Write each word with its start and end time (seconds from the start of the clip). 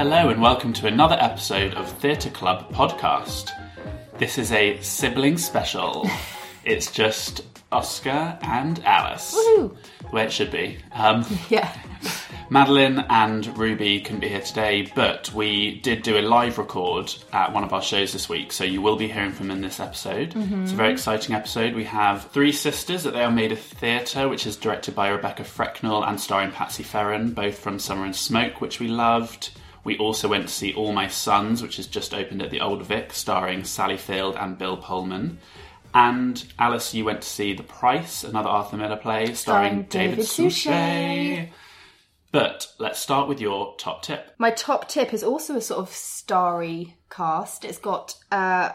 Hello, 0.00 0.30
and 0.30 0.40
welcome 0.40 0.72
to 0.72 0.86
another 0.86 1.18
episode 1.20 1.74
of 1.74 1.86
Theatre 1.98 2.30
Club 2.30 2.72
Podcast. 2.72 3.50
This 4.16 4.38
is 4.38 4.50
a 4.50 4.80
sibling 4.80 5.36
special. 5.36 6.08
it's 6.64 6.90
just 6.90 7.42
Oscar 7.70 8.38
and 8.40 8.82
Alice. 8.86 9.34
Woohoo! 9.34 9.76
Way 10.10 10.24
it 10.24 10.32
should 10.32 10.50
be. 10.50 10.78
Um, 10.92 11.26
Yeah. 11.50 11.70
Madeline 12.48 13.04
and 13.10 13.46
Ruby 13.58 14.00
couldn't 14.00 14.20
be 14.20 14.30
here 14.30 14.40
today, 14.40 14.90
but 14.94 15.34
we 15.34 15.80
did 15.80 16.02
do 16.02 16.16
a 16.16 16.22
live 16.22 16.56
record 16.56 17.14
at 17.34 17.52
one 17.52 17.62
of 17.62 17.74
our 17.74 17.82
shows 17.82 18.14
this 18.14 18.26
week, 18.26 18.52
so 18.52 18.64
you 18.64 18.80
will 18.80 18.96
be 18.96 19.06
hearing 19.06 19.32
from 19.32 19.48
them 19.48 19.58
in 19.58 19.62
this 19.62 19.80
episode. 19.80 20.32
It's 20.34 20.72
a 20.72 20.76
very 20.76 20.92
exciting 20.94 21.34
episode. 21.34 21.74
We 21.74 21.84
have 21.84 22.24
Three 22.30 22.52
Sisters 22.52 23.04
at 23.04 23.12
the 23.12 23.22
Almeida 23.22 23.54
Theatre, 23.54 24.30
which 24.30 24.46
is 24.46 24.56
directed 24.56 24.94
by 24.94 25.10
Rebecca 25.10 25.44
Frecknell 25.44 26.04
and 26.04 26.18
starring 26.18 26.52
Patsy 26.52 26.84
Ferran, 26.84 27.34
both 27.34 27.58
from 27.58 27.78
Summer 27.78 28.06
and 28.06 28.16
Smoke, 28.16 28.62
which 28.62 28.80
we 28.80 28.88
loved. 28.88 29.50
We 29.84 29.96
also 29.98 30.28
went 30.28 30.48
to 30.48 30.54
see 30.54 30.74
All 30.74 30.92
My 30.92 31.08
Sons, 31.08 31.62
which 31.62 31.76
has 31.76 31.86
just 31.86 32.12
opened 32.12 32.42
at 32.42 32.50
the 32.50 32.60
Old 32.60 32.84
Vic, 32.84 33.12
starring 33.12 33.64
Sally 33.64 33.96
Field 33.96 34.36
and 34.36 34.58
Bill 34.58 34.76
Pullman. 34.76 35.38
And 35.94 36.44
Alice, 36.58 36.94
you 36.94 37.04
went 37.04 37.22
to 37.22 37.28
see 37.28 37.52
The 37.54 37.62
Price, 37.62 38.22
another 38.22 38.48
Arthur 38.48 38.76
Miller 38.76 38.96
play, 38.96 39.34
starring, 39.34 39.34
Starring 39.34 39.82
David 39.84 40.24
Suchet. 40.24 41.48
But 42.32 42.72
let's 42.78 43.00
start 43.00 43.28
with 43.28 43.40
your 43.40 43.74
top 43.76 44.02
tip. 44.02 44.34
My 44.38 44.52
top 44.52 44.88
tip 44.88 45.12
is 45.12 45.24
also 45.24 45.56
a 45.56 45.60
sort 45.60 45.80
of 45.80 45.90
starry 45.90 46.96
cast. 47.10 47.64
It's 47.64 47.78
got 47.78 48.14
uh, 48.30 48.70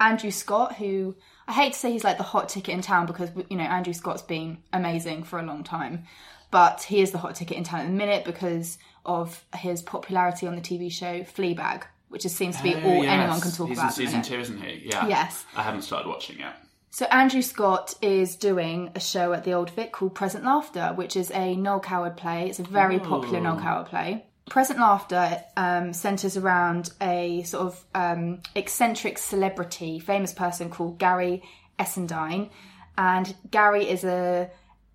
Andrew 0.00 0.32
Scott, 0.32 0.76
who 0.76 1.14
I 1.46 1.52
hate 1.52 1.74
to 1.74 1.78
say 1.78 1.92
he's 1.92 2.04
like 2.04 2.16
the 2.16 2.24
hot 2.24 2.48
ticket 2.48 2.74
in 2.74 2.82
town 2.82 3.06
because 3.06 3.30
you 3.48 3.56
know 3.56 3.64
Andrew 3.64 3.92
Scott's 3.92 4.22
been 4.22 4.58
amazing 4.72 5.22
for 5.22 5.38
a 5.38 5.44
long 5.44 5.62
time, 5.62 6.04
but 6.50 6.82
he 6.82 7.00
is 7.00 7.10
the 7.10 7.18
hot 7.18 7.34
ticket 7.34 7.56
in 7.56 7.64
town 7.64 7.80
at 7.80 7.86
the 7.86 7.92
minute 7.92 8.24
because 8.24 8.78
of 9.04 9.44
his 9.56 9.82
popularity 9.82 10.46
on 10.46 10.54
the 10.54 10.60
TV 10.60 10.90
show 10.90 11.20
Fleabag, 11.22 11.84
which 12.08 12.22
just 12.22 12.36
seems 12.36 12.56
to 12.56 12.62
be 12.62 12.74
all 12.74 13.02
anyone 13.04 13.40
can 13.40 13.50
talk 13.50 13.60
Oh, 13.60 13.66
He's 13.66 13.78
about. 13.78 13.98
in 13.98 14.06
season 14.06 14.22
two, 14.22 14.38
isn't 14.38 14.60
he? 14.62 14.82
Yeah. 14.86 15.06
Yes. 15.06 15.44
I 15.56 15.62
haven't 15.62 15.82
started 15.82 16.08
watching 16.08 16.38
yet. 16.38 16.56
So 16.90 17.04
Andrew 17.06 17.42
Scott 17.42 17.94
is 18.00 18.34
doing 18.36 18.90
a 18.94 19.00
show 19.00 19.32
at 19.34 19.44
the 19.44 19.52
Old 19.52 19.70
Vic 19.70 19.92
called 19.92 20.14
Present 20.14 20.44
Laughter, 20.44 20.92
which 20.94 21.16
is 21.16 21.30
a 21.32 21.54
Noel 21.54 21.80
Coward 21.80 22.16
play. 22.16 22.48
It's 22.48 22.58
a 22.58 22.62
very 22.64 22.98
popular 22.98 23.40
Noel 23.40 23.60
Coward 23.60 23.86
play. 23.86 24.24
Present 24.48 24.78
Laughter 24.80 25.42
um, 25.58 25.92
centres 25.92 26.38
around 26.38 26.90
a 27.02 27.42
sort 27.42 27.66
of 27.66 27.84
um, 27.94 28.40
eccentric 28.54 29.18
celebrity, 29.18 29.98
famous 29.98 30.32
person 30.32 30.70
called 30.70 30.98
Gary 30.98 31.42
Essendine, 31.78 32.48
and 32.96 33.34
Gary 33.50 33.88
is 33.88 34.04
a 34.04 34.50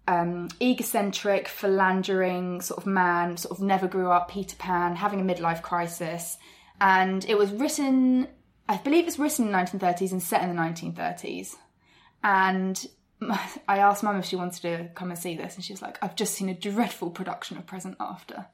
um, 0.08 0.50
egocentric, 0.62 1.48
philandering 1.48 2.62
sort 2.62 2.80
of 2.80 2.86
man, 2.86 3.38
sort 3.38 3.58
of 3.58 3.64
never 3.64 3.88
grew 3.88 4.10
up, 4.10 4.30
Peter 4.30 4.56
Pan, 4.56 4.96
having 4.96 5.22
a 5.22 5.34
midlife 5.34 5.62
crisis. 5.62 6.38
And 6.82 7.24
it 7.26 7.38
was 7.38 7.52
written, 7.52 8.28
I 8.68 8.78
believe 8.78 9.08
it's 9.08 9.20
written 9.20 9.46
in 9.46 9.52
the 9.52 9.58
1930s 9.58 10.12
and 10.12 10.22
set 10.22 10.44
in 10.44 10.56
the 10.56 10.62
1930s. 10.62 11.56
And 12.24 12.86
I 13.68 13.78
asked 13.80 14.04
Mum 14.04 14.18
if 14.18 14.26
she 14.26 14.36
wanted 14.36 14.62
to 14.64 14.90
come 14.96 15.10
and 15.10 15.20
see 15.20 15.36
this, 15.36 15.56
and 15.56 15.64
she 15.64 15.74
was 15.74 15.82
like, 15.82 15.98
I've 16.02 16.16
just 16.16 16.34
seen 16.34 16.50
a 16.50 16.54
dreadful 16.54 17.10
production 17.10 17.58
of 17.58 17.66
Present 17.66 18.00
Laughter. 18.00 18.46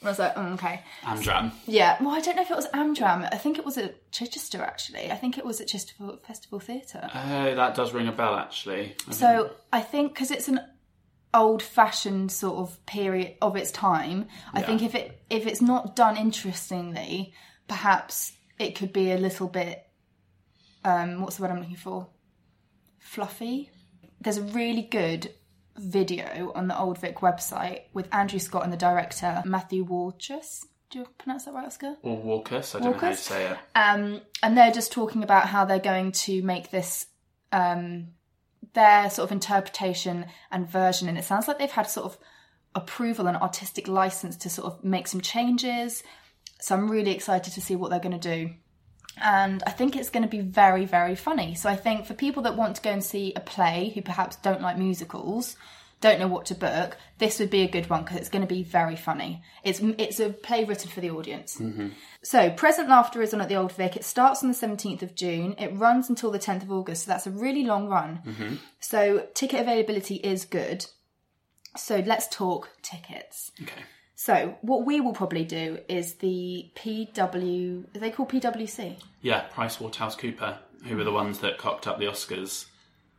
And 0.00 0.08
I 0.08 0.10
was 0.10 0.18
like, 0.18 0.32
oh, 0.36 0.52
okay. 0.54 0.82
Amdram. 1.02 1.52
Yeah, 1.66 1.96
well, 2.00 2.10
I 2.14 2.20
don't 2.20 2.36
know 2.36 2.42
if 2.42 2.50
it 2.50 2.56
was 2.56 2.68
Amdram. 2.68 3.28
I 3.32 3.36
think 3.36 3.58
it 3.58 3.64
was 3.64 3.78
at 3.78 4.10
Chichester, 4.12 4.62
actually. 4.62 5.10
I 5.10 5.16
think 5.16 5.38
it 5.38 5.44
was 5.44 5.60
at 5.60 5.68
Chichester 5.68 5.94
Festival 6.24 6.60
Theatre. 6.60 7.08
Oh, 7.12 7.54
that 7.54 7.74
does 7.74 7.92
ring 7.92 8.08
a 8.08 8.12
bell, 8.12 8.34
actually. 8.34 8.94
So 9.10 9.50
I 9.72 9.80
think 9.80 10.14
because 10.14 10.30
it's 10.30 10.48
an 10.48 10.60
old-fashioned 11.34 12.32
sort 12.32 12.56
of 12.58 12.84
period 12.86 13.36
of 13.42 13.56
its 13.56 13.70
time, 13.70 14.26
I 14.52 14.62
think 14.62 14.82
if 14.82 14.94
it 14.94 15.22
if 15.30 15.46
it's 15.46 15.60
not 15.60 15.94
done 15.94 16.16
interestingly, 16.16 17.34
perhaps 17.66 18.32
it 18.58 18.74
could 18.74 18.92
be 18.92 19.12
a 19.12 19.18
little 19.18 19.48
bit. 19.48 19.84
Um, 20.84 21.20
what's 21.20 21.36
the 21.36 21.42
word 21.42 21.50
I'm 21.50 21.60
looking 21.60 21.76
for? 21.76 22.08
Fluffy. 22.98 23.70
There's 24.20 24.38
a 24.38 24.42
really 24.42 24.82
good 24.82 25.32
video 25.76 26.52
on 26.54 26.68
the 26.68 26.78
Old 26.78 26.98
Vic 26.98 27.16
website 27.18 27.82
with 27.92 28.12
Andrew 28.12 28.38
Scott 28.38 28.64
and 28.64 28.72
the 28.72 28.76
director 28.76 29.42
Matthew 29.44 29.86
Warchus. 29.86 30.64
Do 30.90 31.00
you 31.00 31.06
pronounce 31.18 31.44
that 31.44 31.52
right, 31.52 31.66
Oscar? 31.66 31.96
Or 32.02 32.16
Walkus, 32.16 32.74
I 32.74 32.80
don't 32.80 32.92
know 32.92 32.98
how 32.98 33.10
to 33.10 33.16
say 33.16 33.46
it. 33.46 33.58
Um, 33.74 34.22
and 34.42 34.56
they're 34.56 34.72
just 34.72 34.90
talking 34.90 35.22
about 35.22 35.46
how 35.46 35.66
they're 35.66 35.78
going 35.78 36.12
to 36.12 36.42
make 36.42 36.70
this 36.70 37.06
um, 37.52 38.08
their 38.74 39.10
sort 39.10 39.28
of 39.28 39.32
interpretation 39.32 40.26
and 40.50 40.68
version. 40.68 41.08
And 41.08 41.18
it 41.18 41.24
sounds 41.24 41.48
like 41.48 41.58
they've 41.58 41.70
had 41.70 41.88
sort 41.88 42.06
of 42.06 42.18
approval 42.74 43.26
and 43.26 43.36
artistic 43.36 43.88
license 43.88 44.36
to 44.36 44.50
sort 44.50 44.72
of 44.72 44.84
make 44.84 45.08
some 45.08 45.20
changes. 45.20 46.02
So 46.60 46.74
I'm 46.74 46.90
really 46.90 47.12
excited 47.12 47.52
to 47.54 47.60
see 47.60 47.76
what 47.76 47.90
they're 47.90 47.98
going 48.00 48.18
to 48.18 48.36
do. 48.36 48.50
And 49.20 49.62
I 49.66 49.70
think 49.70 49.96
it's 49.96 50.10
going 50.10 50.22
to 50.22 50.28
be 50.28 50.40
very, 50.40 50.84
very 50.84 51.16
funny. 51.16 51.54
So 51.54 51.68
I 51.68 51.76
think 51.76 52.06
for 52.06 52.14
people 52.14 52.42
that 52.44 52.56
want 52.56 52.76
to 52.76 52.82
go 52.82 52.90
and 52.90 53.02
see 53.02 53.32
a 53.34 53.40
play 53.40 53.90
who 53.94 54.02
perhaps 54.02 54.36
don't 54.36 54.62
like 54.62 54.78
musicals, 54.78 55.56
don't 56.00 56.20
know 56.20 56.28
what 56.28 56.46
to 56.46 56.54
book, 56.54 56.96
this 57.18 57.38
would 57.38 57.50
be 57.50 57.62
a 57.62 57.68
good 57.68 57.90
one 57.90 58.04
because 58.04 58.18
it's 58.18 58.28
going 58.28 58.46
to 58.46 58.54
be 58.54 58.62
very 58.62 58.96
funny. 58.96 59.42
It's 59.64 59.80
it's 59.80 60.20
a 60.20 60.30
play 60.30 60.64
written 60.64 60.90
for 60.90 61.00
the 61.00 61.10
audience. 61.10 61.58
Mm-hmm. 61.58 61.88
So, 62.22 62.50
Present 62.50 62.88
Laughter 62.88 63.22
is 63.22 63.34
on 63.34 63.40
at 63.40 63.48
the 63.48 63.56
Old 63.56 63.72
Vic. 63.72 63.96
It 63.96 64.04
starts 64.04 64.42
on 64.42 64.48
the 64.48 64.54
17th 64.54 65.02
of 65.02 65.14
June. 65.14 65.54
It 65.58 65.76
runs 65.76 66.08
until 66.08 66.30
the 66.30 66.38
10th 66.38 66.62
of 66.62 66.72
August, 66.72 67.04
so 67.04 67.10
that's 67.10 67.26
a 67.26 67.30
really 67.30 67.64
long 67.64 67.88
run. 67.88 68.20
Mm-hmm. 68.26 68.54
So, 68.80 69.26
ticket 69.34 69.60
availability 69.60 70.16
is 70.16 70.44
good. 70.44 70.86
So, 71.76 72.02
let's 72.06 72.28
talk 72.28 72.70
tickets. 72.82 73.50
Okay. 73.62 73.82
So, 74.14 74.56
what 74.62 74.84
we 74.84 75.00
will 75.00 75.12
probably 75.12 75.44
do 75.44 75.78
is 75.88 76.14
the 76.14 76.70
PW. 76.74 77.96
Are 77.96 77.98
they 77.98 78.10
called 78.10 78.30
PWC? 78.30 78.96
Yeah, 79.22 79.46
PricewaterhouseCooper, 79.54 80.58
who 80.86 80.96
were 80.96 81.04
the 81.04 81.12
ones 81.12 81.38
that 81.40 81.58
cocked 81.58 81.86
up 81.86 81.98
the 81.98 82.06
Oscars. 82.06 82.66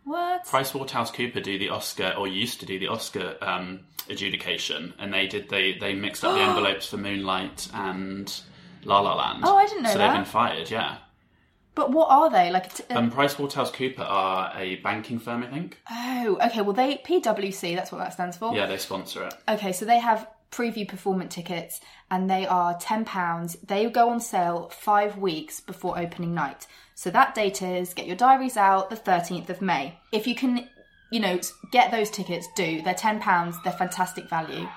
What? 0.04 0.46
PricewaterhouseCooper 0.46 1.44
do 1.44 1.60
the 1.60 1.70
Oscar, 1.70 2.14
or 2.18 2.28
used 2.28 2.60
to 2.62 2.66
do 2.66 2.80
the 2.80 2.88
Oscar 2.88 3.36
um, 3.42 3.82
adjudication, 4.10 4.94
and 5.00 5.14
they 5.14 5.28
did 5.28 5.50
they 5.50 5.74
they 5.80 5.94
mixed 5.94 6.24
up 6.24 6.36
the 6.36 6.42
envelopes 6.50 6.88
for 6.88 6.98
Moonlight 6.98 7.68
and 7.74 8.42
La 8.84 9.00
La 9.02 9.16
Land. 9.16 9.44
Oh, 9.44 9.56
I 9.56 9.66
didn't 9.68 9.84
know 9.84 9.92
so 9.92 9.98
that. 9.98 10.08
they've 10.08 10.18
been 10.18 10.26
fired. 10.26 10.70
Yeah. 10.72 10.98
But 11.76 11.92
what 11.92 12.10
are 12.10 12.30
they? 12.30 12.52
Like, 12.52 12.74
t- 12.74 12.84
Um, 12.90 13.10
PricewaterhouseCooper 13.12 14.00
are 14.00 14.52
a 14.58 14.78
banking 14.78 15.18
firm, 15.20 15.44
I 15.44 15.48
think. 15.48 15.78
oh, 15.90 16.38
okay. 16.48 16.62
Well, 16.62 16.74
they 16.74 16.98
PWC. 16.98 17.76
That's 17.76 17.92
what 17.92 18.00
that 18.00 18.12
stands 18.14 18.36
for. 18.36 18.54
Yeah, 18.54 18.66
they 18.66 18.78
sponsor 18.78 19.24
it. 19.26 19.34
Okay, 19.48 19.72
so 19.72 19.86
they 19.86 20.00
have 20.00 20.28
preview 20.52 20.86
performance 20.86 21.36
tickets 21.36 21.80
and 22.12 22.30
they 22.30 22.46
are 22.48 22.74
£10. 22.80 23.56
They 23.66 23.88
go 23.90 24.10
on 24.10 24.20
sale 24.20 24.70
five 24.74 25.18
weeks 25.20 25.62
before 25.62 25.98
opening 25.98 26.34
night. 26.34 26.68
So 27.00 27.10
that 27.12 27.34
date 27.34 27.62
is, 27.62 27.94
get 27.94 28.08
your 28.08 28.18
diaries 28.18 28.58
out, 28.58 28.90
the 28.90 28.98
13th 28.98 29.48
of 29.48 29.62
May. 29.62 29.98
If 30.12 30.28
you 30.28 30.36
can, 30.36 30.68
you 31.14 31.22
know, 31.22 31.40
get 31.72 31.92
those 31.92 32.10
tickets, 32.10 32.46
do. 32.58 32.82
They're 32.82 32.94
£10, 32.94 33.64
they're 33.64 33.72
fantastic 33.72 34.30
value. 34.30 34.68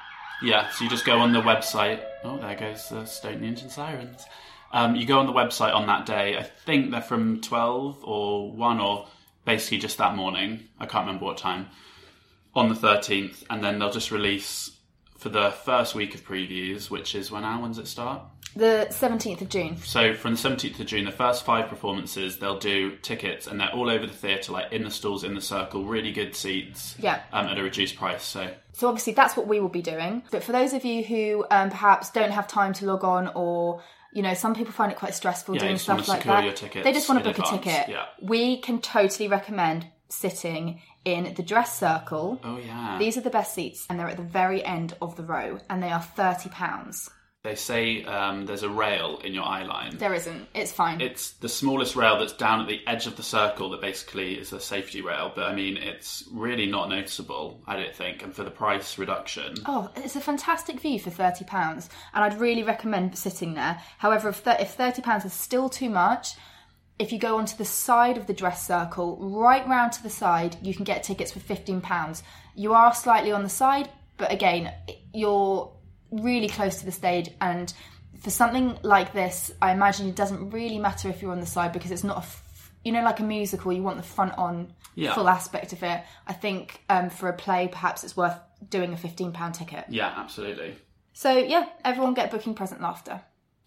Yeah, 0.41 0.71
so 0.71 0.84
you 0.84 0.91
just 0.91 1.05
go 1.05 1.19
on 1.19 1.33
the 1.33 1.41
website. 1.41 2.00
Oh, 2.22 2.38
there 2.38 2.55
goes 2.55 2.88
the 2.88 3.06
Stoke 3.06 3.41
Newington 3.41 3.71
Sirens. 3.71 4.25
Um, 4.72 4.94
you 4.94 5.05
go 5.05 5.19
on 5.19 5.27
the 5.27 5.33
website 5.33 5.75
on 5.75 5.88
that 5.88 6.06
day. 6.06 6.38
I 6.38 6.44
think 6.44 6.93
they're 6.93 7.00
from 7.00 7.41
12 7.41 8.05
or 8.05 8.53
1 8.53 8.78
or 8.78 9.09
basically 9.44 9.78
just 9.78 9.99
that 9.99 10.15
morning. 10.15 10.69
I 10.78 10.87
can't 10.87 11.04
remember 11.04 11.25
what 11.25 11.39
time. 11.39 11.71
On 12.54 12.69
the 12.69 12.77
13th. 12.77 13.43
And 13.50 13.65
then 13.65 13.81
they'll 13.81 13.91
just 13.91 14.12
release 14.12 14.71
for 15.19 15.28
the 15.28 15.50
first 15.50 15.97
week 15.97 16.15
of 16.15 16.25
previews, 16.25 16.89
which 16.89 17.16
is 17.16 17.33
when 17.33 17.42
our 17.42 17.60
ones 17.60 17.78
it 17.78 17.89
start. 17.89 18.22
The 18.54 18.87
17th 18.91 19.41
of 19.41 19.49
June. 19.49 19.77
So 19.78 20.15
from 20.15 20.34
the 20.34 20.39
17th 20.39 20.78
of 20.81 20.87
June, 20.87 21.04
the 21.04 21.10
first 21.13 21.45
five 21.45 21.69
performances, 21.69 22.39
they'll 22.39 22.59
do 22.59 22.97
tickets 22.97 23.47
and 23.47 23.59
they're 23.60 23.72
all 23.72 23.89
over 23.89 24.07
the 24.07 24.13
theatre, 24.13 24.53
like 24.53 24.72
in 24.72 24.84
the 24.84 24.91
stalls, 24.91 25.25
in 25.25 25.34
the 25.34 25.41
circle, 25.41 25.84
really 25.84 26.13
good 26.13 26.34
seats 26.34 26.95
Yeah. 26.99 27.22
um, 27.33 27.47
at 27.47 27.59
a 27.59 27.63
reduced 27.63 27.97
price. 27.97 28.22
So 28.25 28.51
So 28.72 28.89
obviously 28.89 29.15
that's 29.15 29.37
what 29.37 29.47
we 29.47 29.60
will 29.60 29.69
be 29.69 29.83
doing. 29.83 30.22
But 30.31 30.45
for 30.45 30.53
those 30.53 30.72
of 30.75 30.84
you 30.84 31.03
who 31.03 31.47
um, 31.51 31.71
perhaps 31.71 32.10
don't 32.10 32.31
have 32.33 32.47
time 32.47 32.72
to 32.75 32.87
log 32.87 33.04
on 33.04 33.28
or 33.34 33.83
you 34.15 34.21
know, 34.21 34.34
some 34.34 34.54
people 34.54 34.72
find 34.75 34.93
it 34.93 34.99
quite 34.99 35.15
stressful 35.15 35.54
Yeah, 35.54 35.63
doing 35.63 35.78
stuff 35.78 36.07
like 36.07 36.25
that. 36.25 36.45
your 36.45 36.53
tickets 36.53 36.84
they 36.84 36.93
just 36.93 37.09
want 37.09 37.25
to 37.25 37.31
book 37.31 37.39
a 37.39 37.51
ticket. 37.51 37.89
yeah. 37.89 38.04
We 38.21 38.59
can 38.59 38.81
totally 38.83 39.27
recommend 39.28 39.87
sitting 40.10 40.83
in 41.07 41.33
the 41.34 41.43
dress 41.43 41.78
circle. 41.78 42.39
Oh 42.45 42.59
yeah. 42.59 42.99
These 42.99 43.16
are 43.16 43.22
the 43.22 43.31
best 43.31 43.54
seats, 43.54 43.87
and 43.89 43.99
they're 43.99 44.09
at 44.10 44.19
the 44.19 44.22
very 44.22 44.63
end 44.63 44.95
of 45.01 45.16
the 45.16 45.22
row, 45.22 45.59
and 45.71 45.83
they 45.83 45.91
are 45.91 46.03
thirty 46.03 46.51
pounds. 46.51 47.09
They 47.44 47.56
say 47.56 48.04
um, 48.04 48.47
there's 48.47 48.62
a 48.62 48.68
rail 48.68 49.18
in 49.24 49.34
your 49.34 49.42
eye 49.42 49.65
line. 49.65 49.97
There 49.98 50.15
isn't. 50.15 50.47
It's 50.54 50.71
fine. 50.71 51.00
It's 51.00 51.33
the 51.33 51.48
smallest 51.48 51.97
rail 51.97 52.16
that's 52.21 52.33
down 52.34 52.60
at 52.60 52.68
the 52.68 52.80
edge 52.86 53.09
of 53.09 53.16
the 53.16 53.24
circle 53.24 53.71
that 53.71 53.80
basically 53.80 54.34
is 54.39 54.53
a 54.53 54.60
safety 54.60 55.00
rail. 55.00 55.33
But 55.34 55.47
I 55.48 55.54
mean, 55.54 55.77
it's 55.77 56.22
really 56.30 56.66
not 56.66 56.89
noticeable, 56.89 57.60
I 57.66 57.74
don't 57.74 57.92
think. 57.92 58.22
And 58.22 58.33
for 58.33 58.44
the 58.44 58.50
price 58.53 58.97
reduction, 58.97 59.54
Oh, 59.66 59.91
it's 59.97 60.15
a 60.15 60.21
fantastic 60.21 60.78
view 60.78 61.00
for 61.00 61.10
thirty 61.10 61.44
pounds, 61.44 61.91
and 62.15 62.22
I'd 62.22 62.39
really 62.41 62.62
recommend 62.62 63.18
sitting 63.18 63.54
there. 63.54 63.80
However, 63.98 64.28
if, 64.28 64.44
th- 64.44 64.60
if 64.60 64.74
thirty 64.74 65.03
pounds 65.03 65.24
is 65.24 65.33
still 65.33 65.68
too 65.68 65.91
much, 65.91 66.34
if 67.00 67.10
you 67.10 67.18
go 67.18 67.39
onto 67.39 67.56
the 67.56 67.65
side 67.65 68.16
of 68.18 68.28
the 68.28 68.34
dress 68.34 68.65
circle, 68.65 69.18
right 69.21 69.66
round 69.66 69.91
to 69.94 70.03
the 70.04 70.10
side, 70.10 70.59
you 70.62 70.74
can 70.74 70.84
get 70.84 71.03
tickets 71.03 71.33
for 71.33 71.41
fifteen 71.41 71.80
pounds. 71.80 72.22
You 72.54 72.72
are 72.72 72.94
slightly 72.94 73.33
on 73.33 73.42
the 73.42 73.48
side, 73.48 73.89
but 74.16 74.30
again, 74.30 74.72
you're 75.12 75.72
really 76.12 76.48
close 76.48 76.78
to 76.80 76.84
the 76.84 76.92
stage, 76.92 77.30
and 77.41 77.72
for 78.20 78.30
something 78.30 78.78
like 78.82 79.12
this, 79.12 79.50
I 79.60 79.72
imagine 79.72 80.09
it 80.09 80.14
doesn't 80.14 80.50
really 80.50 80.78
matter 80.78 81.09
if 81.09 81.20
you're 81.22 81.32
on 81.32 81.41
the 81.41 81.47
side 81.47 81.72
because 81.72 81.91
it's 81.91 82.04
not 82.04 82.16
a, 82.18 82.20
f- 82.20 82.72
you 82.84 82.92
know, 82.92 83.03
like 83.03 83.18
a 83.20 83.24
musical. 83.24 83.72
You 83.72 83.82
want 83.82 83.97
the 83.97 84.03
front 84.04 84.36
on 84.38 84.72
Yeah. 84.94 85.14
full 85.14 85.28
aspect 85.28 85.72
of 85.72 85.82
it. 85.82 86.03
I 86.26 86.32
think 86.32 86.80
um, 86.88 87.10
for 87.10 87.28
a 87.28 87.32
play, 87.32 87.68
perhaps 87.68 88.04
it's 88.04 88.16
worth 88.16 88.36
doing 88.68 88.92
a 88.92 88.97
fifteen 88.97 89.32
pound 89.32 89.54
ticket. 89.54 89.86
Yeah, 89.88 90.12
absolutely. 90.16 90.76
So 91.14 91.32
yeah, 91.36 91.66
everyone 91.84 92.15
get 92.15 92.30
booking 92.30 92.54
present 92.54 92.80
laughter. 92.80 93.20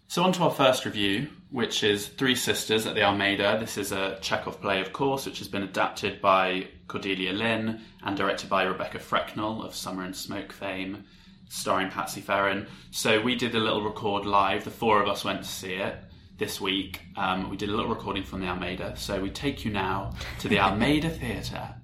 So 0.08 0.22
on 0.22 0.32
to 0.34 0.44
our 0.44 0.50
first 0.52 0.84
review, 0.84 1.28
which 1.50 1.82
is 1.82 2.06
Three 2.06 2.36
Sisters 2.36 2.86
at 2.86 2.94
the 2.94 3.02
Almeida. 3.02 3.56
This 3.58 3.76
is 3.76 3.90
a 3.90 4.18
Chekhov 4.20 4.60
play, 4.60 4.80
of 4.80 4.92
course, 4.92 5.26
which 5.26 5.38
has 5.38 5.48
been 5.48 5.64
adapted 5.64 6.20
by 6.22 6.68
Cordelia 6.86 7.32
Lynn 7.32 7.80
and 8.04 8.16
directed 8.16 8.48
by 8.48 8.62
Rebecca 8.62 9.00
Frecknell 9.00 9.62
of 9.62 9.74
Summer 9.74 10.04
and 10.04 10.14
Smoke 10.14 10.52
fame, 10.52 11.04
starring 11.48 11.90
Patsy 11.90 12.20
Ferran. 12.20 12.66
So 12.90 13.20
we 13.20 13.34
did 13.34 13.54
a 13.54 13.60
little 13.60 13.82
record 13.82 14.26
live. 14.26 14.64
The 14.64 14.70
four 14.70 15.02
of 15.02 15.08
us 15.08 15.24
went 15.24 15.42
to 15.42 15.48
see 15.48 15.74
it 15.74 15.96
this 16.38 16.60
week. 16.60 17.00
Um, 17.16 17.50
we 17.50 17.56
did 17.56 17.68
a 17.68 17.72
little 17.72 17.90
recording 17.90 18.24
from 18.24 18.40
the 18.40 18.46
Almeida. 18.46 18.94
So 18.96 19.20
we 19.20 19.30
take 19.30 19.64
you 19.64 19.70
now 19.70 20.14
to 20.40 20.48
the 20.48 20.58
Almeida 20.58 21.10
Theatre. 21.20 21.74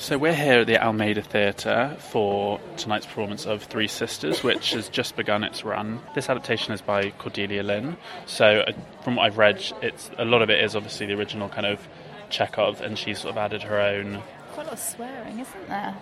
So 0.00 0.16
we're 0.16 0.34
here 0.34 0.60
at 0.60 0.66
the 0.66 0.82
Almeida 0.82 1.20
Theatre 1.20 1.94
for 1.98 2.58
tonight's 2.78 3.04
performance 3.04 3.44
of 3.44 3.62
Three 3.64 3.86
Sisters, 3.86 4.42
which 4.42 4.72
has 4.72 4.88
just 4.88 5.14
begun 5.14 5.44
its 5.44 5.62
run. 5.62 6.00
This 6.14 6.30
adaptation 6.30 6.72
is 6.72 6.80
by 6.80 7.10
Cordelia 7.18 7.62
Lynn. 7.62 7.98
So 8.24 8.60
uh, 8.60 8.72
from 9.02 9.16
what 9.16 9.26
I've 9.26 9.36
read, 9.36 9.62
it's 9.82 10.10
a 10.16 10.24
lot 10.24 10.40
of 10.40 10.48
it 10.48 10.64
is 10.64 10.74
obviously 10.74 11.04
the 11.04 11.12
original 11.12 11.50
kind 11.50 11.66
of 11.66 11.86
Chekhov, 12.30 12.80
and 12.80 12.98
she's 12.98 13.18
sort 13.18 13.32
of 13.32 13.38
added 13.38 13.62
her 13.62 13.78
own. 13.78 14.22
Quite 14.52 14.62
a 14.62 14.70
lot 14.70 14.72
of 14.72 14.78
swearing, 14.78 15.38
isn't 15.38 15.68
there? 15.68 15.94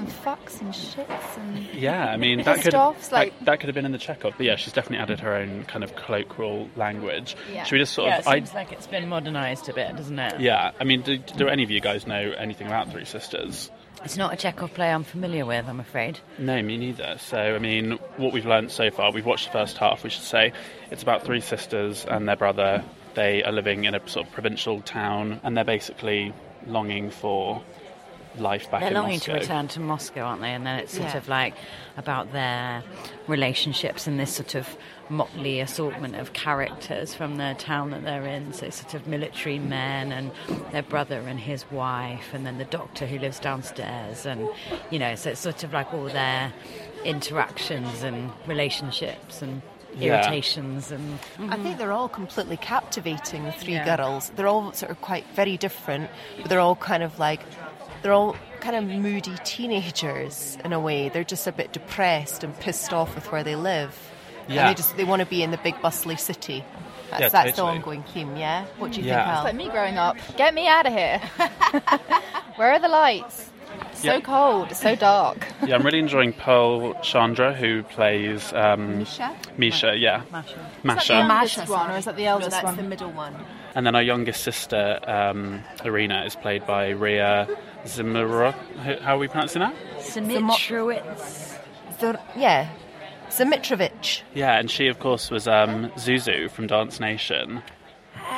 Some 0.00 0.06
fucks 0.36 0.60
and 0.62 0.72
shits 0.72 1.36
and 1.36 1.58
Yeah, 1.74 2.06
I 2.06 2.16
mean 2.16 2.42
that 2.44 2.62
could 2.62 2.72
Stuffs, 2.72 3.08
that, 3.08 3.16
like- 3.16 3.40
that 3.44 3.60
could 3.60 3.68
have 3.68 3.74
been 3.74 3.84
in 3.84 3.92
the 3.92 3.98
Chekhov, 3.98 4.32
but 4.38 4.46
yeah, 4.46 4.56
she's 4.56 4.72
definitely 4.72 5.02
added 5.02 5.20
her 5.20 5.34
own 5.34 5.64
kind 5.64 5.84
of 5.84 5.94
colloquial 5.94 6.70
language. 6.74 7.36
Yeah. 7.52 7.64
Should 7.64 7.72
we 7.74 7.78
just 7.80 7.92
sort 7.92 8.08
Yeah, 8.08 8.18
of? 8.20 8.26
it 8.26 8.30
seems 8.30 8.54
like 8.54 8.72
it's 8.72 8.86
been 8.86 9.08
modernised 9.10 9.68
a 9.68 9.74
bit, 9.74 9.94
doesn't 9.96 10.18
it? 10.18 10.40
yeah, 10.40 10.70
I 10.80 10.84
mean, 10.84 11.02
do, 11.02 11.18
do 11.18 11.48
any 11.48 11.62
of 11.64 11.70
you 11.70 11.80
guys 11.82 12.06
know 12.06 12.32
anything 12.38 12.66
about 12.66 12.90
Three 12.90 13.04
Sisters? 13.04 13.70
It's 14.02 14.16
not 14.16 14.32
a 14.32 14.36
Chekhov 14.36 14.72
play 14.72 14.90
I'm 14.90 15.04
familiar 15.04 15.44
with, 15.44 15.68
I'm 15.68 15.80
afraid. 15.80 16.18
No, 16.38 16.62
me 16.62 16.78
neither. 16.78 17.16
So, 17.18 17.36
I 17.38 17.58
mean, 17.58 17.98
what 18.16 18.32
we've 18.32 18.46
learned 18.46 18.70
so 18.70 18.90
far, 18.90 19.12
we've 19.12 19.26
watched 19.26 19.46
the 19.46 19.52
first 19.52 19.76
half, 19.76 20.02
we 20.02 20.08
should 20.08 20.22
say. 20.22 20.52
It's 20.90 21.02
about 21.02 21.24
three 21.24 21.42
sisters 21.42 22.06
and 22.06 22.26
their 22.26 22.36
brother. 22.36 22.82
They 23.12 23.42
are 23.44 23.52
living 23.52 23.84
in 23.84 23.94
a 23.94 24.08
sort 24.08 24.26
of 24.26 24.32
provincial 24.32 24.80
town 24.80 25.40
and 25.42 25.54
they're 25.54 25.64
basically 25.64 26.32
longing 26.66 27.10
for 27.10 27.62
life 28.38 28.70
back 28.70 28.80
They're 28.80 28.90
in 28.90 28.94
longing 28.94 29.14
Moscow. 29.16 29.32
to 29.34 29.38
return 29.40 29.68
to 29.68 29.80
Moscow, 29.80 30.22
aren't 30.22 30.40
they? 30.40 30.52
And 30.52 30.64
then 30.66 30.78
it's 30.78 30.92
sort 30.92 31.08
Yeah. 31.10 31.16
of 31.16 31.28
like 31.28 31.54
about 31.96 32.32
their 32.32 32.82
relationships 33.26 34.06
and 34.06 34.18
this 34.20 34.34
sort 34.34 34.54
of 34.54 34.76
motley 35.08 35.58
assortment 35.60 36.14
of 36.14 36.32
characters 36.32 37.12
from 37.14 37.36
the 37.36 37.54
town 37.58 37.90
that 37.90 38.04
they're 38.04 38.24
in. 38.26 38.52
So 38.52 38.70
sort 38.70 38.94
of 38.94 39.06
military 39.08 39.58
men 39.58 40.12
and 40.12 40.30
their 40.70 40.82
brother 40.84 41.18
and 41.26 41.40
his 41.40 41.68
wife, 41.70 42.32
and 42.32 42.46
then 42.46 42.58
the 42.58 42.64
doctor 42.64 43.06
who 43.06 43.18
lives 43.18 43.40
downstairs, 43.40 44.24
and 44.26 44.48
you 44.90 44.98
know, 45.00 45.14
so 45.16 45.30
it's 45.30 45.40
sort 45.40 45.64
of 45.64 45.72
like 45.72 45.92
all 45.92 46.04
their 46.04 46.52
interactions 47.04 48.02
and 48.02 48.30
relationships 48.46 49.42
and 49.42 49.62
Yeah. 49.98 50.14
irritations 50.14 50.92
and 50.92 51.18
I 51.50 51.56
think 51.56 51.78
they're 51.78 51.90
all 51.90 52.08
completely 52.08 52.56
captivating, 52.56 53.44
the 53.44 53.50
three 53.50 53.74
Yeah. 53.74 53.96
girls. 53.96 54.30
They're 54.36 54.46
all 54.46 54.72
sort 54.72 54.92
of 54.92 55.00
quite 55.00 55.26
very 55.34 55.56
different, 55.56 56.08
but 56.36 56.48
they're 56.48 56.60
all 56.60 56.76
kind 56.76 57.02
of 57.02 57.18
like, 57.18 57.40
they're 58.02 58.12
all 58.12 58.36
kind 58.60 58.76
of 58.76 58.84
moody 58.84 59.36
teenagers 59.44 60.58
in 60.64 60.72
a 60.72 60.80
way. 60.80 61.08
They're 61.08 61.24
just 61.24 61.46
a 61.46 61.52
bit 61.52 61.72
depressed 61.72 62.44
and 62.44 62.58
pissed 62.60 62.92
off 62.92 63.14
with 63.14 63.30
where 63.32 63.42
they 63.44 63.56
live. 63.56 63.96
Yeah. 64.48 64.60
And 64.60 64.68
they 64.70 64.74
just, 64.74 64.96
they 64.96 65.04
want 65.04 65.20
to 65.20 65.26
be 65.26 65.42
in 65.42 65.50
the 65.50 65.58
big 65.58 65.74
bustly 65.76 66.16
city. 66.18 66.64
That's, 67.10 67.20
Yeah, 67.22 67.28
that's 67.28 67.56
the 67.56 67.62
ongoing 67.62 68.02
theme, 68.04 68.36
yeah? 68.36 68.66
What 68.78 68.92
do 68.92 69.00
you 69.00 69.06
Yeah. 69.06 69.24
think, 69.24 69.28
Al? 69.36 69.44
like 69.44 69.54
me 69.56 69.68
growing 69.68 69.98
up. 69.98 70.16
Get 70.36 70.54
me 70.54 70.68
out 70.68 70.86
of 70.86 70.92
here. 70.92 71.20
Where 72.56 72.72
are 72.72 72.78
the 72.78 72.88
lights? 72.88 73.50
So 73.94 74.14
Yeah. 74.14 74.20
cold, 74.20 74.74
so 74.74 74.94
dark. 74.96 75.46
yeah, 75.66 75.74
I'm 75.74 75.82
really 75.82 75.98
enjoying 75.98 76.32
Pearl 76.32 76.94
Chanda, 77.02 77.52
who 77.52 77.82
plays 77.82 78.52
um, 78.52 78.98
Misha? 79.00 79.36
Misha, 79.56 79.96
yeah. 79.96 80.22
Masha. 80.30 80.70
Masha. 80.82 81.12
youngest 81.14 81.68
one, 81.68 81.90
or 81.90 81.96
is 81.96 82.04
that 82.06 82.16
the 82.16 82.24
No, 82.24 82.30
eldest 82.32 82.50
that's 82.52 82.64
one? 82.64 82.76
the 82.76 82.82
middle 82.82 83.10
one. 83.10 83.34
And 83.74 83.86
then 83.86 83.94
our 83.94 84.02
youngest 84.02 84.42
sister, 84.42 84.98
um, 85.04 85.62
Irina, 85.84 86.24
is 86.24 86.34
played 86.34 86.66
by 86.66 86.88
Ria 86.90 87.46
Zmitrowicz. 87.84 89.00
How 89.00 89.14
are 89.14 89.18
we 89.18 89.28
pronouncing 89.28 89.60
that? 89.60 89.74
Simitrowitz. 89.98 91.58
Yeah. 92.36 92.68
Zimitrovich. 93.28 94.22
Yeah, 94.34 94.58
and 94.58 94.70
she, 94.70 94.88
of 94.88 94.98
course, 94.98 95.30
was 95.30 95.46
um, 95.46 95.90
Zuzu 95.92 96.50
from 96.50 96.66
Dance 96.66 96.98
Nation. 96.98 97.62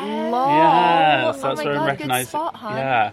Lol. 0.03 0.49
Yeah, 0.49 1.33
so 1.33 1.39
oh 1.39 1.43
that's 1.43 1.59
my 1.59 1.65
where 1.65 1.75
I 1.75 1.77
God, 1.79 1.87
recognise 1.87 2.25
good 2.27 2.29
spot. 2.31 2.57
Yeah. 2.63 3.13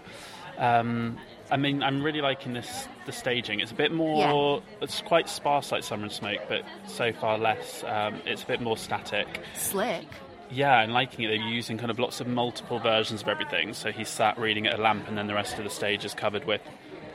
Um, 0.58 1.16
I 1.50 1.56
mean, 1.56 1.82
I'm 1.82 2.02
really 2.02 2.20
liking 2.20 2.52
this. 2.52 2.86
The 3.06 3.12
staging. 3.12 3.60
It's 3.60 3.72
a 3.72 3.74
bit 3.74 3.92
more. 3.92 4.62
It's 4.82 5.00
quite 5.00 5.28
sparse 5.28 5.72
like 5.72 5.82
Summer 5.82 6.04
and 6.04 6.12
Smoke, 6.12 6.40
but 6.48 6.64
so 6.86 7.12
far 7.12 7.38
less. 7.38 7.82
Um, 7.84 8.20
it's 8.26 8.42
a 8.42 8.46
bit 8.46 8.60
more 8.60 8.76
static. 8.76 9.26
Slick. 9.54 10.06
Yeah, 10.52 10.74
I'm 10.74 10.90
liking 10.90 11.24
it. 11.24 11.28
They're 11.28 11.36
using 11.36 11.78
kind 11.78 11.92
of 11.92 12.00
lots 12.00 12.20
of 12.20 12.26
multiple 12.26 12.80
versions 12.80 13.22
of 13.22 13.28
everything. 13.28 13.72
So 13.72 13.92
he 13.92 14.02
sat 14.04 14.36
reading 14.36 14.66
at 14.66 14.78
a 14.78 14.82
lamp, 14.82 15.06
and 15.06 15.16
then 15.16 15.28
the 15.28 15.34
rest 15.34 15.58
of 15.58 15.64
the 15.64 15.70
stage 15.70 16.04
is 16.04 16.12
covered 16.12 16.44
with 16.44 16.60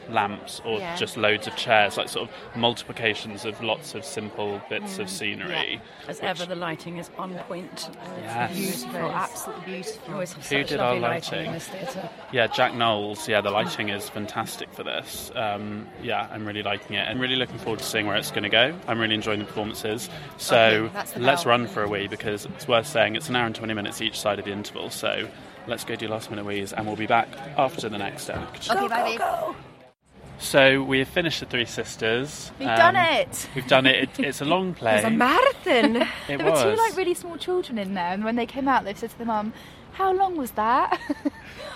lamps 0.10 0.62
or 0.66 0.80
Yeah. 0.80 0.96
just 0.96 1.18
loads 1.18 1.48
of 1.48 1.56
chairs, 1.56 1.98
like 1.98 2.10
sort 2.10 2.30
of 2.30 2.36
multiplications 2.58 3.46
of 3.46 3.62
lots 3.64 3.96
of 3.96 4.04
simple 4.06 4.62
bits 4.70 5.00
of 5.00 5.10
scenery. 5.10 5.82
As 6.08 6.20
ever, 6.20 6.46
the 6.46 6.56
lighting 6.56 6.98
is 6.98 7.10
on 7.18 7.34
point. 7.48 7.90
Yes. 8.22 8.56
Beautiful, 8.84 9.12
absolutely 9.12 9.66
beautiful. 9.66 10.14
Always 10.14 10.34
have 10.34 10.48
Who 10.48 10.58
such 10.62 10.70
did 10.70 10.80
our 10.80 10.94
lovely 10.94 11.02
lighting 11.02 11.32
lighting? 11.32 11.48
in 11.48 11.54
this 11.54 11.68
theatre. 11.68 12.10
Yeah, 12.32 12.48
Jack 12.48 12.74
Knowles. 12.76 13.28
Yeah, 13.28 13.42
the 13.42 13.52
lighting 13.52 13.90
is 13.90 14.10
fantastic 14.10 14.72
for 14.74 14.84
this. 14.84 15.32
Um, 15.36 15.88
yeah, 16.02 16.28
I'm 16.32 16.46
really 16.46 16.64
liking 16.64 16.96
it 16.96 17.08
and 17.08 17.20
really 17.20 17.36
looking 17.36 17.58
forward 17.58 17.80
to 17.80 17.86
seeing 17.86 18.06
where 18.08 18.18
it's 18.18 18.32
going 18.32 18.44
to 18.44 18.50
go. 18.50 18.74
I'm 18.88 19.00
really 19.00 19.16
enjoying 19.16 19.40
the 19.40 19.46
performances. 19.46 20.10
So 20.38 20.90
Okay, 20.96 21.20
let's 21.22 21.44
bell. 21.44 21.52
run 21.52 21.68
for 21.68 21.84
a 21.84 21.88
wee 21.88 22.08
because 22.08 22.46
it's 22.46 22.68
worth 22.68 22.88
saying 22.88 23.16
it's 23.16 23.30
an 23.30 23.36
hour 23.36 23.46
and 23.46 23.56
20 23.56 23.74
minutes 23.74 24.02
each 24.02 24.20
side 24.20 24.40
of 24.40 24.46
the 24.46 24.52
interval. 24.52 24.90
So 24.90 25.28
let's 25.68 25.84
go 25.84 25.96
do 25.96 26.08
last 26.08 26.30
minute 26.30 26.46
wees 26.46 26.74
and 26.74 26.86
we'll 26.86 26.96
be 26.96 27.08
back 27.08 27.28
after 27.58 27.90
the 27.90 27.98
next 27.98 28.30
act. 28.30 28.70
Okay, 28.70 28.88
bye, 28.88 29.18
babe. 29.18 29.56
So 30.40 30.84
we 30.84 31.00
have 31.00 31.08
finished 31.08 31.40
the 31.40 31.46
Three 31.46 31.66
Sisters. 31.66 32.52
We've 32.60 32.68
Um, 32.68 32.78
done 32.78 32.96
it. 32.96 33.48
We've 33.56 33.68
done 33.68 33.86
it. 33.86 34.10
it 34.20 34.20
it's 34.20 34.42
a 34.42 34.46
long 34.46 34.74
play. 34.74 34.92
It 35.00 35.04
was 35.04 35.06
a 35.06 35.10
marathon. 35.10 35.96
It 36.30 36.38
there 36.38 36.52
were 36.52 36.64
two 36.64 36.76
like 36.76 36.96
really 36.98 37.14
small 37.14 37.38
children 37.38 37.78
in 37.78 37.94
there, 37.94 38.12
and 38.14 38.24
when 38.24 38.36
they 38.36 38.46
came 38.46 38.68
out, 38.68 38.84
they 38.84 38.94
said 38.94 39.10
to 39.12 39.18
the 39.18 39.26
mum, 39.26 39.54
"How 39.94 40.12
long 40.14 40.36
was 40.38 40.52
that?" 40.52 41.00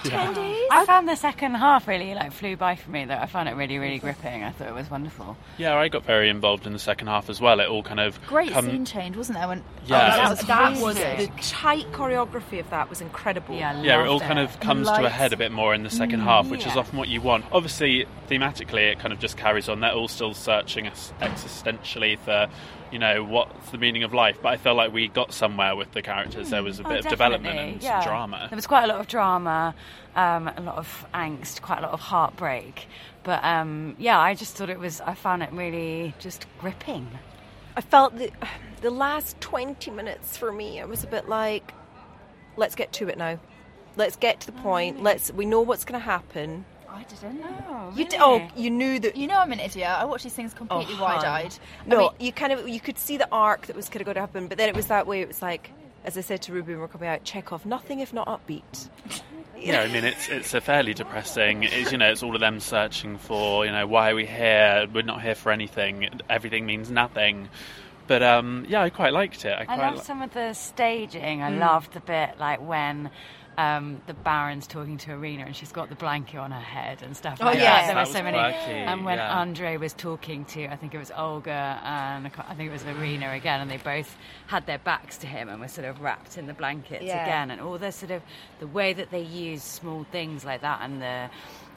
Ten 0.04 0.34
days. 0.34 0.68
I 0.72 0.86
found 0.86 1.08
the 1.10 1.16
second 1.16 1.56
half 1.56 1.88
really 1.88 2.14
like 2.16 2.32
flew 2.32 2.56
by 2.56 2.76
for 2.76 2.90
me. 2.90 3.06
Though 3.06 3.16
I 3.16 3.26
found 3.26 3.50
it 3.50 3.56
really, 3.56 3.78
really 3.78 4.00
gripping. 4.00 4.44
I 4.44 4.52
thought 4.52 4.68
it 4.68 4.74
was 4.74 4.90
wonderful. 4.90 5.36
Yeah, 5.58 5.76
I 5.76 5.88
got 5.90 6.06
very 6.06 6.30
involved 6.30 6.66
in 6.66 6.74
the 6.74 6.80
second 6.80 7.08
half 7.08 7.30
as 7.30 7.42
well. 7.42 7.60
It 7.60 7.68
all 7.68 7.84
kind 7.84 8.00
of 8.00 8.20
Great 8.28 8.52
come- 8.52 8.66
scene 8.66 8.86
change, 8.86 9.18
wasn't 9.18 9.38
there? 9.38 9.48
When 9.48 9.64
Yeah. 9.86 9.96
oh, 9.96 10.36
That 10.36 10.48
that, 10.48 10.70
was- 10.72 10.82
was 10.82 10.98
that 10.98 11.18
was 11.18 11.28
the 11.28 11.42
tight 11.42 11.92
choreography 11.92 12.60
of 12.60 12.70
that 12.70 12.90
was 12.90 13.02
incredible. 13.02 13.56
Yeah, 13.56 13.72
I 13.78 13.82
Yeah, 13.82 14.04
it 14.04 14.08
all 14.08 14.14
loved 14.14 14.26
kind 14.26 14.40
of 14.40 14.60
comes 14.60 14.88
to 14.88 15.06
a 15.06 15.10
head 15.10 15.34
a 15.34 15.38
bit 15.38 15.52
more 15.52 15.74
in 15.74 15.84
the 15.84 15.90
second 15.90 16.22
mm. 16.22 16.26
half, 16.26 16.48
which 16.50 16.66
is 16.66 16.76
often 16.78 16.98
what 16.98 17.08
you 17.10 17.22
want. 17.22 17.46
Obviously, 17.52 18.06
thematically, 18.30 18.92
it 18.92 19.00
kind 19.00 19.12
of 19.14 19.20
just 19.20 19.38
carries 19.38 19.68
on. 19.70 19.80
They're 19.82 19.92
all 19.92 20.08
still 20.08 20.34
searching 20.34 20.88
us 20.88 21.12
existentially 21.22 22.18
for, 22.20 22.48
you 22.92 23.00
know, 23.00 23.24
what's 23.24 23.72
the 23.72 23.78
meaning 23.78 24.04
of 24.04 24.14
life. 24.14 24.38
But 24.42 24.50
I 24.50 24.58
felt 24.58 24.78
like 24.78 24.94
we 24.94 25.08
got 25.08 25.34
somewhere 25.34 25.76
with 25.76 25.92
the 25.92 26.02
characters. 26.02 26.50
There 26.50 26.62
mm. 26.62 26.66
was 26.66 26.80
a 26.80 26.86
Oh, 26.86 26.90
bit 26.90 27.00
of 27.00 27.08
development 27.08 27.60
and 27.60 27.84
yeah. 27.84 28.04
drama. 28.04 28.48
There 28.50 28.56
was 28.56 28.68
quite 28.68 28.84
a 28.84 28.88
lot 28.88 29.00
of 29.00 29.08
drama, 29.08 29.69
um, 30.16 30.48
a 30.48 30.62
lot 30.62 30.78
of 30.78 31.06
angst, 31.14 31.62
quite 31.62 31.80
a 31.80 31.82
lot 31.82 31.92
of 31.92 32.00
heartbreak. 32.00 32.88
But 33.24 33.44
um, 33.44 33.96
yeah, 34.00 34.20
I 34.20 34.34
just 34.36 34.56
thought 34.56 34.70
it 34.70 34.80
was. 34.80 35.02
I 35.02 35.14
found 35.14 35.44
it 35.44 35.52
really 35.52 36.14
just 36.20 36.46
gripping. 36.60 37.08
I 37.76 37.82
felt 37.82 38.18
that 38.18 38.32
the 38.82 38.90
last 38.90 39.40
20 39.42 39.92
minutes 39.92 40.36
for 40.36 40.52
me, 40.52 40.80
it 40.80 40.88
was 40.90 41.04
a 41.04 41.08
bit 41.08 41.30
like, 41.30 41.74
let's 42.58 42.76
get 42.76 42.92
to 42.94 43.08
it 43.10 43.18
now. 43.18 43.40
Let's 43.96 44.16
get 44.16 44.40
to 44.42 44.48
the 44.48 44.54
point. 44.62 45.02
Let's. 45.04 45.32
We 45.32 45.46
know 45.46 45.62
what's 45.62 45.86
going 45.86 46.00
to 46.00 46.06
happen. 46.06 46.66
I 46.92 47.04
didn't. 47.04 47.42
Oh, 47.70 47.94
You 47.96 48.06
d- 48.06 48.18
oh, 48.20 48.48
you 48.56 48.70
knew 48.72 49.00
that. 49.00 49.16
You 49.16 49.28
know 49.28 49.38
I'm 49.38 49.52
an 49.52 49.60
idiot. 49.60 49.88
I 49.88 50.06
watch 50.06 50.24
these 50.24 50.34
things 50.34 50.54
completely 50.54 50.96
Oh, 50.98 51.04
wide-eyed. 51.04 51.56
No, 51.86 51.98
I 51.98 52.00
mean, 52.00 52.10
you 52.20 52.32
kind 52.32 52.52
of 52.52 52.68
you 52.68 52.80
could 52.80 52.98
see 52.98 53.18
the 53.18 53.28
arc 53.32 53.68
that 53.68 53.76
was 53.76 53.90
kind 53.90 54.02
of 54.02 54.06
going 54.06 54.16
to 54.16 54.22
happen, 54.22 54.48
but 54.48 54.58
then 54.58 54.70
it 54.70 54.76
was 54.76 54.88
that 54.88 55.06
way. 55.06 55.22
It 55.22 55.28
was 55.28 55.42
like, 55.42 55.72
as 56.04 56.18
I 56.18 56.22
said 56.22 56.42
to 56.44 56.54
Ruby 56.54 56.74
when 56.74 56.82
we're 56.82 56.88
coming 56.88 57.08
out, 57.08 57.24
Chekhov, 57.24 57.66
nothing 57.66 58.00
if 58.00 58.12
not 58.14 58.28
upbeat. 58.28 58.90
Yeah, 59.62 59.82
I 59.82 59.88
mean, 59.88 60.06
it's 60.06 60.30
it's 60.30 60.54
a 60.54 60.62
fairly 60.62 60.94
depressing. 60.94 61.64
It's 61.64 61.92
you 61.92 61.98
know, 61.98 62.10
it's 62.10 62.24
all 62.24 62.34
of 62.36 62.42
them 62.42 62.60
searching 62.60 63.18
for 63.18 63.66
you 63.66 63.72
know 63.72 63.86
why 63.88 64.12
are 64.12 64.16
we 64.16 64.26
here? 64.26 64.88
We're 64.94 65.04
not 65.04 65.22
here 65.22 65.36
for 65.36 65.52
anything. 65.52 66.10
Everything 66.30 66.66
means 66.66 66.90
nothing. 66.90 67.50
But 68.08 68.24
um, 68.24 68.66
yeah, 68.68 68.82
I 68.82 68.90
quite 68.90 69.14
liked 69.14 69.46
it. 69.46 69.52
I 69.52 69.62
I 69.62 69.66
quite 69.66 69.78
loved 69.80 69.98
li- 69.98 70.04
some 70.04 70.22
of 70.22 70.34
the 70.34 70.54
staging. 70.54 71.44
I 71.44 71.50
loved 71.52 71.94
the 71.94 72.00
bit 72.00 72.40
like 72.40 72.60
when 72.60 73.12
um, 73.58 74.02
the 74.08 74.14
Baron's 74.14 74.68
talking 74.68 74.98
to 75.00 75.12
Irina 75.12 75.44
and 75.46 75.56
she's 75.56 75.72
got 75.72 75.90
the 75.90 75.96
blanket 75.96 76.38
on 76.38 76.52
her 76.52 76.60
head 76.62 77.02
and 77.02 77.16
stuff 77.18 77.40
Oh, 77.42 77.46
like 77.46 77.58
yes. 77.58 77.64
that. 77.66 77.86
There 77.88 77.88
That 77.88 77.96
were 77.96 78.00
was 78.02 78.12
so 78.12 78.24
many. 78.24 78.38
quirky, 78.38 78.72
And 78.80 79.04
when 79.04 79.18
yeah. 79.18 79.38
Andre 79.40 79.78
was 79.78 79.94
talking 79.94 80.46
to, 80.46 80.68
I 80.68 80.76
think 80.78 80.94
it 80.94 80.98
was 80.98 81.12
Olga 81.16 81.80
and 81.84 82.28
I 82.28 82.32
I 82.48 82.54
think 82.56 82.70
it 82.70 82.72
was 82.74 82.84
Irina 82.84 83.32
again, 83.32 83.60
and 83.62 83.70
they 83.70 83.78
both 83.78 84.16
had 84.48 84.66
their 84.66 84.78
backs 84.80 85.18
to 85.20 85.28
him 85.28 85.50
and 85.50 85.60
were 85.60 85.68
sort 85.68 85.88
of 85.88 86.00
wrapped 86.02 86.38
in 86.38 86.48
the 86.48 86.54
blankets 86.54 87.04
Yeah. 87.04 87.24
again, 87.24 87.52
and 87.52 87.60
all 87.60 87.78
the 87.78 87.92
sort 87.92 88.12
of 88.12 88.22
the 88.60 88.68
way 88.68 88.94
that 88.94 89.12
they 89.12 89.22
use 89.24 89.62
small 89.64 90.06
things 90.12 90.46
like 90.46 90.62
that 90.62 90.80
and 90.82 91.02
the. 91.02 91.30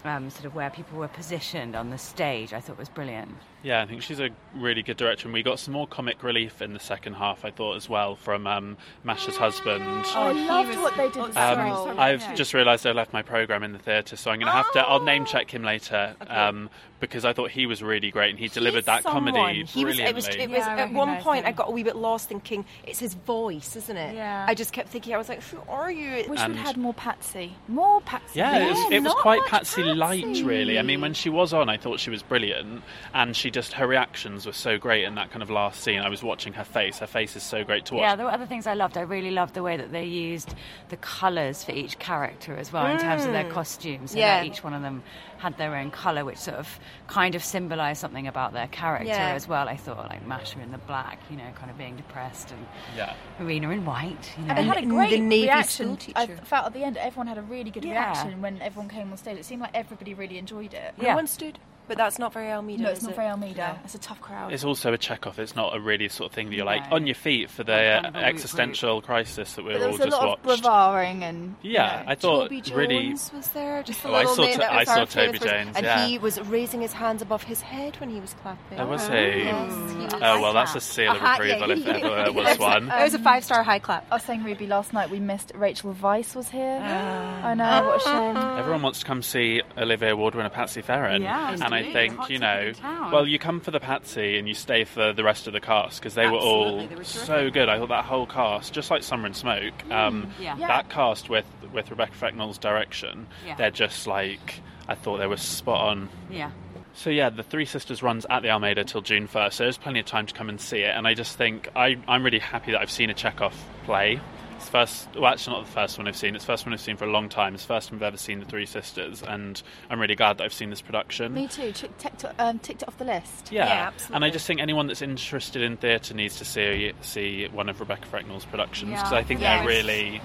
Um, 0.05 0.31
sort 0.31 0.47
of 0.47 0.57
where 0.57 0.69
people 0.69 0.99
were 0.99 1.07
positioned 1.07 1.77
on 1.77 1.91
the 1.91 1.97
stage, 1.97 2.53
I 2.53 2.59
thought 2.59 2.77
was 2.77 2.89
brilliant. 2.89 3.31
Yeah, 3.63 3.81
I 3.81 3.87
think 3.87 4.03
she's 4.03 4.19
a 4.19 4.31
really 4.57 4.83
good 4.83 4.97
director, 4.97 5.27
and 5.29 5.33
we 5.33 5.43
got 5.45 5.61
some 5.61 5.73
more 5.73 5.87
comic 5.87 6.23
relief 6.25 6.61
in 6.61 6.73
the 6.73 6.81
second 6.81 7.15
half. 7.15 7.45
I 7.45 7.51
thought 7.53 7.77
as 7.77 7.89
well 7.89 8.17
from 8.17 8.47
um, 8.49 8.77
Masha's 9.05 9.37
husband. 9.37 9.85
Oh, 9.85 10.13
I 10.17 10.33
loved 10.33 10.69
was- 10.71 10.79
what 10.79 10.97
they 10.97 11.09
did. 11.11 11.23
with 11.29 11.37
Um, 11.37 11.55
Cyril. 11.59 11.85
sorry. 11.85 11.99
I've 11.99 12.21
yeah. 12.23 12.35
just 12.35 12.55
realised 12.55 12.87
I 12.87 12.93
left 12.93 13.13
my 13.13 13.23
program 13.23 13.63
in 13.63 13.73
the 13.73 13.79
theatre, 13.79 14.17
so 14.17 14.33
I'm 14.33 14.39
going 14.41 14.47
to 14.47 14.53
have 14.53 14.71
to. 14.73 14.81
I'll 14.81 15.05
name 15.05 15.25
check 15.27 15.49
him 15.53 15.63
later 15.63 16.17
um, 16.27 16.71
because 16.99 17.25
I 17.25 17.33
thought 17.33 17.51
he 17.53 17.67
was 17.67 17.83
really 17.85 18.11
great 18.11 18.31
and 18.31 18.39
he 18.39 18.49
delivered 18.49 18.79
He's 18.79 18.85
that 18.87 19.03
someone. 19.05 19.33
comedy 19.35 19.65
He 19.65 19.85
was, 19.85 19.99
it 19.99 20.15
was, 20.15 20.29
it 20.29 20.49
was 20.51 20.59
Yeah, 20.59 20.77
at 20.77 20.93
one 20.93 21.09
recognise 21.09 21.23
point 21.25 21.47
I 21.47 21.53
got 21.53 21.69
a 21.69 21.71
wee 21.73 21.83
bit 21.83 21.97
lost 21.97 22.29
thinking 22.29 22.65
it's 22.87 22.99
his 23.01 23.15
voice, 23.15 23.75
isn't 23.77 23.97
it? 23.97 24.15
Yeah. 24.17 24.45
I 24.49 24.55
just 24.55 24.73
kept 24.73 24.89
thinking 24.89 25.15
I 25.15 25.19
was 25.19 25.29
like, 25.29 25.43
who 25.43 25.59
are 25.69 25.91
you? 25.91 26.29
Wish 26.29 26.41
And- 26.41 26.55
we'd 26.55 26.61
had 26.63 26.77
more 26.77 26.95
Patsy. 26.95 27.55
More 27.69 28.01
Patsy. 28.03 28.39
Yeah, 28.41 28.59
it 28.59 28.71
was, 28.71 28.93
it 28.93 29.03
was 29.05 29.15
quite 29.15 29.41
much 29.41 29.49
Patsy 29.51 29.83
light, 29.85 30.43
really. 30.45 30.79
I 30.81 30.83
mean, 30.83 31.01
when 31.01 31.15
she 31.15 31.29
was 31.31 31.53
on, 31.53 31.69
I 31.69 31.77
thought 31.77 32.01
she 32.01 32.11
was 32.11 32.23
brilliant, 32.25 32.83
and 33.15 33.37
she 33.37 33.51
just 33.53 33.75
her 33.75 33.87
reactions 33.87 34.47
were 34.47 34.53
so 34.53 34.79
great 34.79 35.05
in 35.05 35.15
that 35.17 35.31
kind 35.31 35.43
of 35.43 35.51
last 35.51 35.83
scene. 35.83 36.01
I 36.01 36.09
was 36.09 36.23
watching 36.23 36.53
her 36.55 36.65
face; 36.65 36.99
her 36.99 37.07
face 37.07 37.37
is 37.37 37.43
so 37.43 37.65
great 37.65 37.85
to 37.87 37.95
watch. 37.95 38.03
Yeah, 38.03 38.17
there 38.17 38.27
were 38.27 38.33
other 38.33 38.47
things 38.47 38.67
I 38.67 38.75
loved. 38.75 38.97
I 38.97 39.03
really 39.03 39.31
loved 39.31 39.55
the 39.55 39.63
way 39.63 39.77
that 39.77 39.93
they 39.93 40.05
used 40.05 40.55
the 40.89 40.97
colours 40.97 41.65
for 41.65 41.73
each 41.73 41.99
character 41.99 42.57
as 42.57 42.73
well 42.73 42.87
in 42.87 42.99
terms 42.99 43.25
of 43.25 43.33
their 43.33 43.45
mm. 43.45 43.51
costumes. 43.51 44.13
So 44.13 44.19
Yeah. 44.19 44.43
each 44.45 44.65
one 44.65 44.75
of 44.75 44.83
them 44.83 45.03
had 45.39 45.57
their 45.59 45.75
own 45.77 45.91
colour, 45.91 46.25
which 46.25 46.39
sort 46.39 46.57
of 46.57 46.81
kind 47.09 47.35
of 47.35 47.43
symbolised 47.43 48.01
something 48.01 48.27
about 48.27 48.53
their 48.53 48.69
character 48.69 49.09
Yeah. 49.09 49.35
as 49.35 49.49
well. 49.49 49.69
I 49.69 49.77
thought, 49.77 50.09
like 50.09 50.25
Masha 50.27 50.61
in 50.61 50.73
the 50.73 50.79
black, 50.79 51.19
you 51.31 51.37
know, 51.37 51.51
kind 51.55 51.71
of 51.71 51.77
being 51.77 51.97
depressed, 51.97 52.51
and 52.53 52.67
yeah. 52.97 53.15
Irina 53.41 53.71
in 53.71 53.85
white. 53.85 54.33
You 54.39 54.45
know. 54.45 54.51
And 54.51 54.59
they 54.59 54.63
had 54.63 54.79
a 54.79 54.87
great 54.87 55.11
the 55.11 55.19
Navy 55.21 55.43
reaction. 55.45 55.99
I 56.17 56.27
felt 56.27 56.67
at 56.67 56.73
the 56.73 56.85
end, 56.85 56.97
everyone 56.97 57.27
had 57.27 57.39
a 57.39 57.43
really 57.43 57.71
good 57.71 57.85
Yeah. 57.85 57.93
reaction 57.93 58.41
when 58.41 58.61
everyone 58.63 58.89
came 58.89 59.11
on 59.11 59.17
stage. 59.17 59.39
It 59.39 59.45
seemed 59.45 59.63
like 59.63 59.75
everybody 59.75 60.15
really 60.15 60.39
enjoyed 60.39 60.75
it. 60.75 60.95
No 60.97 61.09
Yeah. 61.09 61.15
one 61.15 61.27
stood. 61.27 61.59
But 61.89 61.97
that's 61.99 62.19
not 62.19 62.33
very 62.33 62.51
Almeida. 62.53 62.85
No, 62.85 62.89
it's 62.91 62.99
is 63.01 63.05
not 63.05 63.13
it? 63.13 63.17
very 63.17 63.29
Almeida. 63.29 63.73
No. 63.75 63.79
It's 63.85 63.95
a 63.95 63.99
tough 63.99 64.21
crowd. 64.21 64.53
It's 64.53 64.65
also 64.65 64.93
a 64.93 64.99
Chekhov. 64.99 65.39
It's 65.39 65.57
not 65.57 65.77
a 65.77 65.81
really 65.81 66.09
sort 66.09 66.31
of 66.31 66.35
thing 66.35 66.49
that 66.49 66.55
you're 66.57 66.65
like 66.65 66.83
on 66.91 67.07
your 67.07 67.15
feet 67.17 67.51
for 67.51 67.65
the 67.65 67.73
Like 67.73 68.03
kind 68.03 68.07
of 68.07 68.15
a 68.15 68.19
uh, 68.19 68.21
root 68.23 68.29
existential 68.29 69.03
crisis 69.03 69.53
that 69.55 69.65
we're 69.65 69.73
but 69.73 69.79
there 69.81 69.89
was 69.91 70.01
a 70.01 70.05
just 70.05 70.17
lot 70.17 70.39
of 70.39 70.45
watched. 70.47 70.63
bravaring 70.65 71.23
and 71.23 71.57
you 71.63 71.73
Yeah, 71.73 72.03
know. 72.07 72.11
I 72.13 72.15
thought 72.15 72.43
Toby 72.45 72.61
Jones 72.61 72.77
really. 72.77 73.09
was 73.11 73.49
there, 73.53 73.83
just 73.83 74.05
a 74.05 74.09
Oh, 74.09 74.15
I 74.15 74.19
little 74.21 74.35
saw 74.37 74.43
bit. 74.45 74.53
To- 74.53 74.59
that 74.59 74.73
I 74.73 74.85
saw 74.85 75.05
Toby. 75.05 75.39
Jones, 75.39 75.77
and 75.77 75.85
yeah. 75.85 76.07
he 76.07 76.19
was 76.19 76.41
raising 76.43 76.81
his 76.81 76.93
hands 76.93 77.21
above 77.21 77.43
his 77.43 77.61
head 77.61 77.97
when 78.01 78.11
he 78.11 78.21
was 78.21 78.35
clapping. 78.43 78.79
Oh, 78.79 78.87
was 78.87 79.07
he? 79.09 79.15
Yes, 79.15 79.73
he 79.93 79.97
was. 79.99 80.15
Oh 80.15 80.41
well, 80.41 80.53
that's 80.55 80.75
a 80.77 80.81
seal 80.81 81.11
of 81.13 81.17
yeah, 81.19 81.35
approval 81.35 81.71
if 81.73 81.87
ever 81.87 82.33
was 82.33 82.59
one. 82.59 82.91
It 82.91 83.03
was 83.03 83.15
a 83.15 83.19
five-star 83.19 83.63
high 83.65 83.81
clap. 83.81 84.07
I 84.11 84.15
was 84.17 84.23
saying 84.23 84.45
Ruby 84.45 84.67
last 84.67 84.93
night 84.93 85.11
we 85.11 85.19
missed 85.21 85.53
Rachel 85.55 85.95
Weisz 85.95 86.35
was 86.37 86.49
here. 86.49 86.79
I 86.81 87.55
know, 87.55 87.87
what 87.87 87.97
a 88.01 88.05
shame. 88.05 88.37
Everyone 88.59 88.83
wants 88.83 89.01
to 89.01 89.05
come 89.05 89.23
see 89.23 89.63
Olivier 89.77 90.11
Award 90.11 90.35
winner 90.35 90.49
Patsy 90.49 90.81
Ferran, 90.83 91.21
Yeah, 91.21 91.57
and 91.73 91.87
I 91.87 91.93
think 91.93 92.29
you 92.29 92.39
know, 92.39 92.73
well, 93.13 93.27
you 93.27 93.39
come 93.39 93.61
for 93.61 93.71
the 93.71 93.81
Patsy 93.81 94.39
and 94.39 94.47
you 94.47 94.55
stay 94.55 94.85
for 94.85 95.13
the 95.13 95.25
rest 95.25 95.47
of 95.47 95.53
the 95.53 95.61
cast 95.61 96.01
because 96.01 96.15
they 96.15 96.27
were 96.27 96.37
all 96.39 96.87
they 96.87 96.95
were 96.95 97.05
so 97.05 97.51
good. 97.51 97.69
I 97.69 97.79
thought 97.79 97.89
that 97.89 98.05
whole 98.05 98.27
cast, 98.27 98.73
just 98.73 98.91
like 98.91 99.03
Summer 99.03 99.27
and 99.27 99.37
Smoke, 99.37 99.75
um, 99.91 100.31
yeah. 100.41 100.57
Yeah. 100.59 100.67
that 100.69 100.89
cast 100.91 101.29
with 101.29 101.47
with 101.73 101.91
Rebecca 101.91 102.13
Frecknell's 102.15 102.59
direction, 102.59 103.27
Yeah. 103.47 103.55
they're 103.57 103.71
just 103.71 104.07
like 104.07 104.61
I 104.89 104.95
thought 104.95 105.19
they 105.19 105.27
were 105.27 105.37
spot 105.37 105.89
on. 105.89 106.09
yeah. 106.31 106.51
So 106.95 107.09
yeah, 107.09 107.31
the 107.31 107.43
Three 107.43 107.65
Sisters 107.65 108.03
runs 108.03 108.27
at 108.29 108.43
the 108.43 108.51
Almeida 108.51 108.85
till 108.85 109.01
June 109.01 109.27
first, 109.27 109.57
so 109.57 109.65
there's 109.65 109.79
plenty 109.79 110.01
of 110.01 110.05
time 110.07 110.27
to 110.27 110.35
come 110.35 110.51
and 110.51 110.61
see 110.61 110.81
it. 110.81 110.95
And 110.95 111.07
I 111.09 111.15
just 111.15 111.39
think 111.39 111.69
I, 111.75 111.97
I'm 112.07 112.23
really 112.23 112.39
happy 112.39 112.73
that 112.73 112.81
I've 112.83 112.91
seen 112.91 113.09
a 113.09 113.15
Chekhov 113.15 113.55
play. 113.85 114.21
It's 114.63 114.69
the 114.69 114.79
first, 114.79 115.09
well, 115.17 115.27
actually 115.33 115.57
not 115.57 115.67
the 115.67 115.73
first 115.73 115.99
one 115.99 116.07
I've 116.07 116.17
seen. 116.17 116.37
It's 116.37 116.45
the 116.45 116.53
first 116.53 116.65
one 116.65 116.73
I've 116.73 116.81
seen 116.81 116.97
for 116.97 117.05
a 117.05 117.11
long 117.11 117.29
time. 117.29 117.53
It's 117.55 117.65
the 117.65 117.75
first 117.75 117.89
time 117.89 117.99
I've 117.99 118.05
ever 118.05 118.17
seen 118.17 118.39
the 118.39 118.45
Three 118.47 118.65
Sisters, 118.65 119.21
and 119.21 119.61
I'm 119.91 119.99
really 119.99 120.15
glad 120.15 120.39
that 120.39 120.45
I've 120.45 120.53
seen 120.53 120.71
this 120.71 120.81
production. 120.81 121.35
Me 121.35 121.49
too. 121.49 121.73
Tick- 121.73 121.99
ticked, 121.99 122.25
um, 122.39 122.61
ticked 122.61 122.83
it 122.83 122.89
off 122.89 122.97
the 122.97 123.05
list. 123.05 123.51
Yeah, 123.51 123.67
Yeah, 123.67 123.91
and 124.15 124.25
I 124.25 124.31
just 124.31 124.47
think 124.47 124.61
anyone 124.61 124.87
that's 124.87 125.03
interested 125.03 125.63
in 125.63 125.77
theatre 125.79 126.15
needs 126.15 126.37
to 126.39 126.45
see 126.45 126.93
see 127.01 127.49
one 127.49 127.69
of 127.69 127.81
Rebecca 127.81 128.07
Frecknell's 128.07 128.45
productions 128.45 128.93
Yeah, 128.93 128.99
because 128.99 129.13
I 129.13 129.25
think 129.25 129.41
yes. 129.41 129.59
they're 129.59 129.67
really, 129.67 130.21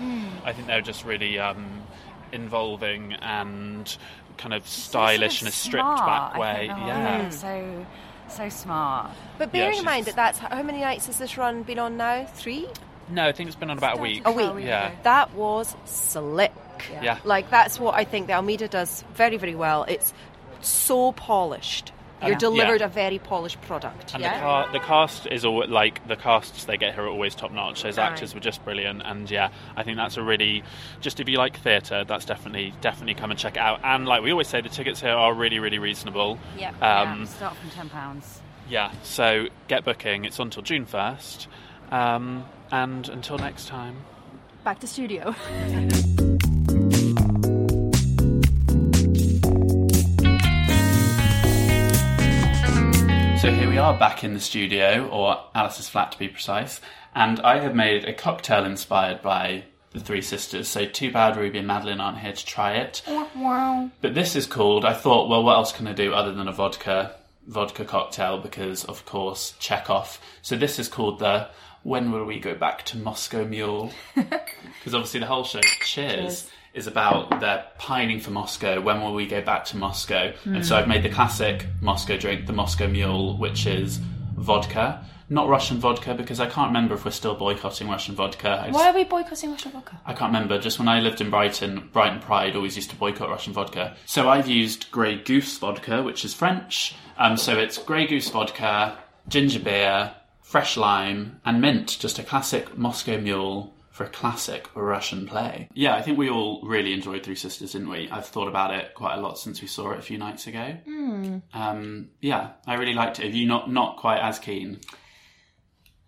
I 0.45 0.53
think 0.53 0.67
they're 0.67 0.81
just 0.81 1.03
really 1.03 1.39
um, 1.39 1.81
involving 2.31 3.13
and 3.13 3.97
kind 4.37 4.53
of 4.53 4.67
stylish 4.67 5.41
in 5.41 5.47
a 5.47 5.51
stripped 5.51 5.81
Smart, 5.83 6.05
back 6.05 6.35
I 6.35 6.39
way. 6.39 6.67
think, 6.67 6.79
Yeah. 6.79 7.29
thing. 7.29 7.31
So, 7.31 7.85
so 8.43 8.49
smart. 8.49 9.09
But 9.39 9.51
bearing 9.51 9.73
Yeah, 9.73 9.79
in 9.79 9.85
mind 9.85 10.05
that 10.05 10.15
that's 10.15 10.37
how 10.37 10.61
many 10.61 10.81
nights 10.81 11.07
has 11.07 11.17
this 11.17 11.39
run 11.39 11.63
been 11.63 11.79
on 11.79 11.97
now? 11.97 12.25
Three. 12.35 12.67
No, 13.09 13.27
I 13.27 13.31
think 13.31 13.47
it's 13.47 13.55
been 13.55 13.69
on 13.69 13.77
about 13.77 13.99
a 13.99 14.01
week. 14.01 14.21
A 14.25 14.31
week. 14.31 14.65
Yeah. 14.65 14.91
That 15.03 15.33
was 15.33 15.75
slick. 15.85 16.51
Yeah. 17.01 17.19
Like 17.23 17.49
that's 17.49 17.79
what 17.79 17.95
I 17.95 18.03
think 18.03 18.27
the 18.27 18.33
Almeida 18.33 18.67
does 18.67 19.03
very, 19.13 19.37
very 19.37 19.55
well. 19.55 19.83
It's 19.87 20.13
so 20.61 21.11
polished. 21.13 21.91
You're 22.21 22.31
Yeah. 22.31 22.37
delivered 22.39 22.79
Yeah. 22.81 22.87
a 22.87 22.89
very 22.89 23.19
polished 23.19 23.61
product. 23.61 24.13
And 24.15 24.23
yeah. 24.23 24.33
the, 24.33 24.39
car, 24.41 24.69
the 24.71 24.79
cast 24.79 25.27
is 25.27 25.45
all 25.45 25.65
like 25.67 26.05
the 26.07 26.15
casts 26.15 26.65
they 26.65 26.75
get 26.75 26.95
here 26.95 27.03
are 27.03 27.07
always 27.09 27.35
top 27.35 27.51
notch. 27.51 27.83
Those 27.83 27.97
Right. 27.99 28.09
actors 28.11 28.33
were 28.33 28.39
just 28.39 28.65
brilliant, 28.65 29.03
and 29.05 29.29
yeah, 29.29 29.49
I 29.75 29.83
think 29.83 29.97
that's 29.97 30.17
a 30.17 30.23
really 30.23 30.63
just 30.99 31.19
if 31.19 31.29
you 31.29 31.37
like 31.37 31.57
theatre, 31.59 32.03
that's 32.05 32.25
definitely 32.25 32.73
definitely 32.81 33.13
come 33.13 33.29
and 33.29 33.39
check 33.39 33.53
it 33.55 33.59
out. 33.59 33.81
And 33.83 34.07
like 34.07 34.23
we 34.23 34.31
always 34.31 34.47
say, 34.47 34.61
the 34.61 34.69
tickets 34.69 34.99
here 34.99 35.11
are 35.11 35.31
really 35.33 35.59
really 35.59 35.77
reasonable. 35.79 36.39
Yeah. 36.57 36.69
Um, 36.81 37.19
yeah. 37.21 37.23
Start 37.25 37.55
from 37.55 37.69
ten 37.69 37.89
pounds. 37.89 38.41
yeah. 38.67 38.91
So 39.03 39.47
get 39.67 39.85
booking. 39.85 40.25
It's 40.25 40.39
until 40.39 40.63
June 40.63 40.87
first, 40.87 41.47
um, 41.91 42.45
and 42.71 43.09
until 43.09 43.37
next 43.37 43.67
time. 43.67 43.97
Back 44.63 44.79
to 44.79 44.87
studio. 44.87 45.35
So 53.37 53.53
here 53.53 53.69
we 53.69 53.77
are 53.77 53.97
back 53.97 54.23
in 54.23 54.33
the 54.33 54.39
studio, 54.41 55.07
or 55.07 55.41
Alice's 55.55 55.87
flat 55.87 56.11
to 56.11 56.19
be 56.19 56.27
precise, 56.27 56.81
and 57.13 57.39
I 57.41 57.59
have 57.59 57.75
made 57.75 58.03
a 58.03 58.11
cocktail 58.11 58.65
inspired 58.65 59.21
by 59.21 59.63
the 59.91 59.99
three 59.99 60.23
sisters. 60.23 60.67
So 60.67 60.85
too 60.85 61.11
bad 61.11 61.37
Ruby 61.37 61.59
and 61.59 61.67
Madeline 61.67 62.01
aren't 62.01 62.17
here 62.17 62.33
to 62.33 62.45
try 62.45 62.73
it. 62.73 63.03
wow. 63.07 63.89
But 64.01 64.15
this 64.15 64.35
is 64.35 64.47
called. 64.47 64.85
I 64.85 64.93
thought, 64.93 65.29
well, 65.29 65.43
what 65.43 65.55
else 65.55 65.71
can 65.71 65.87
I 65.87 65.93
do 65.93 66.13
other 66.13 66.33
than 66.33 66.47
a 66.47 66.51
vodka 66.51 67.15
vodka 67.47 67.85
cocktail? 67.85 68.39
Because 68.39 68.83
of 68.85 69.05
course, 69.05 69.53
Chekhov. 69.59 70.19
So 70.41 70.57
this 70.57 70.79
is 70.79 70.89
called 70.89 71.19
the. 71.19 71.47
When 71.87 72.11
will 72.11 72.25
we 72.25 72.37
go 72.37 72.53
back 72.53 72.83
to 72.87 72.97
Moscow 72.97 73.45
Mule? 73.45 73.93
Because 74.79 74.93
obviously 74.93 75.21
the 75.21 75.25
whole 75.25 75.45
show, 75.45 75.61
Cheers, 75.81 76.49
is 76.73 76.85
about 76.87 77.39
their 77.39 77.65
pining 77.77 78.19
for 78.19 78.31
Moscow. 78.31 78.81
When 78.81 79.01
will 79.01 79.13
we 79.13 79.25
go 79.25 79.41
back 79.41 79.63
to 79.65 79.77
Moscow? 79.77 80.33
And 80.45 80.65
so 80.65 80.75
I've 80.77 80.87
made 80.89 81.03
the 81.03 81.09
classic 81.09 81.65
Moscow 81.81 82.17
drink, 82.17 82.45
the 82.45 82.51
Moscow 82.53 82.87
Mule, 82.87 83.37
which 83.37 83.65
is 83.65 83.97
vodka. 84.35 85.05
Not 85.29 85.47
Russian 85.47 85.77
vodka 85.77 86.13
because 86.13 86.39
I 86.41 86.47
can't 86.47 86.67
remember 86.67 86.93
if 86.95 87.05
we're 87.05 87.11
still 87.11 87.35
boycotting 87.35 87.87
Russian 87.89 88.15
vodka. 88.15 88.63
Just- 88.65 88.73
Why 88.77 88.89
are 88.89 88.93
we 88.93 89.03
boycotting 89.05 89.51
Russian 89.51 89.71
vodka? 89.71 89.97
I 90.05 90.13
can't 90.13 90.31
remember. 90.33 90.59
Just 90.59 90.79
when 90.79 90.89
I 90.89 90.99
lived 90.99 91.21
in 91.21 91.29
Brighton, 91.29 91.89
Brighton 91.93 92.19
Pride 92.19 92.55
always 92.57 92.75
used 92.75 92.89
to 92.89 92.95
boycott 92.97 93.29
Russian 93.29 93.53
vodka. 93.53 93.95
So 94.05 94.27
I've 94.29 94.47
used 94.49 94.91
Grey 94.91 95.15
Goose 95.21 95.57
vodka, 95.57 96.03
which 96.03 96.25
is 96.25 96.33
French. 96.33 96.95
Um, 97.17 97.37
so 97.37 97.57
it's 97.57 97.77
Grey 97.77 98.07
Goose 98.07 98.29
vodka, 98.29 98.97
ginger 99.29 99.59
beer, 99.59 100.11
fresh 100.47 100.77
lime, 100.77 101.41
and 101.45 101.61
mint. 101.61 101.97
Just 101.99 102.19
a 102.19 102.23
classic 102.23 102.77
Moscow 102.77 103.19
Mule 103.19 103.73
for 103.91 104.05
a 104.05 104.09
classic 104.09 104.69
Russian 104.75 105.27
play. 105.27 105.67
Yeah, 105.73 105.95
I 105.95 106.01
think 106.01 106.17
we 106.17 106.29
all 106.29 106.61
really 106.63 106.93
enjoyed 106.93 107.23
Three 107.23 107.35
Sisters, 107.35 107.73
didn't 107.73 107.89
we? 107.89 108.09
I've 108.09 108.27
thought 108.27 108.47
about 108.47 108.73
it 108.73 108.93
quite 108.93 109.15
a 109.15 109.21
lot 109.21 109.37
since 109.37 109.61
we 109.61 109.67
saw 109.67 109.91
it 109.91 109.99
a 109.99 110.01
few 110.01 110.17
nights 110.17 110.47
ago. 110.47 110.77
Um, 111.53 112.11
yeah, 112.21 112.51
I 112.65 112.75
really 112.75 112.93
liked 112.93 113.19
it. 113.19 113.25
Have 113.25 113.35
you 113.35 113.45
not 113.45 113.69
not 113.69 113.97
quite 113.97 114.21
as 114.21 114.39
keen? 114.39 114.79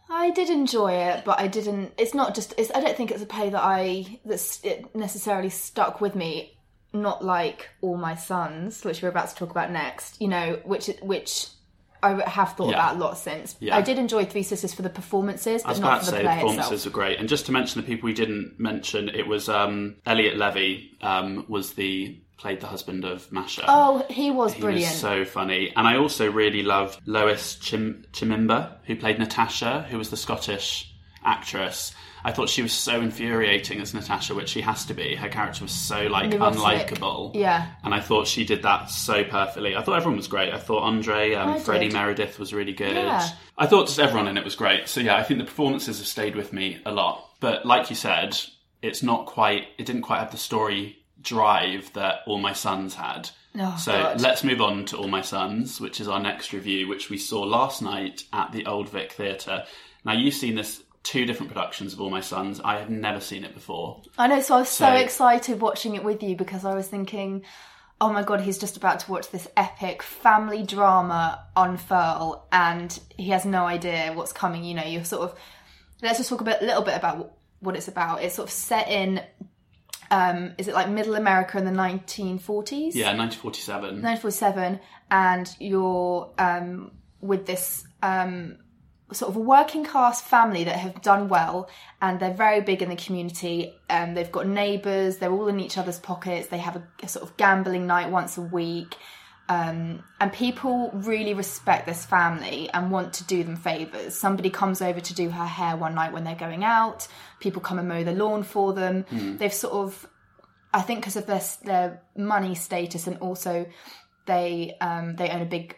I 0.09 0.31
did 0.31 0.49
enjoy 0.49 0.93
it, 0.93 1.25
but 1.25 1.39
I 1.39 1.47
didn't. 1.47 1.93
It's 1.97 2.13
not 2.13 2.33
just. 2.33 2.53
It's, 2.57 2.71
I 2.73 2.79
don't 2.79 2.95
think 2.95 3.11
it's 3.11 3.21
a 3.21 3.25
play 3.25 3.49
that 3.49 3.61
I 3.61 4.19
that's 4.23 4.63
it 4.63 4.95
necessarily 4.95 5.49
stuck 5.49 5.99
with 5.99 6.15
me. 6.15 6.57
Not 6.93 7.23
like 7.23 7.69
all 7.81 7.97
my 7.97 8.15
sons, 8.15 8.85
which 8.85 9.01
we're 9.01 9.09
about 9.09 9.29
to 9.29 9.35
talk 9.35 9.51
about 9.51 9.69
next. 9.71 10.21
You 10.21 10.29
know, 10.29 10.59
which 10.63 10.89
which 11.01 11.47
I 12.01 12.27
have 12.29 12.53
thought 12.53 12.69
Yeah. 12.71 12.75
about 12.91 12.95
a 12.95 12.99
lot 12.99 13.17
since. 13.17 13.55
Yeah. 13.59 13.75
I 13.75 13.81
did 13.81 13.97
enjoy 13.99 14.25
Three 14.25 14.43
Sisters 14.43 14.73
for 14.73 14.81
the 14.81 14.89
performances, 14.89 15.63
but 15.63 15.79
not 15.79 15.99
for 15.99 16.05
to 16.05 16.11
the 16.11 16.17
say 16.17 16.17
the 16.23 16.23
play 16.29 16.35
performances 16.35 16.71
itself. 16.71 16.85
were 16.93 16.95
great, 17.01 17.19
and 17.19 17.27
just 17.29 17.45
to 17.47 17.51
mention 17.51 17.81
the 17.81 17.87
people 17.87 18.05
we 18.07 18.13
didn't 18.13 18.55
mention, 18.59 19.09
it 19.09 19.27
was 19.27 19.49
um, 19.49 19.95
Elliot 20.05 20.37
Levy 20.37 20.97
um, 21.01 21.45
was 21.47 21.73
the 21.73 22.19
played 22.37 22.61
the 22.61 22.67
husband 22.67 23.03
of 23.03 23.29
Masha. 23.33 23.65
Oh, 23.67 24.05
he 24.09 24.31
was 24.31 24.53
he 24.53 24.61
brilliant. 24.61 24.89
was 24.91 24.99
so 25.01 25.25
funny, 25.25 25.73
and 25.75 25.85
I 25.85 25.97
also 25.97 26.31
really 26.31 26.63
loved 26.63 26.99
Lois 27.05 27.55
Chim- 27.55 28.05
Chimimba, 28.13 28.77
who 28.85 28.95
played 28.95 29.19
Natasha, 29.19 29.85
who 29.89 29.97
was 29.97 30.09
the 30.09 30.15
Scottish 30.15 30.88
actress. 31.29 31.93
I 32.23 32.33
thought 32.33 32.49
she 32.49 32.61
was 32.61 32.73
so 32.73 32.99
infuriating 32.99 33.79
as 33.79 33.93
Natasha, 33.93 34.35
which 34.35 34.49
she 34.49 34.59
has 34.61 34.83
to 34.85 34.93
be. 34.93 35.15
Her 35.15 35.29
character 35.29 35.63
was 35.63 35.71
so 35.71 36.07
like 36.07 36.31
Neurotic. 36.31 36.59
unlikable. 36.59 37.33
Yeah. 37.33 37.67
And 37.83 37.93
I 37.93 38.01
thought 38.01 38.27
she 38.27 38.43
did 38.43 38.63
that 38.63 38.89
so 38.89 39.23
perfectly. 39.23 39.75
I 39.75 39.81
thought 39.81 39.95
everyone 39.95 40.17
was 40.17 40.27
great. 40.27 40.53
I 40.53 40.57
thought 40.59 40.83
Andre, 40.83 41.33
um, 41.35 41.49
I 41.51 41.59
Freddie 41.59 41.85
did. 41.85 41.93
Meredith 41.93 42.37
was 42.37 42.53
really 42.53 42.73
good. 42.73 42.95
Yeah. 42.95 43.25
I 43.57 43.67
thought 43.67 43.87
just 43.87 43.99
everyone 43.99 44.27
in 44.27 44.37
it 44.37 44.43
was 44.43 44.55
great. 44.55 44.89
So 44.89 44.99
yeah, 44.99 45.15
I 45.15 45.23
think 45.23 45.39
the 45.39 45.45
performances 45.45 45.99
have 45.99 46.07
stayed 46.07 46.35
with 46.35 46.51
me 46.51 46.81
a 46.85 46.91
lot. 46.91 47.25
But 47.39 47.65
like 47.65 47.89
you 47.89 47.95
said, 47.95 48.37
it's 48.81 49.01
not 49.01 49.25
quite. 49.25 49.67
It 49.77 49.85
didn't 49.85 50.01
quite 50.01 50.19
have 50.19 50.31
the 50.31 50.37
story 50.37 50.97
drive 51.21 51.91
that 51.93 52.21
All 52.27 52.39
My 52.39 52.53
Sons 52.53 52.95
had. 52.95 53.29
Oh, 53.57 53.75
so 53.79 53.91
God. 53.91 54.21
let's 54.21 54.43
move 54.43 54.61
on 54.61 54.85
to 54.85 54.97
All 54.97 55.07
My 55.07 55.21
Sons, 55.21 55.79
which 55.81 55.99
is 56.01 56.07
our 56.07 56.19
next 56.19 56.51
review, 56.53 56.87
which 56.87 57.09
we 57.09 57.17
saw 57.17 57.41
last 57.41 57.81
night 57.81 58.23
at 58.33 58.51
the 58.51 58.65
Old 58.65 58.89
Vic 58.89 59.13
Theatre. 59.13 59.63
Now 60.05 60.13
you've 60.13 60.33
seen 60.33 60.55
this 60.55 60.83
two 61.03 61.25
different 61.25 61.51
productions 61.51 61.93
of 61.93 62.01
All 62.01 62.09
My 62.09 62.21
Sons. 62.21 62.59
I 62.63 62.77
have 62.79 62.89
never 62.89 63.19
seen 63.19 63.43
it 63.43 63.53
before. 63.53 64.01
I 64.17 64.27
know, 64.27 64.41
so 64.41 64.55
I 64.55 64.59
was 64.59 64.69
so, 64.69 64.85
So- 64.85 64.93
excited 64.95 65.61
watching 65.61 65.95
it 65.95 66.03
with 66.03 66.21
you 66.23 66.35
because 66.35 66.65
I 66.65 66.75
was 66.75 66.87
thinking, 66.87 67.43
oh 68.01 68.11
my 68.11 68.23
god, 68.23 68.41
he's 68.41 68.57
just 68.57 68.77
about 68.77 68.99
to 69.01 69.11
watch 69.11 69.29
this 69.31 69.47
epic 69.57 70.01
family 70.03 70.63
drama 70.63 71.45
unfurl 71.55 72.47
and 72.51 72.97
he 73.17 73.29
has 73.29 73.45
no 73.45 73.65
idea 73.65 74.13
what's 74.13 74.33
coming. 74.33 74.63
You 74.63 74.75
know, 74.75 74.83
you're 74.85 75.05
sort 75.05 75.23
of. 75.29 75.39
Let's 76.01 76.17
just 76.17 76.29
talk 76.29 76.39
a 76.41 76.45
bit, 76.45 76.61
little 76.61 76.83
bit 76.83 76.95
about 76.95 77.33
what 77.59 77.75
it's 77.75 77.89
about. 77.89 78.23
It's 78.23 78.35
sort 78.35 78.47
of 78.47 78.53
set 78.53 78.87
in. 78.89 79.21
Um, 80.11 80.53
is 80.57 80.67
it 80.67 80.73
like 80.73 80.89
middle 80.89 81.15
America 81.15 81.57
in 81.57 81.65
the 81.65 81.71
1940s? 81.71 82.95
Yeah, 82.95 83.15
1947. 83.15 84.01
1947 84.01 84.79
and 85.11 85.55
you're 85.59 86.31
um, 86.37 86.91
with 87.21 87.45
this 87.45 87.85
um, 88.01 88.57
sort 89.11 89.29
of 89.29 89.35
a 89.35 89.39
working 89.39 89.83
class 89.83 90.21
family 90.21 90.63
that 90.63 90.75
have 90.75 91.01
done 91.01 91.29
well 91.29 91.69
and 92.01 92.19
they're 92.19 92.33
very 92.33 92.61
big 92.61 92.81
in 92.81 92.89
the 92.89 92.95
community 92.95 93.73
um, 93.89 94.13
they've 94.13 94.31
got 94.31 94.47
neighbours 94.47 95.17
they're 95.17 95.31
all 95.31 95.47
in 95.47 95.59
each 95.59 95.77
other's 95.77 95.99
pockets 95.99 96.47
they 96.47 96.57
have 96.57 96.75
a, 96.75 96.83
a 97.03 97.07
sort 97.07 97.27
of 97.27 97.35
gambling 97.37 97.87
night 97.87 98.09
once 98.09 98.37
a 98.37 98.41
week 98.41 98.95
um, 99.49 100.03
and 100.19 100.31
people 100.31 100.91
really 100.93 101.33
respect 101.33 101.87
this 101.87 102.05
family 102.05 102.69
and 102.71 102.91
want 102.91 103.13
to 103.13 103.23
do 103.23 103.43
them 103.43 103.55
favours. 103.55 104.15
Somebody 104.15 104.51
comes 104.51 104.79
over 104.79 104.99
to 104.99 105.13
do 105.15 105.31
her 105.31 105.45
hair 105.45 105.75
one 105.75 105.95
night 105.95 106.13
when 106.13 106.23
they're 106.23 106.35
going 106.35 106.63
out. 106.63 107.07
People 107.39 107.59
come 107.59 107.79
and 107.79 107.87
mow 107.87 108.03
the 108.03 108.11
lawn 108.11 108.43
for 108.43 108.73
them. 108.73 109.05
They've 109.39 109.51
sort 109.51 109.73
of 109.73 110.07
I 110.71 110.81
think 110.81 110.99
because 110.99 111.15
of 111.15 111.25
their 111.25 111.41
their 111.63 112.03
money 112.15 112.53
status 112.53 113.07
and 113.07 113.17
also 113.17 113.65
they 114.27 114.77
um, 114.81 115.15
they 115.15 115.29
own 115.29 115.41
a 115.41 115.45
big 115.45 115.75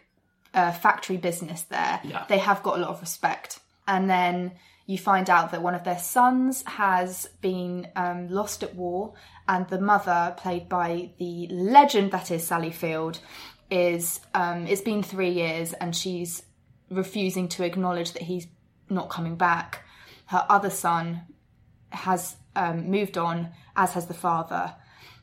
uh, 0.54 0.72
factory 0.72 1.16
business 1.16 1.62
there. 1.62 2.00
Yeah. 2.04 2.24
They 2.28 2.38
have 2.38 2.62
got 2.62 2.78
a 2.78 2.80
lot 2.82 2.90
of 2.90 3.00
respect. 3.00 3.60
And 3.86 4.08
then 4.08 4.52
you 4.86 4.98
find 4.98 5.30
out 5.30 5.52
that 5.52 5.62
one 5.62 5.74
of 5.74 5.84
their 5.84 5.98
sons 5.98 6.62
has 6.66 7.28
been 7.40 7.88
um, 7.96 8.28
lost 8.28 8.62
at 8.62 8.74
war, 8.74 9.14
and 9.48 9.68
the 9.68 9.80
mother, 9.80 10.34
played 10.36 10.68
by 10.68 11.10
the 11.18 11.48
legend 11.48 12.12
that 12.12 12.30
is 12.30 12.46
Sally 12.46 12.70
Field, 12.70 13.18
is 13.70 14.20
um, 14.34 14.66
it's 14.66 14.82
been 14.82 15.02
three 15.02 15.30
years 15.30 15.72
and 15.72 15.96
she's 15.96 16.42
refusing 16.90 17.48
to 17.48 17.64
acknowledge 17.64 18.12
that 18.12 18.22
he's 18.22 18.46
not 18.90 19.08
coming 19.08 19.36
back. 19.36 19.82
Her 20.26 20.44
other 20.48 20.68
son 20.70 21.22
has 21.90 22.36
um, 22.54 22.90
moved 22.90 23.16
on, 23.16 23.50
as 23.74 23.94
has 23.94 24.06
the 24.06 24.14
father, 24.14 24.74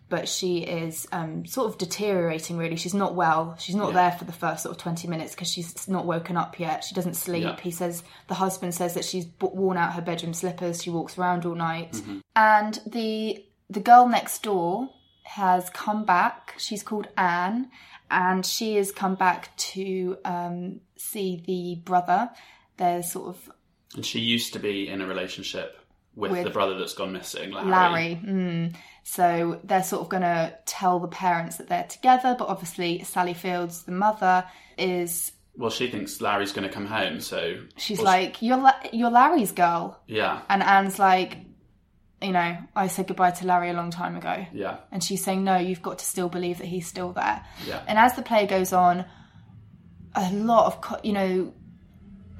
but 0.10 0.28
she 0.28 0.60
is 0.60 1.08
um, 1.12 1.46
sort 1.46 1.70
of 1.70 1.78
deteriorating. 1.78 2.58
Really, 2.58 2.76
she's 2.76 2.94
not 2.94 3.16
well. 3.16 3.56
She's 3.60 3.76
not 3.76 3.94
there 3.94 4.12
for 4.12 4.26
the 4.26 4.32
first 4.34 4.64
sort 4.64 4.76
of 4.76 4.82
twenty 4.82 5.08
minutes 5.08 5.34
because 5.34 5.50
she's 5.50 5.88
not 5.88 6.06
woken 6.06 6.36
up 6.36 6.60
yet. 6.60 6.84
She 6.84 6.96
doesn't 6.96 7.16
sleep. 7.16 7.44
Yeah. 7.44 7.60
He 7.62 7.72
says 7.72 8.04
the 8.28 8.34
husband 8.34 8.74
says 8.74 8.96
that 8.96 9.06
she's 9.06 9.26
b- 9.26 9.48
worn 9.52 9.78
out 9.78 9.94
her 9.94 10.02
bedroom 10.02 10.34
slippers. 10.34 10.84
She 10.84 10.90
walks 10.90 11.18
around 11.18 11.46
all 11.46 11.56
night, 11.56 12.02
and 12.36 12.80
the 12.86 13.46
the 13.70 13.80
girl 13.80 14.08
next 14.08 14.44
door 14.44 14.90
has 15.24 15.70
come 15.70 16.06
back. 16.06 16.56
She's 16.58 16.82
called 16.84 17.08
Anne, 17.16 17.70
and 18.10 18.46
she 18.46 18.76
has 18.78 18.92
come 18.92 19.16
back 19.16 19.56
to 19.58 20.18
um, 20.26 20.82
see 20.98 21.44
the 21.46 21.82
brother. 21.84 22.32
They're 22.78 23.04
sort 23.04 23.28
of 23.30 23.52
And 23.96 24.06
she 24.06 24.20
used 24.20 24.54
to 24.54 24.60
be 24.60 24.88
in 24.88 25.02
a 25.02 25.06
relationship 25.08 25.79
with, 26.20 26.32
With 26.32 26.44
the 26.44 26.50
brother 26.50 26.78
that's 26.78 26.94
gone 26.94 27.14
missing, 27.14 27.52
Larry. 27.52 27.70
Larry. 27.70 28.22
Mm. 28.26 28.76
So 29.04 29.60
they're 29.64 29.84
sort 29.84 30.02
of 30.04 30.10
going 30.10 30.24
to 30.24 30.54
tell 30.66 31.00
the 31.00 31.08
parents 31.08 31.58
that 31.58 31.70
they're 31.70 31.86
together, 31.88 32.36
but 32.38 32.48
obviously 32.50 33.04
Sally 33.04 33.34
Fields, 33.34 33.84
the 33.84 33.92
mother, 33.92 34.46
is 34.78 35.32
Well, 35.56 35.70
she 35.70 35.90
thinks 35.90 36.22
Larry's 36.22 36.52
going 36.52 36.68
to 36.68 36.74
come 36.74 36.86
home, 36.86 37.20
so 37.22 37.56
she's 37.78 38.02
like, 38.02 38.42
"You're 38.42 38.58
La- 38.58 38.80
you're 38.94 39.10
Larry's 39.10 39.52
girl," 39.52 40.00
yeah, 40.08 40.42
and 40.50 40.62
Anne's 40.62 41.00
like, 41.00 41.38
"You 42.22 42.32
know, 42.34 42.58
I 42.76 42.88
said 42.88 43.08
goodbye 43.08 43.32
to 43.32 43.48
Larry 43.48 43.70
a 43.70 43.74
long 43.74 43.90
time 43.92 44.16
ago." 44.16 44.46
yeah, 44.54 44.78
And 44.92 45.04
she's 45.04 45.24
saying, 45.24 45.44
no, 45.44 45.58
you've 45.58 45.82
got 45.82 46.00
to 46.00 46.06
still 46.06 46.30
believe 46.30 46.58
that 46.60 46.68
he's 46.68 46.86
still 46.88 47.12
there. 47.14 47.44
Yeah. 47.66 47.82
And 47.88 47.98
as 47.98 48.16
the 48.16 48.22
play 48.22 48.46
goes 48.46 48.74
on, 48.74 49.06
a 50.16 50.32
lot 50.34 50.66
of, 50.68 50.82
co- 50.82 51.00
you 51.04 51.14
know, 51.14 51.54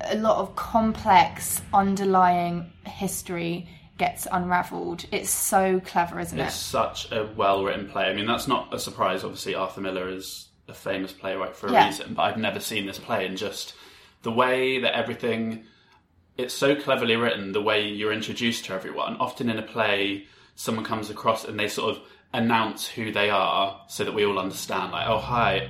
a 0.02 0.18
lot 0.18 0.38
of 0.38 0.56
complex 0.56 1.62
underlying 1.74 2.72
history 2.86 3.68
gets 3.98 4.28
unraveled. 4.32 5.06
It's 5.12 5.30
so 5.30 5.80
clever, 5.82 6.20
isn't 6.20 6.40
it's 6.40 6.46
it? 6.46 6.48
It's 6.48 6.56
such 6.56 7.12
a 7.12 7.30
well-written 7.36 7.90
play. 7.90 8.06
I 8.06 8.14
mean, 8.14 8.26
that's 8.28 8.48
not 8.48 8.74
a 8.74 8.80
surprise. 8.80 9.24
Obviously, 9.24 9.56
Arthur 9.56 9.82
Miller 9.82 10.10
is 10.10 10.48
a 10.68 10.74
famous 10.74 11.12
playwright 11.12 11.56
for 11.56 11.68
a 11.68 11.72
Yeah. 11.74 11.88
reason, 11.88 12.14
but 12.14 12.24
I've 12.24 12.38
never 12.38 12.60
seen 12.60 12.86
this 12.86 13.00
play, 13.00 13.26
and 13.26 13.38
just 13.38 13.74
the 14.24 14.32
way 14.32 14.80
that 14.80 14.96
everything. 14.96 15.66
It's 16.38 16.54
so 16.54 16.74
cleverly 16.74 17.18
written, 17.18 17.52
the 17.52 17.62
way 17.62 17.86
you're 17.90 18.14
introduced 18.14 18.64
to 18.66 18.74
everyone. 18.74 19.18
Often 19.18 19.50
in 19.50 19.60
a 19.60 19.62
play, 19.62 20.26
someone 20.56 20.86
comes 20.86 21.10
across 21.10 21.44
and 21.44 21.60
they 21.60 21.68
sort 21.68 21.98
of 21.98 22.02
announce 22.32 22.88
who 22.88 23.12
they 23.12 23.30
are 23.30 23.82
so 23.90 24.06
that 24.06 24.14
we 24.14 24.24
all 24.26 24.40
understand, 24.40 24.94
like, 24.94 25.06
oh, 25.06 25.18
hi, 25.18 25.70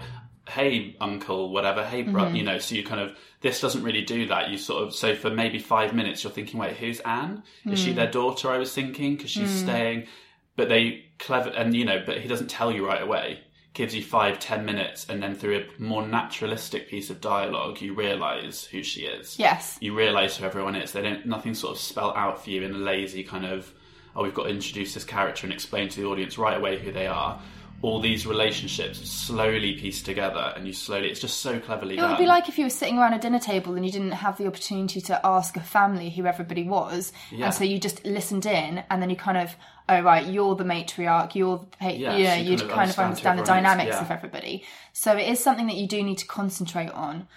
hey, 0.50 0.96
uncle, 1.00 1.52
whatever, 1.52 1.84
hey, 1.86 2.02
bro, 2.04 2.24
Mm-hmm. 2.26 2.36
you 2.36 2.44
know, 2.44 2.58
so 2.58 2.76
you 2.76 2.84
kind 2.84 3.02
of, 3.02 3.16
this 3.42 3.62
doesn't 3.62 3.84
really 3.84 4.02
do 4.02 4.28
that. 4.28 4.50
You 4.50 4.58
sort 4.58 4.84
of, 4.84 4.94
so 4.94 5.16
for 5.16 5.30
maybe 5.30 5.60
five 5.60 5.94
minutes, 5.94 6.24
you're 6.24 6.34
thinking, 6.34 6.60
wait, 6.60 6.76
who's 6.78 7.00
Anne? 7.02 7.44
Is 7.66 7.80
Mm. 7.80 7.84
she 7.84 7.94
their 7.94 8.10
daughter? 8.12 8.50
I 8.50 8.58
was 8.58 8.74
thinking, 8.74 9.16
because 9.16 9.32
she's 9.32 9.52
staying, 9.52 10.08
but 10.56 10.70
they 10.70 11.06
clever, 11.20 11.50
and 11.50 11.76
you 11.76 11.86
know, 11.86 12.04
but 12.06 12.20
he 12.20 12.28
doesn't 12.28 12.50
tell 12.50 12.72
you 12.72 12.86
right 12.86 13.02
away. 13.02 13.40
Gives 13.74 13.94
you 13.96 14.02
five, 14.04 14.40
ten 14.40 14.66
minutes, 14.66 15.06
and 15.08 15.22
then 15.24 15.36
through 15.36 15.58
a 15.60 15.82
more 15.82 16.06
naturalistic 16.06 16.90
piece 16.90 17.10
of 17.12 17.22
dialogue, 17.22 17.80
you 17.82 17.94
realise 17.94 18.66
who 18.66 18.82
she 18.84 19.02
is 19.02 19.38
Yes. 19.40 19.78
you 19.80 19.96
realise 19.96 20.36
who 20.38 20.46
everyone 20.46 20.76
is. 20.76 20.92
They 20.92 21.04
don't 21.04 21.26
nothing 21.28 21.54
sort 21.54 21.76
of 21.76 21.80
spelled 21.80 22.16
out 22.18 22.44
for 22.44 22.50
you 22.50 22.64
in 22.64 22.74
a 22.74 22.78
lazy 22.78 23.24
kind 23.24 23.46
of 23.46 23.72
oh 24.16 24.24
we've 24.24 24.34
got 24.34 24.46
to 24.46 24.50
introduce 24.50 24.96
this 24.96 25.04
character 25.06 25.46
and 25.46 25.54
explain 25.54 25.88
to 25.90 26.02
the 26.02 26.08
audience 26.08 26.38
right 26.38 26.58
away 26.58 26.80
who 26.80 26.92
they 26.92 27.06
are. 27.08 27.40
All 27.82 28.02
these 28.02 28.28
relationships 28.28 29.00
slowly 29.10 29.74
pieced 29.74 30.06
together, 30.06 30.52
and 30.56 30.68
you 30.68 30.74
slowly. 30.74 31.10
It's 31.10 31.22
just 31.22 31.40
so 31.40 31.60
cleverly 31.62 31.94
It 31.94 32.02
done. 32.02 32.10
would 32.10 32.18
be 32.18 32.26
like 32.26 32.50
if 32.50 32.58
you 32.58 32.66
were 32.66 32.70
sitting 32.70 32.98
around 32.98 33.14
a 33.14 33.20
dinner 33.20 33.40
table 33.40 33.76
and 33.76 33.86
you 33.86 33.92
didn't 33.92 34.12
have 34.12 34.38
the 34.38 34.48
opportunity 34.48 35.00
to 35.02 35.26
ask 35.26 35.56
a 35.56 35.62
family 35.62 36.10
who 36.10 36.26
everybody 36.26 36.64
was, 36.64 37.14
Yeah. 37.32 37.46
and 37.46 37.54
so 37.54 37.64
you 37.64 37.80
just 37.80 38.04
listened 38.06 38.46
in, 38.46 38.84
and 38.90 39.02
then 39.02 39.10
you 39.10 39.16
kind 39.16 39.38
of, 39.38 39.56
oh 39.88 40.02
right, 40.02 40.28
you're 40.28 40.56
the 40.56 40.66
matriarch, 40.66 41.36
you're 41.36 41.60
the, 41.60 41.66
pa- 41.78 41.88
Yeah, 41.88 42.18
you 42.18 42.24
know, 42.26 42.30
so 42.32 42.42
you 42.42 42.52
you'd 42.52 42.60
kind 42.60 42.70
of 42.72 42.76
kind 42.76 42.90
of 42.92 43.00
understand 43.00 43.40
the 43.40 43.44
who 43.44 43.50
everyone 43.50 43.60
is, 43.60 43.64
dynamics 43.78 43.96
yeah. 43.96 44.02
of 44.02 44.12
everybody. 44.12 44.64
So 44.92 45.16
it 45.16 45.30
is 45.30 45.40
something 45.40 45.68
that 45.68 45.78
you 45.78 45.88
do 45.88 46.04
need 46.04 46.18
to 46.18 46.28
concentrate 46.28 46.90
on. 46.92 47.28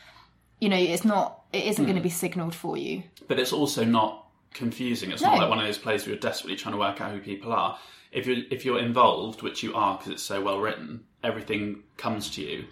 You 0.60 0.68
know, 0.70 0.76
it's 0.76 1.04
not, 1.04 1.42
it 1.52 1.64
isn't 1.66 1.84
Hmm. 1.84 1.88
going 1.90 1.96
to 1.96 2.02
be 2.02 2.08
signalled 2.10 2.54
for 2.54 2.76
you. 2.76 3.04
but 3.28 3.38
it's 3.38 3.52
also 3.52 3.84
not 3.84 4.26
confusing. 4.54 5.12
It's 5.12 5.22
No. 5.22 5.30
not 5.30 5.38
like 5.38 5.48
one 5.48 5.58
of 5.60 5.64
those 5.64 5.78
plays 5.78 6.02
where 6.04 6.10
you're 6.14 6.20
desperately 6.20 6.56
trying 6.56 6.72
to 6.74 6.78
work 6.78 7.00
out 7.00 7.12
who 7.12 7.20
people 7.20 7.52
are. 7.52 7.78
If 8.12 8.26
you're 8.26 8.44
if 8.50 8.64
you're 8.64 8.78
involved, 8.78 9.42
which 9.42 9.62
you 9.62 9.74
are 9.74 9.96
because 9.96 10.12
it's 10.12 10.22
so 10.22 10.40
well 10.42 10.60
written, 10.60 11.04
everything 11.24 11.82
comes 11.96 12.30
to 12.32 12.42
you 12.42 12.66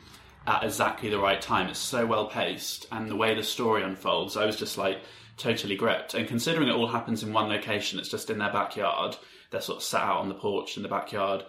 at 0.47 0.65
exactly 0.65 1.09
the 1.09 1.19
right 1.19 1.41
time. 1.41 1.69
It's 1.69 1.79
so 1.79 2.07
well 2.07 2.27
paced, 2.27 2.87
and 2.93 3.09
the 3.09 3.17
way 3.17 3.35
the 3.35 3.43
story 3.43 3.83
unfolds, 3.83 4.37
I 4.37 4.47
was 4.47 4.57
just 4.57 4.79
like 4.79 4.99
totally 5.37 5.77
gripped. 5.77 6.15
And 6.15 6.29
considering 6.29 6.69
it 6.69 6.75
all 6.75 6.89
happens 6.89 7.23
in 7.23 7.33
one 7.33 7.49
location, 7.49 7.99
it's 7.99 8.09
just 8.09 8.31
in 8.31 8.39
their 8.39 8.53
backyard. 8.53 9.17
They're 9.51 9.61
sort 9.61 9.79
of 9.79 9.83
sat 9.83 10.03
out 10.03 10.19
on 10.19 10.29
the 10.29 10.35
porch 10.35 10.77
in 10.77 10.83
the 10.83 10.89
backyard. 10.89 11.45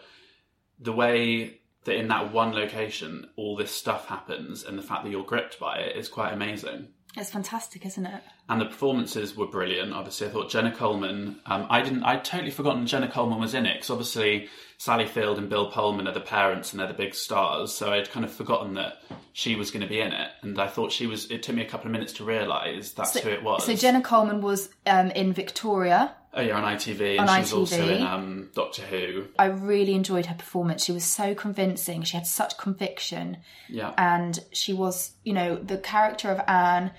The 0.80 0.94
way 0.94 1.60
that 1.84 1.96
in 1.96 2.08
that 2.08 2.32
one 2.32 2.54
location 2.54 3.30
all 3.36 3.56
this 3.56 3.72
stuff 3.72 4.08
happens, 4.08 4.64
and 4.64 4.78
the 4.78 4.84
fact 4.84 5.04
that 5.04 5.12
you're 5.12 5.24
gripped 5.24 5.60
by 5.60 5.80
it 5.80 5.98
is 5.98 6.08
quite 6.08 6.34
amazing 6.34 6.88
It's 7.18 7.30
fantastic, 7.30 7.86
isn't 7.86 8.06
it? 8.06 8.24
and 8.48 8.60
the 8.60 8.66
performances 8.66 9.36
were 9.36 9.48
brilliant. 9.48 9.94
Obviously, 9.94 10.28
I 10.28 10.30
thought 10.30 10.50
Jenna 10.50 10.72
Coleman. 10.76 11.40
Um, 11.46 11.68
I 11.70 11.82
didn't. 11.82 12.04
I'd 12.04 12.26
totally 12.26 12.52
forgotten 12.52 12.86
Jenna 12.86 13.10
Coleman 13.10 13.40
was 13.40 13.54
in 13.54 13.66
it 13.66 13.76
because 13.76 13.90
obviously 13.90 14.50
Sally 14.78 15.06
Field 15.06 15.38
and 15.38 15.50
Bill 15.50 15.72
Pullman 15.72 16.08
are 16.08 16.14
the 16.14 16.20
parents 16.20 16.72
and 16.72 16.80
they're 16.80 16.88
the 16.88 16.94
big 16.94 17.16
stars. 17.16 17.72
So 17.74 17.92
I'd 17.94 18.12
kind 18.12 18.26
of 18.26 18.32
forgotten 18.32 18.74
that 18.74 19.04
she 19.34 19.56
was 19.56 19.72
going 19.72 19.84
to 19.84 19.88
be 19.88 20.02
in 20.02 20.12
it, 20.12 20.30
and 20.42 20.60
I 20.60 20.68
thought 20.68 20.92
she 20.92 21.08
was. 21.08 21.32
It 21.32 21.44
took 21.44 21.56
me 21.56 21.62
a 21.62 21.68
couple 21.68 21.88
of 21.88 21.92
minutes 21.94 22.14
to 22.14 22.24
realise 22.26 22.92
that's 22.92 23.18
who 23.20 23.30
it 23.30 23.44
was. 23.44 23.66
So 23.66 23.76
Jenna 23.76 24.02
Coleman 24.02 24.42
was 24.42 24.70
um, 24.86 25.12
in 25.12 25.32
Victoria. 25.34 26.14
Oh 26.34 26.42
yeah, 26.42 26.58
on 26.58 26.64
ITV, 26.64 27.20
and 27.20 27.30
On 27.30 27.36
she 27.36 27.42
was 27.42 27.54
also 27.54 27.78
ITV. 27.78 27.98
in 27.98 28.02
um, 28.04 28.50
Doctor 28.54 28.82
Who. 28.84 29.26
I 29.38 29.46
really 29.46 29.94
enjoyed 29.94 30.26
her 30.28 30.36
performance. 30.36 30.84
She 30.86 30.92
was 30.92 31.04
so 31.04 31.36
convincing. 31.36 32.04
She 32.04 32.18
had 32.18 32.26
such 32.28 32.58
conviction. 32.58 33.38
Yeah, 33.70 33.94
and 33.98 34.40
she 34.52 34.74
was, 34.74 35.12
you 35.24 35.34
know, 35.34 35.56
the 35.56 35.78
character 35.78 36.30
of 36.30 36.42
Anne. 36.48 36.92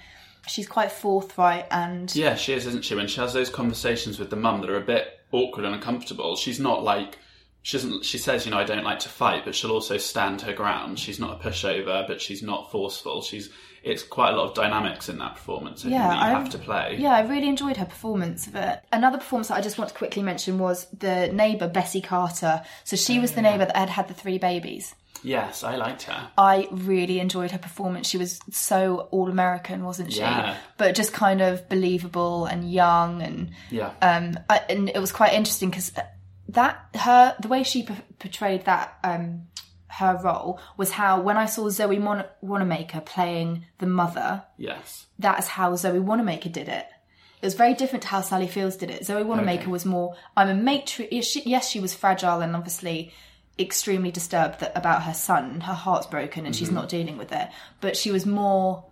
she's 0.49 0.67
quite 0.69 0.91
forthright 0.93 1.67
and 1.71 2.15
Yeah, 2.15 2.35
she 2.35 2.53
is, 2.53 2.67
isn't 2.67 2.85
she? 2.85 2.95
When 2.95 3.07
she 3.09 3.21
has 3.21 3.33
those 3.33 3.49
conversations 3.51 4.19
with 4.19 4.31
the 4.31 4.37
mum 4.37 4.61
that 4.61 4.71
are 4.71 4.77
a 4.77 4.81
bit 4.81 5.21
awkward 5.31 5.65
and 5.65 5.75
uncomfortable, 5.75 6.37
she's 6.37 6.59
not 6.61 6.83
like 6.83 7.19
she 7.63 7.77
doesn't. 7.77 8.05
She 8.05 8.19
says, 8.19 8.45
you 8.45 8.51
know, 8.51 8.59
I 8.59 8.65
don't 8.65 8.83
like 8.85 8.99
to 9.01 9.09
fight, 9.09 9.45
but 9.45 9.55
she'll 9.55 9.71
also 9.71 9.97
stand 9.99 10.41
her 10.43 10.53
ground. 10.53 10.99
She's 10.99 11.21
not 11.21 11.41
a 11.41 11.49
pushover, 11.49 12.07
but 12.09 12.21
she's 12.21 12.43
not 12.43 12.71
forceful. 12.73 13.23
She's. 13.23 13.51
It's 13.83 14.03
quite 14.03 14.33
a 14.33 14.37
lot 14.37 14.49
of 14.49 14.55
dynamics 14.55 15.09
in 15.09 15.19
that 15.19 15.35
performance. 15.35 15.85
I 15.85 15.89
Yeah, 15.89 16.09
that 16.09 16.15
you 16.17 16.21
I- 16.23 16.31
have 16.31 16.51
to 16.51 16.59
play. 16.59 16.97
Yeah, 16.99 17.13
I 17.15 17.21
really 17.23 17.49
enjoyed 17.49 17.77
her 17.79 17.85
performance 17.87 18.47
But. 18.47 18.85
Another 18.93 19.19
performance 19.19 19.49
that 19.49 19.57
I 19.57 19.61
just 19.61 19.77
want 19.79 19.91
to 19.91 19.97
quickly 19.97 20.23
mention 20.23 20.59
was 20.59 20.87
the 20.97 21.29
neighbour, 21.33 21.67
Bessie 21.69 22.01
Carter. 22.01 22.63
So 22.85 22.97
she 22.97 23.19
was 23.19 23.33
the 23.33 23.43
neighbour 23.43 23.65
that 23.67 23.77
had 23.77 23.91
had 23.91 24.09
the 24.09 24.15
three 24.15 24.39
babies. 24.39 24.95
Yes, 25.25 25.63
I 25.63 25.77
liked 25.77 26.03
her. 26.05 26.29
I 26.37 26.69
really 26.73 27.21
enjoyed 27.21 27.53
her 27.53 27.59
performance. 27.59 28.09
She 28.09 28.19
was 28.19 28.41
so 28.51 29.09
all 29.13 29.29
American, 29.31 29.85
wasn't 29.85 30.13
she? 30.13 30.19
Yeah. 30.21 30.57
But 30.79 30.95
just 30.97 31.13
kind 31.13 31.41
of 31.41 31.69
believable 31.69 32.47
and 32.47 32.69
young, 32.73 33.23
and 33.23 33.51
Yeah. 33.71 33.91
um, 34.03 34.37
I, 34.51 34.63
and 34.69 34.89
it 34.89 34.99
was 34.99 35.13
quite 35.13 35.33
interesting 35.33 35.71
because 35.71 35.93
that 36.49 36.85
her 36.97 37.37
the 37.41 37.47
way 37.49 37.63
she 37.63 37.85
p- 37.85 37.95
portrayed 38.19 38.65
that 38.65 38.99
um 39.05 39.43
her 39.99 40.19
role 40.23 40.59
was 40.77 40.91
how 40.93 41.21
when 41.21 41.37
I 41.37 41.47
saw 41.47 41.69
Zoe 41.69 41.99
Mon- 41.99 42.25
Wanamaker 42.41 43.01
playing 43.01 43.67
the 43.79 43.87
mother, 43.87 44.43
yes. 44.57 45.07
that 45.19 45.39
is 45.39 45.47
how 45.47 45.75
Zoe 45.77 45.99
Wanamaker 45.99 46.49
did 46.49 46.69
it. 46.69 46.87
It 47.41 47.47
was 47.47 47.55
very 47.55 47.75
different 47.75 48.03
to 48.05 48.09
how 48.09 48.21
Sally 48.21 48.47
Fields 48.47 48.77
did 48.77 48.91
it. 48.91 49.05
Zoe 49.05 49.23
Wanamaker 49.23 49.63
Okay. 49.63 49.71
was 49.71 49.85
more, 49.85 50.15
I'm 50.37 50.49
a 50.49 50.55
matron. 50.55 51.09
Yes, 51.11 51.69
she, 51.69 51.81
was 51.81 51.93
fragile 51.95 52.41
and 52.41 52.55
obviously 52.57 53.13
extremely 53.59 54.11
disturbed 54.11 54.61
that, 54.61 54.73
about 54.77 55.03
her 55.03 55.13
son. 55.15 55.61
Her 55.61 55.75
heart's 55.75 56.07
broken 56.07 56.47
and 56.47 56.55
she's 56.57 56.69
Mm-hmm. 56.69 56.77
not 56.77 56.89
dealing 56.89 57.19
with 57.19 57.33
it. 57.33 57.49
But 57.81 57.97
she 57.97 58.11
was 58.13 58.25
more 58.25 58.85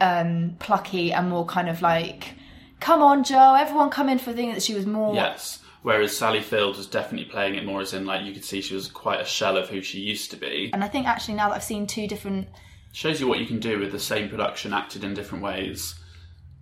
um, 0.00 0.56
plucky 0.58 1.12
and 1.12 1.28
more 1.30 1.44
kind 1.46 1.68
of 1.68 1.82
like, 1.82 2.34
come 2.80 3.02
on, 3.02 3.24
Joe, 3.24 3.54
everyone 3.54 3.90
come 3.90 4.08
in 4.08 4.18
for 4.18 4.30
the 4.30 4.36
thing 4.36 4.52
that 4.52 4.62
she 4.62 4.74
was 4.74 4.86
more. 4.86 5.14
Yes. 5.14 5.60
Whereas 5.82 6.16
Sally 6.16 6.40
Field 6.40 6.76
was 6.76 6.86
definitely 6.86 7.30
playing 7.30 7.56
it 7.56 7.64
more 7.66 7.80
as 7.80 7.92
in 7.92 8.06
like 8.06 8.24
you 8.24 8.32
could 8.32 8.44
see 8.44 8.60
she 8.60 8.74
was 8.74 8.88
quite 8.88 9.20
a 9.20 9.24
shell 9.24 9.56
of 9.56 9.68
who 9.68 9.82
she 9.82 9.98
used 10.00 10.30
to 10.30 10.36
be. 10.36 10.70
And 10.72 10.84
I 10.84 10.88
think 10.88 11.06
actually 11.06 11.34
now 11.34 11.48
that 11.48 11.56
I've 11.56 11.64
seen 11.64 11.86
two 11.86 12.06
different 12.06 12.48
Shows 12.94 13.20
you 13.20 13.26
what 13.26 13.38
you 13.40 13.46
can 13.46 13.58
do 13.58 13.78
with 13.78 13.90
the 13.90 13.98
same 13.98 14.28
production 14.28 14.72
acted 14.74 15.02
in 15.02 15.14
different 15.14 15.42
ways. 15.42 15.94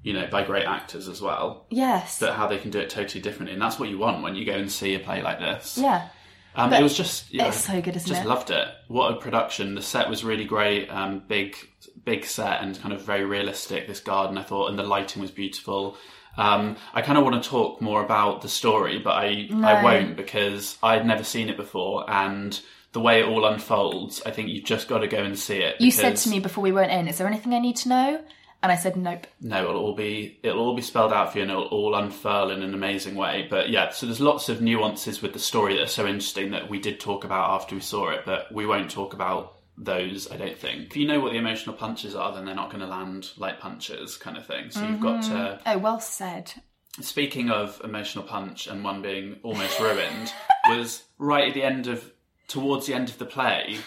You 0.02 0.12
know, 0.14 0.26
by 0.28 0.44
great 0.44 0.64
actors 0.64 1.08
as 1.08 1.20
well. 1.20 1.66
yes, 1.70 2.18
But 2.20 2.34
how 2.34 2.46
they 2.46 2.56
can 2.56 2.70
do 2.70 2.78
it 2.78 2.88
totally 2.88 3.20
differently, 3.20 3.52
and 3.52 3.60
that's 3.60 3.78
what 3.78 3.90
you 3.90 3.98
want 3.98 4.22
when 4.22 4.34
you 4.36 4.46
go 4.46 4.52
and 4.54 4.70
see 4.72 4.94
a 4.94 4.98
play 5.00 5.20
like 5.22 5.40
this. 5.40 5.76
yeah, 5.76 6.08
Um, 6.54 6.72
it 6.72 6.82
was 6.82 6.96
just 6.96 7.34
yeah, 7.34 7.48
it's 7.48 7.64
so 7.66 7.82
good, 7.82 7.96
isn't 7.96 8.08
just 8.08 8.22
it? 8.24 8.26
loved 8.28 8.50
it. 8.50 8.66
What 8.88 9.12
a 9.12 9.16
production! 9.16 9.74
The 9.74 9.82
set 9.82 10.08
was 10.08 10.24
really 10.24 10.44
great. 10.46 10.88
Um, 10.88 11.22
big, 11.28 11.56
big 12.04 12.24
set 12.24 12.62
and 12.62 12.80
kind 12.80 12.94
of 12.94 13.02
very 13.02 13.24
realistic. 13.26 13.88
This 13.88 14.00
garden, 14.00 14.38
I 14.38 14.42
thought, 14.42 14.70
and 14.70 14.78
the 14.78 14.84
lighting 14.84 15.20
was 15.20 15.30
beautiful. 15.32 15.98
Um, 16.36 16.76
I 16.94 17.02
kind 17.02 17.18
of 17.18 17.24
want 17.24 17.42
to 17.42 17.48
talk 17.48 17.80
more 17.80 18.02
about 18.02 18.42
the 18.42 18.48
story, 18.48 18.98
but 18.98 19.12
I 19.12 19.48
I 19.52 19.82
won't 19.82 20.16
because 20.16 20.78
I'd 20.82 21.06
never 21.06 21.24
seen 21.24 21.48
it 21.48 21.56
before, 21.56 22.08
and 22.08 22.58
the 22.92 23.00
way 23.00 23.20
it 23.20 23.26
all 23.26 23.44
unfolds, 23.44 24.22
I 24.24 24.30
think 24.30 24.48
you've 24.48 24.64
just 24.64 24.88
got 24.88 24.98
to 24.98 25.08
go 25.08 25.22
and 25.22 25.38
see 25.38 25.58
it. 25.58 25.80
you 25.80 25.90
said 25.90 26.16
to 26.16 26.30
me 26.30 26.40
before 26.40 26.62
we 26.62 26.72
went 26.72 26.90
in, 26.90 27.08
is 27.08 27.18
there 27.18 27.26
anything 27.26 27.54
I 27.54 27.58
need 27.58 27.76
to 27.76 27.88
know? 27.88 28.20
And 28.62 28.70
I 28.70 28.76
said 28.76 28.94
nope. 28.96 29.26
no, 29.40 29.70
it'll 29.70 29.80
all 29.80 29.94
be 29.94 30.38
it'll 30.42 30.60
all 30.60 30.76
be 30.76 30.82
spelled 30.82 31.14
out 31.14 31.32
for 31.32 31.38
you, 31.38 31.42
and 31.42 31.50
it'll 31.50 31.64
all 31.64 31.94
unfurl 31.94 32.50
in 32.50 32.62
an 32.62 32.74
amazing 32.74 33.14
way. 33.14 33.46
But 33.48 33.70
yeah, 33.70 33.90
so 33.90 34.04
there's 34.04 34.20
lots 34.20 34.50
of 34.50 34.60
nuances 34.60 35.22
with 35.22 35.32
the 35.32 35.38
story 35.38 35.76
that 35.76 35.84
are 35.84 35.86
so 35.86 36.06
interesting 36.06 36.50
that 36.50 36.68
we 36.68 36.78
did 36.78 37.00
talk 37.00 37.24
about 37.24 37.50
after 37.50 37.74
we 37.74 37.80
saw 37.80 38.10
it, 38.10 38.24
but 38.26 38.52
we 38.52 38.66
won't 38.66 38.90
talk 38.90 39.14
about 39.14 39.59
those. 39.84 40.30
I 40.30 40.36
don't 40.36 40.56
think. 40.56 40.88
If 40.90 40.96
you 40.96 41.06
know 41.06 41.20
what 41.20 41.32
the 41.32 41.38
emotional 41.38 41.74
punches 41.74 42.14
are, 42.14 42.34
then 42.34 42.44
they're 42.44 42.54
not 42.54 42.70
going 42.70 42.80
to 42.80 42.86
land 42.86 43.30
like 43.36 43.60
punches, 43.60 44.16
kind 44.16 44.36
of 44.36 44.46
thing. 44.46 44.70
So 44.70 44.86
you've 44.86 45.00
got 45.00 45.22
to. 45.24 45.30
Mm-hmm. 45.30 45.62
Oh, 45.66 45.78
well 45.78 46.00
said. 46.00 46.52
Speaking 47.00 47.50
of 47.50 47.80
emotional 47.84 48.24
punch 48.24 48.66
and 48.66 48.84
one 48.84 49.00
being 49.00 49.38
almost 49.42 49.78
ruined, 49.80 50.32
was 50.68 51.04
right 51.18 51.48
at 51.48 51.54
the 51.54 51.62
end 51.62 51.86
of 51.86 52.12
towards 52.48 52.86
the 52.86 52.94
end 52.94 53.08
of 53.08 53.18
the 53.18 53.26
play 53.26 53.78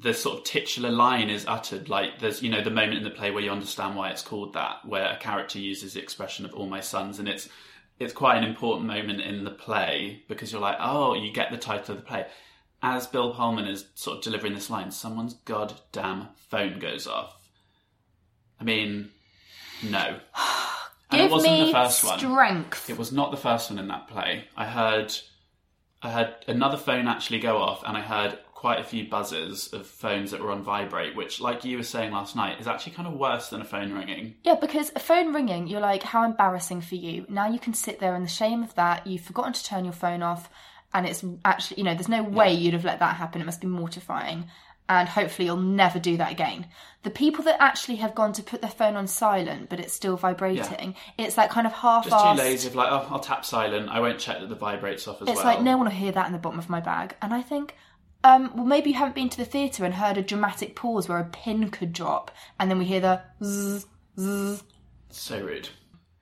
the 0.00 0.14
sort 0.14 0.38
of 0.38 0.44
titular 0.44 0.90
line 0.90 1.28
is 1.28 1.44
uttered 1.46 1.88
like 1.88 2.20
there's 2.20 2.42
you 2.42 2.50
know 2.50 2.62
the 2.62 2.70
moment 2.70 2.98
in 2.98 3.04
the 3.04 3.10
play 3.10 3.30
where 3.30 3.42
you 3.42 3.50
understand 3.50 3.96
why 3.96 4.10
it's 4.10 4.22
called 4.22 4.54
that 4.54 4.76
where 4.84 5.12
a 5.12 5.16
character 5.18 5.58
uses 5.58 5.94
the 5.94 6.00
expression 6.00 6.44
of 6.44 6.54
all 6.54 6.66
my 6.66 6.80
sons 6.80 7.18
and 7.18 7.28
it's 7.28 7.48
it's 7.98 8.12
quite 8.12 8.38
an 8.38 8.44
important 8.44 8.86
moment 8.86 9.20
in 9.20 9.44
the 9.44 9.50
play 9.50 10.22
because 10.28 10.52
you're 10.52 10.60
like 10.60 10.76
oh 10.78 11.14
you 11.14 11.32
get 11.32 11.50
the 11.50 11.56
title 11.56 11.94
of 11.94 12.00
the 12.00 12.06
play 12.06 12.24
as 12.82 13.06
bill 13.06 13.32
pullman 13.34 13.66
is 13.66 13.86
sort 13.94 14.18
of 14.18 14.22
delivering 14.24 14.54
this 14.54 14.70
line 14.70 14.90
someone's 14.90 15.34
goddamn 15.44 16.28
phone 16.36 16.78
goes 16.78 17.06
off 17.06 17.48
i 18.60 18.64
mean 18.64 19.10
no 19.82 20.18
and 21.10 21.20
it 21.20 21.24
Give 21.24 21.30
wasn't 21.30 21.52
me 21.52 21.66
the 21.66 21.72
first 21.72 22.04
one 22.04 22.18
strength. 22.18 22.90
it 22.90 22.98
was 22.98 23.12
not 23.12 23.30
the 23.30 23.36
first 23.36 23.70
one 23.70 23.78
in 23.78 23.88
that 23.88 24.08
play. 24.08 24.44
I 24.56 24.66
heard, 24.66 25.14
I 26.02 26.10
heard 26.10 26.34
another 26.46 26.76
phone 26.76 27.08
actually 27.08 27.38
go 27.40 27.56
off, 27.58 27.82
and 27.86 27.96
I 27.96 28.02
heard 28.02 28.38
quite 28.52 28.78
a 28.80 28.84
few 28.84 29.08
buzzes 29.08 29.72
of 29.72 29.86
phones 29.86 30.32
that 30.32 30.40
were 30.42 30.50
on 30.50 30.62
vibrate, 30.62 31.16
which, 31.16 31.40
like 31.40 31.64
you 31.64 31.78
were 31.78 31.82
saying 31.82 32.10
last 32.12 32.36
night, 32.36 32.60
is 32.60 32.66
actually 32.66 32.92
kind 32.92 33.08
of 33.08 33.14
worse 33.14 33.48
than 33.48 33.62
a 33.62 33.64
phone 33.64 33.92
ringing. 33.94 34.34
Yeah, 34.42 34.56
because 34.56 34.92
a 34.94 35.00
phone 35.00 35.32
ringing, 35.32 35.66
you're 35.66 35.80
like, 35.80 36.02
how 36.02 36.24
embarrassing 36.24 36.82
for 36.82 36.96
you. 36.96 37.24
Now 37.28 37.48
you 37.48 37.58
can 37.58 37.72
sit 37.72 38.00
there 38.00 38.14
in 38.14 38.22
the 38.22 38.28
shame 38.28 38.62
of 38.62 38.74
that. 38.74 39.06
You've 39.06 39.22
forgotten 39.22 39.54
to 39.54 39.64
turn 39.64 39.84
your 39.84 39.94
phone 39.94 40.22
off, 40.22 40.50
and 40.94 41.06
it's 41.06 41.24
actually, 41.44 41.78
you 41.78 41.84
know, 41.84 41.94
there's 41.94 42.08
no 42.08 42.22
way 42.22 42.52
you'd 42.52 42.74
have 42.74 42.84
let 42.84 42.98
that 43.00 43.16
happen. 43.16 43.40
It 43.40 43.44
must 43.44 43.60
be 43.60 43.66
mortifying. 43.66 44.46
And 44.90 45.06
hopefully 45.06 45.44
you'll 45.44 45.58
never 45.58 45.98
do 45.98 46.16
that 46.16 46.32
again. 46.32 46.66
The 47.02 47.10
people 47.10 47.44
that 47.44 47.60
actually 47.60 47.96
have 47.96 48.14
gone 48.14 48.32
to 48.32 48.42
put 48.42 48.62
their 48.62 48.70
phone 48.70 48.96
on 48.96 49.06
silent, 49.06 49.68
but 49.68 49.78
it's 49.78 49.92
still 49.92 50.16
vibrating, 50.16 50.94
it's 51.18 51.34
that 51.34 51.50
kind 51.50 51.66
of 51.66 51.74
half 51.74 52.08
Just 52.08 52.24
too 52.24 52.42
lazy 52.42 52.68
of 52.68 52.74
like, 52.74 52.90
oh, 52.90 53.06
I'll 53.10 53.20
tap 53.20 53.44
silent. 53.44 53.90
I 53.90 54.00
won't 54.00 54.18
check 54.18 54.40
that 54.40 54.48
the 54.48 54.54
vibrates 54.54 55.06
off 55.06 55.16
as 55.16 55.26
well. 55.26 55.34
It's 55.34 55.44
well. 55.44 55.54
like 55.54 55.62
no 55.62 55.76
one 55.76 55.86
will 55.86 55.92
hear 55.92 56.12
that 56.12 56.26
in 56.26 56.32
the 56.32 56.38
bottom 56.38 56.58
of 56.58 56.70
my 56.70 56.80
bag. 56.80 57.14
And 57.20 57.34
I 57.34 57.42
think, 57.42 57.74
um, 58.24 58.50
well, 58.54 58.64
maybe 58.64 58.90
you 58.90 58.96
haven't 58.96 59.14
been 59.14 59.28
to 59.28 59.36
the 59.36 59.44
theatre 59.44 59.84
and 59.84 59.92
heard 59.92 60.16
a 60.16 60.22
dramatic 60.22 60.74
pause 60.74 61.06
where 61.06 61.18
a 61.18 61.24
pin 61.24 61.70
could 61.70 61.92
drop, 61.92 62.30
and 62.58 62.70
then 62.70 62.78
we 62.78 62.86
hear 62.86 63.00
the 63.00 63.20
zzz, 63.44 63.86
zzz. 64.18 64.62
So 65.10 65.40
rude. 65.40 65.68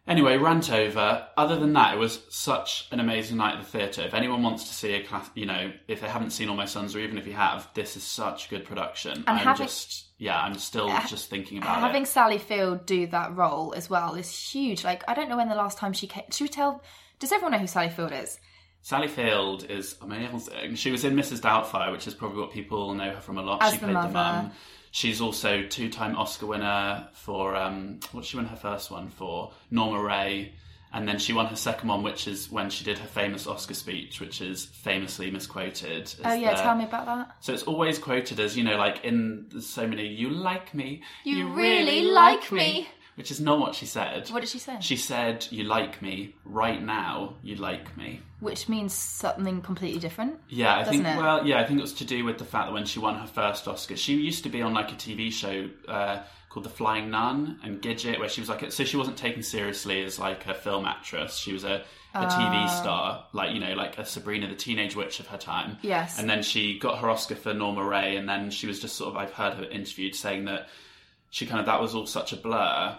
Anyway, 0.07 0.37
rant 0.37 0.71
over. 0.71 1.27
Other 1.37 1.59
than 1.59 1.73
that, 1.73 1.95
it 1.95 1.99
was 1.99 2.21
such 2.29 2.87
an 2.92 3.01
amazing 3.01 3.38
night 3.38 3.55
at 3.57 3.61
the 3.64 3.66
theatre. 3.66 4.03
If 4.03 4.14
anyone 4.14 4.42
wants 4.42 4.64
to 4.69 4.75
see 4.75 4.92
a 4.95 5.03
class, 5.03 5.29
you 5.35 5.47
know, 5.47 5.73
if 5.88 6.01
they 6.01 6.07
haven't 6.07 6.31
seen 6.31 6.49
All 6.49 6.55
My 6.55 6.64
Sons, 6.64 6.95
or 6.95 7.01
even 7.01 7.19
if 7.19 7.27
you 7.27 7.33
have, 7.33 7.69
this 7.75 7.97
is 7.97 8.05
such 8.05 8.47
a 8.47 8.51
good 8.51 8.64
production. 8.64 9.25
I'm 9.27 9.37
having- 9.37 9.66
just, 9.66 10.07
yeah, 10.19 10.40
I'm 10.40 10.55
still 10.55 10.88
just 11.09 11.29
thinking 11.29 11.59
about 11.59 11.81
Having 11.81 12.03
it. 12.05 12.09
Sally 12.09 12.38
Field 12.38 12.87
do 12.87 13.09
that 13.09 13.35
role 13.35 13.75
as 13.77 13.90
well 13.90 14.14
is 14.14 14.31
huge. 14.31 14.85
Like, 14.85 15.03
I 15.09 15.14
don't 15.14 15.29
know 15.29 15.37
when 15.37 15.49
the 15.49 15.57
last 15.57 15.77
time 15.77 15.92
she 15.92 16.07
came. 16.07 16.25
Should 16.31 16.45
we 16.45 16.49
tell? 16.49 16.83
Does 17.19 17.33
everyone 17.33 17.53
know 17.53 17.59
who 17.59 17.66
Sally 17.66 17.88
Field 17.88 18.12
is? 18.12 18.38
Sally 18.83 19.09
Field 19.09 19.69
is 19.69 19.97
amazing. 20.01 20.77
She 20.77 20.92
was 20.92 21.05
in 21.05 21.16
Mrs. 21.16 21.40
Doubtfire, 21.40 21.90
which 21.90 22.07
is 22.07 22.14
probably 22.14 22.38
what 22.40 22.53
people 22.53 22.95
know 22.95 23.11
her 23.12 23.21
from 23.21 23.38
a 23.38 23.42
lot. 23.42 23.61
As 23.61 23.73
she 23.73 23.79
the 23.79 23.87
played 23.87 23.97
the 23.97 24.01
mother. 24.03 24.12
mum. 24.12 24.53
She's 24.96 25.20
also 25.20 25.62
two-time 25.62 26.16
Oscar 26.16 26.46
winner 26.46 27.06
for 27.12 27.54
um, 27.54 28.00
what 28.12 28.24
she 28.24 28.38
won 28.38 28.46
her 28.46 28.56
first 28.56 28.90
one 28.90 29.11
for? 29.11 29.52
Norma 29.70 30.02
Rae, 30.02 30.54
and 30.90 31.06
then 31.06 31.18
she 31.18 31.35
won 31.35 31.44
her 31.44 31.54
second 31.56 31.90
one, 31.90 32.02
which 32.02 32.26
is 32.26 32.50
when 32.50 32.70
she 32.70 32.82
did 32.82 32.96
her 32.96 33.06
famous 33.06 33.46
Oscar 33.46 33.74
speech, 33.74 34.22
which 34.22 34.40
is 34.40 34.64
famously 34.64 35.30
misquoted. 35.30 36.14
Oh 36.24 36.32
yeah, 36.32 36.54
the- 36.54 36.62
tell 36.62 36.74
me 36.76 36.85
about 36.85 37.04
that. 37.04 37.37
So 37.40 37.52
it's 37.52 37.64
always 37.64 37.98
quoted 37.98 38.40
as 38.40 38.56
you 38.56 38.64
know, 38.64 38.78
like 38.78 39.04
in 39.04 39.61
so 39.61 39.87
many. 39.87 40.06
You 40.06 40.30
like 40.30 40.72
me. 40.72 41.02
You 41.24 41.48
really 41.48 42.00
like 42.06 42.50
me." 42.50 42.88
Which 43.16 43.31
is 43.31 43.40
not 43.40 43.59
what 43.59 43.74
she 43.74 43.87
said. 43.87 44.29
What 44.29 44.40
did 44.40 44.50
she 44.50 44.59
say? 44.59 44.76
She 44.81 44.96
said, 44.96 45.46
"You 45.50 45.64
like 45.64 46.02
me 46.02 46.35
right 46.44 46.83
now. 46.83 47.35
You 47.42 47.57
like 47.57 47.96
me." 47.96 48.20
Which 48.40 48.68
means 48.68 48.92
something 48.92 49.62
completely 49.62 49.98
different. 49.98 50.38
Yeah, 50.50 50.76
I 50.76 50.85
think. 50.85 51.07
It? 51.07 51.16
Well, 51.16 51.46
yeah, 51.46 51.59
I 51.61 51.64
think 51.64 51.79
it 51.79 51.83
was 51.83 51.94
to 51.94 52.05
do 52.05 52.24
with 52.26 52.37
the 52.37 52.44
fact 52.44 52.68
that 52.68 52.74
when 52.74 52.85
she 52.85 52.98
won 52.98 53.14
her 53.18 53.26
first 53.26 53.66
Oscar, 53.66 53.96
she 53.96 54.14
used 54.16 54.42
to 54.44 54.50
be 54.50 54.61
on 54.61 54.74
like 54.74 54.92
a 54.92 54.96
TV 54.96 55.33
show 55.33 55.70
uh, 55.88 56.22
called 56.50 56.66
The 56.66 56.70
Flying 56.70 57.09
Nun 57.09 57.59
and 57.64 57.81
Gidget, 57.81 58.18
where 58.18 58.29
she 58.29 58.42
was 58.42 58.50
like, 58.50 58.62
a, 58.62 58.70
so 58.70 58.85
she 58.85 58.98
wasn't 58.98 59.16
taken 59.16 59.42
seriously 59.42 60.05
as 60.05 60.18
like 60.18 60.46
a 60.46 60.52
film 60.52 60.85
actress. 60.85 61.37
She 61.38 61.55
was 61.55 61.64
a, 61.64 61.85
a 62.12 62.26
TV 62.26 62.64
Ah. 62.64 62.81
star, 62.83 63.26
like 63.33 63.55
you 63.55 63.61
know, 63.61 63.72
like 63.72 63.96
a 63.96 64.05
Sabrina 64.05 64.46
the 64.46 64.55
Teenage 64.55 64.94
Witch 64.94 65.20
of 65.20 65.26
her 65.29 65.38
time. 65.38 65.79
Yes. 65.81 66.18
And 66.18 66.29
then 66.29 66.42
she 66.42 66.79
got 66.79 66.98
her 66.98 67.09
Oscar 67.09 67.35
for 67.37 67.55
Norma 67.55 67.83
Rae, 67.83 68.16
and 68.16 68.29
then 68.29 68.50
she 68.50 68.66
was 68.66 68.79
just 68.79 68.94
sort 68.96 69.09
of. 69.14 69.16
I've 69.16 69.33
heard 69.33 69.55
her 69.55 69.64
interviewed 69.64 70.14
saying 70.14 70.44
that 70.44 70.68
she 71.31 71.46
kind 71.46 71.61
of 71.61 71.66
that 71.66 71.81
was 71.81 71.94
all 71.94 72.07
such 72.07 72.35
a 72.35 72.37
blur 72.37 72.98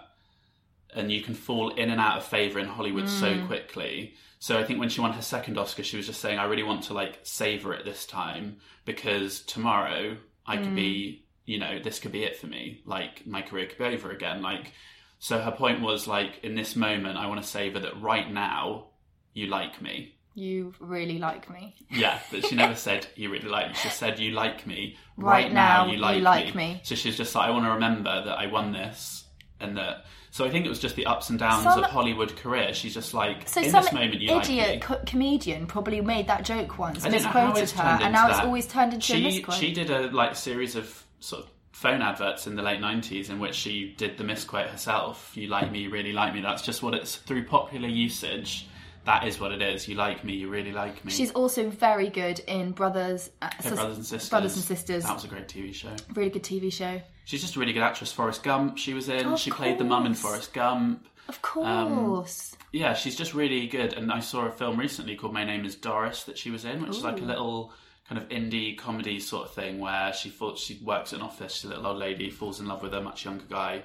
and 0.97 1.11
you 1.11 1.21
can 1.21 1.33
fall 1.35 1.69
in 1.69 1.89
and 1.89 2.01
out 2.01 2.17
of 2.17 2.25
favor 2.25 2.59
in 2.59 2.67
Hollywood 2.67 3.07
so 3.09 3.33
Mm. 3.35 3.47
quickly. 3.47 4.13
So 4.39 4.59
I 4.59 4.63
think 4.63 4.79
when 4.79 4.89
she 4.89 5.01
won 5.01 5.13
her 5.13 5.21
second 5.21 5.57
Oscar, 5.57 5.83
she 5.83 5.97
was 5.97 6.05
just 6.07 6.19
saying, 6.21 6.37
"I 6.39 6.43
really 6.45 6.63
want 6.63 6.83
to 6.85 6.93
like 6.93 7.19
savor 7.23 7.73
it 7.73 7.85
this 7.85 8.05
time 8.05 8.57
because 8.85 9.41
tomorrow 9.41 10.17
I 10.45 10.57
could 10.57 10.75
be, 10.75 10.91
Mm. 11.23 11.23
you 11.45 11.59
know, 11.59 11.79
this 11.79 11.99
could 11.99 12.11
be 12.11 12.23
it 12.23 12.37
for 12.37 12.47
me. 12.47 12.81
Like 12.85 13.25
my 13.25 13.41
career 13.41 13.65
could 13.67 13.77
be 13.77 13.85
over 13.85 14.11
again." 14.11 14.41
Like, 14.41 14.73
so 15.19 15.39
her 15.39 15.51
point 15.51 15.81
was 15.81 16.07
like, 16.07 16.39
in 16.43 16.53
this 16.55 16.75
moment, 16.75 17.17
I 17.17 17.25
want 17.27 17.41
to 17.41 17.47
savor 17.47 17.79
that 17.79 17.99
right 18.01 18.31
now. 18.31 18.89
You 19.33 19.47
like 19.47 19.81
me, 19.83 20.15
You 20.33 20.73
really 20.79 21.19
like 21.19 21.47
me. 21.49 21.75
yeah, 21.91 22.19
but 22.31 22.45
she 22.45 22.55
never 22.55 22.73
said 22.75 23.05
you 23.15 23.29
really 23.29 23.47
like 23.49 23.67
me. 23.69 23.73
She 23.75 23.89
said 23.89 24.17
you 24.19 24.31
like 24.31 24.65
me 24.65 24.97
Right 25.15 25.51
now, 25.53 25.85
you 25.85 25.93
you 25.93 25.97
like, 25.99 26.23
like 26.23 26.55
me. 26.55 26.79
So 26.83 26.95
she's 26.95 27.17
just 27.17 27.33
like, 27.35 27.47
I 27.47 27.51
want 27.51 27.65
to 27.65 27.71
remember 27.71 28.23
that 28.25 28.37
I 28.37 28.47
won 28.47 28.71
this 28.71 29.25
and 29.59 29.77
that. 29.77 30.05
So 30.31 30.45
I 30.45 30.49
think 30.51 30.65
it 30.65 30.69
was 30.69 30.79
just 30.79 30.95
the 30.95 31.05
ups 31.05 31.29
and 31.29 31.39
downs 31.39 31.63
Some- 31.63 31.83
of 31.83 31.89
Hollywood 31.89 32.35
career. 32.35 32.73
She's 32.73 32.93
just 32.93 33.13
like 33.13 33.47
So 33.47 33.61
in 33.61 33.71
this 33.71 33.91
moment 33.91 34.21
you 34.21 34.31
like 34.31 34.45
idiot 34.45 34.69
me. 34.75 34.79
co- 34.79 35.01
comedian 35.05 35.65
probably 35.65 36.01
made 36.01 36.27
that 36.27 36.43
joke 36.45 36.77
once, 36.77 37.03
I 37.03 37.09
don't 37.09 37.23
know 37.23 37.29
how 37.29 37.47
misquoted 37.53 37.71
her, 37.79 37.99
and 38.03 38.13
now 38.13 38.29
it's 38.29 38.39
always 38.39 38.67
turned 38.67 38.93
into 38.93 39.13
a 39.13 39.15
she, 39.15 39.23
misquote. 39.23 39.55
She 39.57 39.73
did 39.73 39.89
a 39.89 40.11
like 40.11 40.35
series 40.35 40.75
of 40.75 41.03
sort 41.19 41.43
of 41.43 41.49
phone 41.71 42.01
adverts 42.01 42.45
in 42.47 42.55
the 42.55 42.61
late 42.61 42.81
nineties 42.81 43.29
in 43.29 43.39
which 43.39 43.55
she 43.55 43.93
did 43.97 44.17
the 44.17 44.23
misquote 44.23 44.67
herself. 44.67 45.31
You 45.35 45.47
like 45.47 45.71
me, 45.71 45.79
you 45.79 45.89
really 45.89 46.13
like 46.13 46.33
me. 46.33 46.41
That's 46.41 46.61
just 46.61 46.83
what 46.83 46.93
it's 46.93 47.15
through 47.15 47.45
popular 47.45 47.87
usage. 47.87 48.67
That 49.05 49.25
is 49.25 49.39
what 49.39 49.53
it 49.53 49.61
is. 49.61 49.87
You 49.87 49.95
like 49.95 50.25
me, 50.25 50.33
you 50.33 50.49
really 50.49 50.73
like 50.73 51.05
me. 51.05 51.11
She's 51.13 51.31
also 51.31 51.69
very 51.69 52.09
good 52.09 52.39
in 52.41 52.73
Brothers, 52.73 53.29
uh, 53.41 53.49
Sis- 53.61 53.71
brothers 53.73 53.95
and 53.97 54.05
sisters. 54.05 54.29
Brothers 54.29 54.55
and 54.57 54.65
Sisters. 54.65 55.03
That 55.05 55.13
was 55.13 55.23
a 55.23 55.27
great 55.29 55.47
TV 55.47 55.73
show. 55.73 55.95
Really 56.13 56.29
good 56.29 56.43
TV 56.43 56.71
show. 56.73 57.01
She's 57.27 57.41
just 57.41 57.57
a 57.57 57.59
really 57.59 57.73
good 57.73 57.83
actress. 57.83 58.13
Forrest 58.13 58.41
Gump, 58.41 58.77
she 58.77 58.93
was 58.93 59.09
in. 59.09 59.35
She 59.35 59.51
played 59.51 59.77
the 59.77 59.83
mum 59.83 60.05
in. 60.05 60.13
Forrest 60.13 60.53
Gump. 60.53 61.05
Of 61.27 61.41
course. 61.41 62.55
Yeah, 62.71 62.93
she's 62.93 63.17
just 63.17 63.33
really 63.33 63.67
good. 63.67 63.91
And 63.91 64.13
I 64.13 64.21
saw 64.21 64.45
a 64.45 64.49
film 64.49 64.79
recently 64.79 65.17
called 65.17 65.33
My 65.33 65.43
Name 65.43 65.65
Is 65.65 65.75
Doris 65.75 66.23
that 66.23 66.37
she 66.37 66.51
was 66.51 66.63
in, 66.63 66.81
which 66.81 66.91
is 66.91 67.03
like 67.03 67.19
a 67.19 67.25
little 67.25 67.73
kind 68.07 68.21
of 68.21 68.29
indie 68.29 68.77
comedy 68.77 69.19
sort 69.19 69.45
of 69.45 69.53
thing 69.53 69.79
where 69.79 70.13
she 70.13 70.29
thought 70.29 70.57
she 70.57 70.79
works 70.81 71.11
in 71.11 71.19
an 71.19 71.25
office. 71.25 71.55
She's 71.55 71.65
a 71.65 71.67
little 71.67 71.87
old 71.87 71.97
lady, 71.97 72.29
falls 72.29 72.61
in 72.61 72.65
love 72.65 72.81
with 72.81 72.93
a 72.93 73.01
much 73.01 73.25
younger 73.25 73.43
guy. 73.49 73.83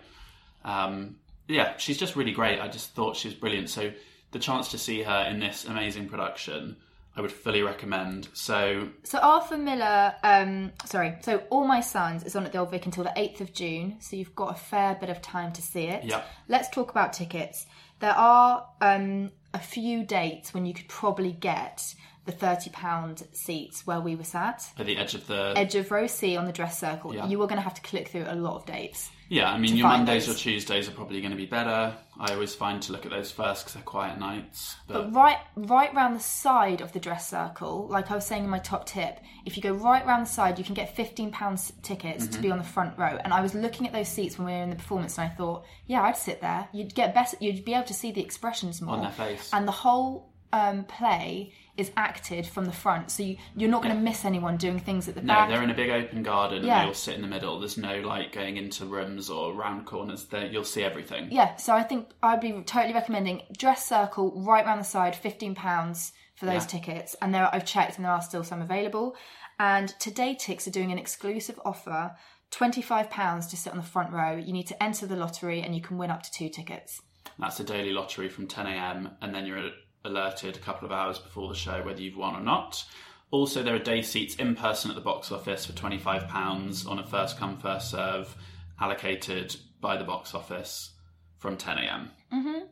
Um, 0.65 1.17
yeah, 1.49 1.77
she's 1.79 1.99
just 1.99 2.15
really 2.15 2.31
great. 2.31 2.61
I 2.61 2.69
just 2.69 2.95
thought 2.95 3.17
she 3.17 3.27
was 3.27 3.35
brilliant. 3.35 3.71
So 3.71 3.91
the 4.31 4.39
chance 4.39 4.71
to 4.71 4.79
see 4.79 5.03
her 5.03 5.27
in 5.29 5.41
this 5.41 5.65
amazing 5.65 6.09
production, 6.09 6.77
I 7.16 7.20
would 7.20 7.33
fully 7.33 7.62
recommend. 7.62 8.29
So 8.33 8.88
So 9.05 9.18
Arthur 9.18 9.59
Miller, 9.59 10.14
um, 10.22 10.72
sorry, 10.87 11.16
so 11.20 11.42
All 11.51 11.66
My 11.66 11.81
Sons 11.81 12.25
is 12.25 12.35
on 12.37 12.46
at 12.46 12.53
the 12.53 12.59
Old 12.59 12.70
Vic 12.70 12.87
until 12.87 13.05
the 13.05 13.12
8th 13.16 13.40
of 13.42 13.53
June, 13.53 13.96
so 14.01 14.16
you've 14.16 14.35
got 14.35 14.51
a 14.51 14.59
fair 14.59 14.94
bit 14.94 15.11
of 15.11 15.20
time 15.20 15.53
to 15.53 15.62
see 15.62 15.85
it. 15.85 16.05
Yeah. 16.05 16.22
Let's 16.48 16.68
talk 16.70 16.90
about 16.90 17.12
tickets. 17.12 17.66
There 18.01 18.12
are 18.12 18.66
um, 18.81 19.31
a 19.53 19.59
few 19.59 20.05
dates 20.05 20.55
when 20.55 20.64
you 20.66 20.75
could 20.75 20.88
probably 20.88 21.33
get 21.33 21.94
the 22.25 22.33
£30 22.33 23.37
seats 23.37 23.87
where 23.87 24.01
we 24.01 24.16
were 24.16 24.25
sat. 24.25 24.64
at 24.79 24.87
the 24.87 24.96
edge 24.96 25.14
of 25.14 25.27
the 25.27 25.53
Edge 25.57 25.75
of 25.75 25.90
row 25.90 26.07
C 26.07 26.37
on 26.37 26.46
the 26.46 26.53
dress 26.53 26.79
circle. 26.79 27.14
Yeah. 27.14 27.27
You 27.27 27.38
were 27.38 27.46
going 27.46 27.59
to 27.59 27.62
have 27.62 27.75
to 27.75 27.83
click 27.83 28.09
through 28.09 28.27
a 28.29 28.35
lot 28.35 28.57
of 28.57 28.66
dates. 28.66 29.11
Yeah, 29.33 29.51
I 29.51 29.57
mean, 29.59 29.77
your 29.77 29.88
Mondays 29.88 30.27
those. 30.27 30.37
or 30.37 30.38
Tuesdays 30.38 30.88
are 30.88 30.92
probably 30.92 31.21
going 31.23 31.31
to 31.31 31.37
be 31.38 31.47
better. 31.47 31.95
I 32.21 32.35
always 32.35 32.55
find 32.55 32.83
to 32.83 32.92
look 32.92 33.07
at 33.07 33.11
those 33.11 33.31
first 33.31 33.62
because 33.64 33.73
they're 33.75 33.83
quiet 33.83 34.18
nights. 34.18 34.77
But, 34.87 35.11
But 35.11 35.14
right, 35.14 35.38
right 35.57 35.95
round 35.95 36.14
the 36.16 36.21
side 36.21 36.83
of 36.83 36.92
the 36.92 37.01
dress 37.01 37.31
circle, 37.31 37.88
like 37.88 38.11
I 38.11 38.14
was 38.14 38.27
saying 38.27 38.45
in 38.45 38.51
my 38.51 38.59
top 38.59 38.85
tip, 38.85 39.18
if 39.47 39.57
you 39.57 39.62
go 39.62 39.73
right 39.73 40.05
round 40.07 40.27
the 40.27 40.31
side, 40.31 40.59
you 40.59 40.64
can 40.64 40.75
get 40.75 40.95
fifteen 40.95 41.31
pounds 41.31 41.73
tickets 41.83 42.25
Mm-hmm. 42.25 42.35
to 42.35 42.42
be 42.42 42.51
on 42.51 42.59
the 42.59 42.64
front 42.64 42.99
row. 42.99 43.18
And 43.25 43.33
I 43.33 43.40
was 43.40 43.55
looking 43.55 43.87
at 43.87 43.92
those 43.95 44.09
seats 44.09 44.37
when 44.38 44.47
we 44.49 44.53
were 44.53 44.62
in 44.64 44.71
the 44.71 44.77
performance, 44.77 45.16
and 45.16 45.31
I 45.31 45.35
thought, 45.35 45.64
yeah, 45.87 46.03
I'd 46.03 46.16
sit 46.18 46.42
there. 46.42 46.68
You'd 46.73 46.95
get 46.95 47.14
better. 47.14 47.37
You'd 47.40 47.64
be 47.64 47.73
able 47.73 47.85
to 47.87 47.95
see 47.95 48.12
the 48.12 48.21
expressions 48.23 48.83
more 48.83 48.97
On 48.97 49.01
their 49.03 49.11
face. 49.12 49.49
and 49.55 49.66
the 49.66 49.73
whole 49.73 50.31
um, 50.53 50.85
play 50.85 51.55
is 51.77 51.91
acted 51.97 52.47
from 52.47 52.67
the 52.67 52.73
front, 52.73 53.11
so 53.11 53.23
you, 53.23 53.37
you're 53.57 53.71
not 53.71 53.83
going 53.83 53.95
to 53.95 54.01
miss 54.01 54.25
anyone 54.27 54.57
doing 54.59 54.79
things 54.79 55.09
at 55.09 55.15
the 55.15 55.23
no, 55.23 55.33
back. 55.33 55.49
they're 55.49 55.63
in 55.63 55.71
a 55.71 55.75
big 55.75 55.89
open 55.91 56.23
garden 56.23 56.59
and 56.59 56.67
Yeah. 56.67 56.83
they 56.83 56.89
all 56.89 56.95
sit 56.95 57.15
in 57.17 57.23
the 57.23 57.29
middle. 57.29 57.59
There's 57.59 57.79
no 57.79 58.01
like 58.01 58.31
going 58.33 58.59
into 58.59 58.85
rooms 58.85 59.31
or 59.31 59.55
round 59.55 59.87
corners. 59.87 60.25
There, 60.27 60.47
you'll 60.47 60.65
see 60.65 60.83
everything. 60.85 61.29
Yeah, 61.33 61.57
so 61.57 61.73
I 61.75 61.83
think 61.83 62.11
I'd 62.23 62.41
be 62.41 62.53
totally 62.67 62.93
recommending 62.93 63.43
dress 63.57 63.87
circle 63.89 64.33
right 64.37 64.67
round 64.67 64.81
the 64.81 64.85
side, 64.85 65.17
fifteen 65.17 65.55
pounds 65.55 66.13
for 66.35 66.45
those 66.45 66.63
Yeah. 66.65 66.79
tickets. 66.79 67.17
And 67.23 67.35
there, 67.35 67.49
I've 67.55 67.65
checked, 67.65 67.97
and 67.97 68.05
there 68.05 68.13
are 68.13 68.21
still 68.23 68.45
some 68.45 68.61
available. 68.61 69.17
And 69.59 69.95
TodayTix 69.99 70.67
are 70.67 70.71
doing 70.71 70.93
an 70.93 70.99
exclusive 70.99 71.59
offer: 71.65 72.15
twenty 72.51 72.83
five 72.83 73.09
pounds 73.09 73.47
to 73.47 73.57
sit 73.57 73.71
on 73.73 73.79
the 73.79 73.83
front 73.85 74.13
row. 74.13 74.37
You 74.37 74.53
need 74.53 74.67
to 74.69 74.83
enter 74.83 75.07
the 75.07 75.17
lottery, 75.17 75.63
and 75.63 75.75
you 75.75 75.81
can 75.81 75.97
win 75.97 76.11
up 76.11 76.23
to 76.25 76.31
two 76.31 76.51
tickets. 76.51 77.01
That's 77.39 77.61
a 77.61 77.65
daily 77.65 77.93
lottery 77.93 78.29
from 78.29 78.47
10 78.47 78.67
a.m. 78.67 79.11
and 79.23 79.35
then 79.35 79.47
you're 79.47 79.71
alerted 80.05 80.57
a 80.57 80.61
couple 80.61 80.87
of 80.87 80.93
hours 80.93 81.19
before 81.19 81.49
the 81.49 81.55
show 81.55 81.83
whether 81.85 82.01
you've 82.01 82.17
won 82.17 82.35
or 82.35 82.41
not. 82.41 82.85
Also, 83.31 83.62
there 83.62 83.75
are 83.75 83.79
day 83.79 84.03
seats 84.03 84.35
in 84.37 84.55
person 84.55 84.91
at 84.91 84.95
the 84.95 85.01
box 85.01 85.33
office 85.33 85.65
for 85.65 85.73
£25 85.73 86.87
on 86.88 86.99
a 86.99 87.07
first 87.07 87.38
come, 87.38 87.57
first 87.57 87.91
serve, 87.91 88.37
allocated 88.79 89.57
by 89.81 89.97
the 89.97 90.05
box 90.05 90.35
office 90.35 90.91
from 91.38 91.57
10 91.57 91.79
a.m. 91.79 92.11
Mm-hmm. 92.33 92.67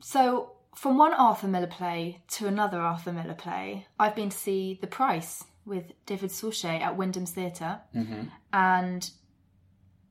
So, 0.00 0.52
from 0.74 0.98
one 0.98 1.14
Arthur 1.14 1.46
Miller 1.46 1.68
play 1.68 2.22
to 2.32 2.48
another 2.48 2.80
Arthur 2.80 3.12
Miller 3.12 3.34
play, 3.34 3.86
I've 3.98 4.16
been 4.16 4.30
to 4.30 4.36
see 4.36 4.78
The 4.80 4.88
Price 4.88 5.44
with 5.64 5.92
David 6.04 6.30
Suchet 6.30 6.80
at 6.80 6.96
Wyndham's 6.96 7.30
theater 7.30 7.80
mm-hmm. 7.94 8.24
and 8.52 9.10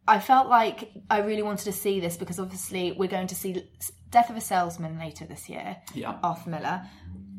I 0.07 0.19
felt 0.19 0.47
like 0.47 0.91
I 1.09 1.19
really 1.19 1.43
wanted 1.43 1.65
to 1.65 1.71
see 1.71 1.99
this 1.99 2.17
because 2.17 2.39
obviously 2.39 2.91
we're 2.91 3.09
going 3.09 3.27
to 3.27 3.35
see 3.35 3.63
Death 4.13 4.29
of 4.29 4.37
a 4.37 4.41
Salesman 4.41 4.99
later 4.99 5.25
this 5.25 5.49
year, 5.49 5.77
Yeah. 5.95 6.19
Arthur 6.21 6.51
Miller. 6.51 6.83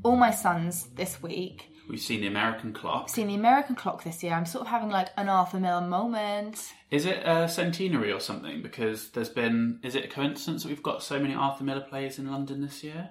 All 0.03 0.17
My 0.17 0.33
Sons 0.33 0.89
this 0.97 1.23
week. 1.23 1.71
We've 1.89 2.01
seen 2.01 2.21
the 2.21 2.27
American 2.27 2.73
clock. 2.73 3.09
Seen 3.11 3.29
the 3.29 3.37
American 3.37 3.77
Clock 3.77 4.03
this 4.03 4.25
year. 4.25 4.33
I'm 4.33 4.45
sort 4.45 4.63
of 4.63 4.69
having 4.69 4.89
like 4.91 5.11
an 5.17 5.29
Arthur 5.29 5.61
Miller 5.61 5.87
moment. 5.87 6.73
Is 6.91 7.07
it 7.07 7.19
a 7.25 7.49
centenary 7.49 8.11
or 8.11 8.19
something? 8.19 8.61
Because 8.61 9.11
there's 9.11 9.29
been. 9.29 9.79
Is 9.85 9.95
it 9.95 10.05
a 10.07 10.09
coincidence 10.09 10.65
that 10.65 10.69
we've 10.71 10.83
got 10.83 11.01
so 11.05 11.21
many 11.21 11.33
Arthur 11.33 11.63
Miller 11.63 11.83
plays 11.83 12.19
in 12.19 12.29
London 12.29 12.61
this 12.61 12.83
year? 12.83 13.11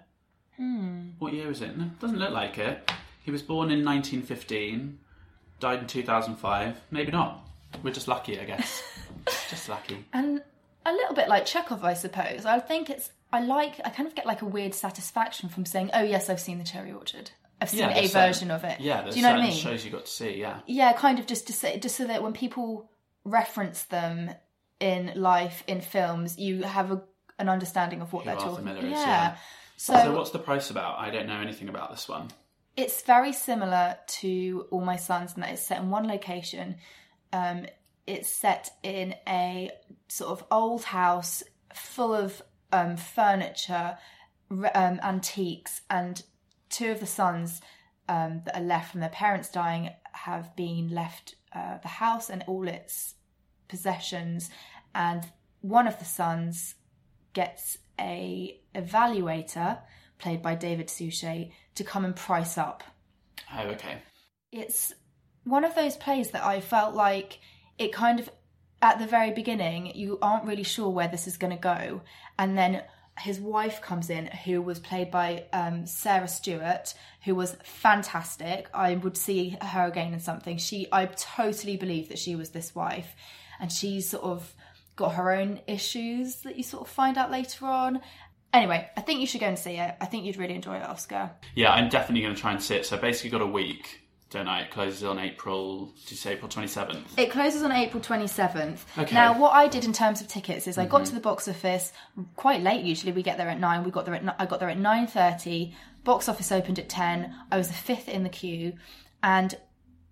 Hmm. 0.58 1.12
What 1.19 1.32
year 1.32 1.49
is 1.49 1.62
it? 1.62 1.78
No, 1.78 1.86
doesn't 2.02 2.19
look 2.19 2.32
like 2.32 2.58
it. 2.58 2.91
He 3.23 3.32
was 3.32 3.41
born 3.41 3.71
in 3.71 3.86
1915, 3.86 4.99
died 5.62 5.80
in 5.80 5.88
2005. 5.88 6.82
Maybe 6.91 7.12
not. 7.13 7.47
We're 7.82 7.93
just 7.93 8.10
lucky, 8.10 8.38
I 8.39 8.43
guess. 8.43 8.84
just 9.49 9.69
lucky. 9.69 10.04
And 10.12 10.41
a 10.86 10.91
little 10.91 11.15
bit 11.15 11.30
like 11.30 11.45
Chekhov, 11.45 11.86
I 11.86 11.93
suppose. 11.93 12.45
I 12.45 12.60
think 12.60 12.89
it's. 12.89 13.12
I 13.34 13.41
like. 13.41 13.82
I 13.84 13.89
kind 13.89 14.08
of 14.08 14.15
get 14.15 14.26
like 14.26 14.41
a 14.41 14.46
weird 14.46 14.74
satisfaction 14.74 15.50
from 15.50 15.65
saying, 15.65 15.89
"Oh 15.93 16.04
yes, 16.04 16.30
I've 16.30 16.39
seen 16.39 16.60
the 16.60 16.63
Cherry 16.63 16.93
Orchard. 16.93 17.32
I've 17.60 17.69
seen 17.69 17.84
a 17.84 17.93
there's 17.93 18.12
certain- 18.12 18.28
version 18.30 18.52
of 18.52 18.63
it." 18.63 18.80
Yeah, 18.80 19.02
there's 19.02 19.15
do 19.15 19.19
you 19.19 19.26
know 19.26 19.32
what 19.34 19.38
certain 19.39 19.46
I 19.46 19.54
mean? 19.54 19.60
shows 19.60 19.84
you 19.86 19.91
got 19.91 20.06
to 20.06 20.12
see. 20.12 20.39
Yeah, 20.39 20.60
yeah, 20.67 20.93
kind 20.93 21.19
of 21.19 21.26
just 21.28 21.48
to 21.48 21.54
say, 21.54 21.80
just 21.80 21.96
so 21.98 22.06
that 22.08 22.24
when 22.24 22.32
people 22.34 22.89
reference 23.26 23.84
them 23.84 24.32
in 24.80 25.12
life 25.15 25.63
in 25.67 25.82
films, 25.82 26.38
you 26.38 26.63
have 26.63 26.91
a, 26.91 27.02
an 27.39 27.50
understanding 27.50 28.02
of 28.02 28.13
what 28.13 28.24
Who 28.24 28.30
they're 28.30 28.39
talking. 28.39 28.65
Miller 28.65 28.80
is, 28.80 28.91
yeah. 28.91 28.98
yeah. 29.08 29.36
So, 29.78 29.93
So 29.93 30.15
what's 30.15 30.30
the 30.32 30.39
price 30.39 30.69
about? 30.69 31.00
I 31.00 31.10
don't 31.10 31.28
know 31.28 31.39
anything 31.39 31.69
about 31.69 31.89
this 31.91 32.08
one. 32.08 32.28
it's 32.78 33.02
very 33.04 33.34
similar 33.34 33.98
to 34.08 34.67
All 34.72 34.82
My 34.82 34.96
Sons 34.98 35.34
and 35.34 35.43
that 35.43 35.52
it's 35.54 35.62
set 35.65 35.80
in 35.82 35.89
one 35.89 36.08
location. 36.08 36.76
Um, 37.32 37.65
it's 38.06 38.30
set 38.30 38.69
in 38.84 39.15
a 39.28 39.72
sort 40.10 40.32
of 40.32 40.46
old 40.52 40.84
house 40.84 41.43
full 41.74 42.13
of 42.13 42.41
um, 42.73 42.97
furniture, 42.97 43.97
um, 44.49 44.99
antiques, 45.01 45.81
and 45.89 46.23
two 46.69 46.91
of 46.91 46.99
the 46.99 47.05
sons 47.05 47.62
um, 48.09 48.41
that 48.45 48.57
are 48.57 48.63
left 48.63 48.91
from 48.91 48.99
their 48.99 49.09
parents 49.09 49.49
dying 49.49 49.89
have 50.12 50.55
been 50.55 50.89
left 50.89 51.36
uh, 51.55 51.77
the 51.77 51.88
house 51.88 52.29
and 52.29 52.43
all 52.47 52.67
its 52.67 53.15
possessions, 53.67 54.49
and 54.93 55.23
one 55.62 55.88
of 55.88 55.97
the 55.99 56.05
sons 56.05 56.75
gets 57.33 57.77
a 57.99 58.59
evaluator 58.75 59.79
played 60.19 60.41
by 60.41 60.55
David 60.55 60.89
Suchet 60.89 61.51
to 61.75 61.83
come 61.83 62.05
and 62.05 62.15
price 62.15 62.57
up 62.57 62.83
Oh, 63.55 63.67
okay. 63.69 63.97
it's 64.51 64.93
one 65.43 65.63
of 65.63 65.75
those 65.75 65.95
plays 65.97 66.31
that 66.31 66.43
I 66.43 66.59
felt 66.62 66.95
like 66.95 67.39
it 67.77 67.91
kind 67.93 68.19
of 68.19 68.29
at 68.84 69.00
the 69.00 69.08
very 69.08 69.32
beginning 69.32 69.96
you 69.96 70.19
aren't 70.22 70.43
really 70.43 70.63
sure 70.63 70.89
where 70.89 71.08
this 71.08 71.26
is 71.26 71.38
going 71.38 71.56
to 71.56 71.60
go, 71.60 72.02
and 72.38 72.56
then 72.56 72.84
his 73.17 73.39
wife 73.39 73.82
comes 73.82 74.10
in 74.10 74.26
who 74.26 74.62
was 74.62 74.80
played 74.80 75.10
by 75.10 75.46
um, 75.54 75.86
Sara 75.86 76.28
Stewart, 76.28 76.93
who 77.24 77.34
was 77.34 77.56
fantastic. 77.63 78.67
I 78.74 78.96
would 78.96 79.15
see 79.15 79.58
her 79.62 79.86
again 79.86 80.13
in 80.13 80.19
something. 80.19 80.58
She, 80.58 80.88
I 80.91 81.06
totally 81.06 81.78
believe 81.78 82.10
that 82.10 82.19
she 82.19 82.36
was 82.36 82.50
this 82.50 82.76
wife, 82.76 83.15
and 83.60 83.72
she's 83.72 84.10
sort 84.10 84.24
of 84.24 84.54
got 84.96 85.15
her 85.15 85.32
own 85.32 85.62
issues 85.65 86.41
that 86.41 86.58
you 86.58 86.63
sort 86.63 86.84
of 86.84 86.89
find 86.89 87.17
out 87.17 87.32
later 87.32 87.65
on. 87.65 88.02
Anyway, 88.52 88.88
I 88.98 89.02
think 89.02 89.22
you 89.22 89.28
should 89.28 89.41
go 89.41 89.48
and 89.48 89.58
see 89.58 89.78
it. 89.78 89.96
I 90.00 90.06
think 90.06 90.26
you'd 90.26 90.38
really 90.38 90.54
enjoy 90.56 90.76
it, 90.76 90.84
Oscar. 90.84 91.32
Yeah, 91.56 91.72
I'm 91.72 91.89
definitely 91.89 92.22
going 92.22 92.36
to 92.36 92.41
try 92.41 92.52
and 92.52 92.62
see 92.62 92.76
it. 92.76 92.86
So 92.86 92.98
basically 92.98 93.32
got 93.32 93.41
a 93.41 93.48
week, 93.48 94.03
don't 94.34 94.48
I? 94.48 94.62
It 94.62 94.72
closes 94.72 95.04
on 95.04 95.19
April. 95.19 95.93
Did 96.02 96.12
you 96.12 96.17
say 96.17 96.34
April 96.34 96.50
27th? 96.50 97.17
It 97.17 97.32
closes 97.32 97.63
on 97.63 97.72
April 97.72 98.02
27th. 98.02 98.80
Okay. 98.98 99.15
Now, 99.15 99.39
what 99.39 99.54
I 99.54 99.67
did 99.67 99.86
in 99.86 99.93
terms 99.93 100.19
of 100.19 100.28
tickets 100.28 100.67
is 100.67 100.78
I 100.78 100.86
got 100.86 101.02
mm-hmm. 101.02 101.10
to 101.10 101.15
the 101.15 101.22
box 101.22 101.48
office 101.48 101.93
quite 102.36 102.62
late. 102.62 102.84
Usually, 102.84 103.12
we 103.12 103.24
get 103.24 103.38
there 103.38 103.48
at 103.48 103.60
nine. 103.60 103.84
We 103.84 103.91
got 103.91 104.06
there 104.06 104.15
at 104.15 104.36
I 104.39 104.46
got 104.46 104.60
there 104.60 104.69
at 104.69 104.78
nine 104.78 105.08
thirty. 105.08 105.76
Box 106.04 106.28
office 106.28 106.52
opened 106.52 106.80
at 106.80 106.89
ten. 106.89 107.34
I 107.52 107.58
was 107.58 107.67
the 107.67 107.74
fifth 107.74 108.10
in 108.10 108.24
the 108.24 108.30
queue, 108.30 108.74
and 109.22 109.56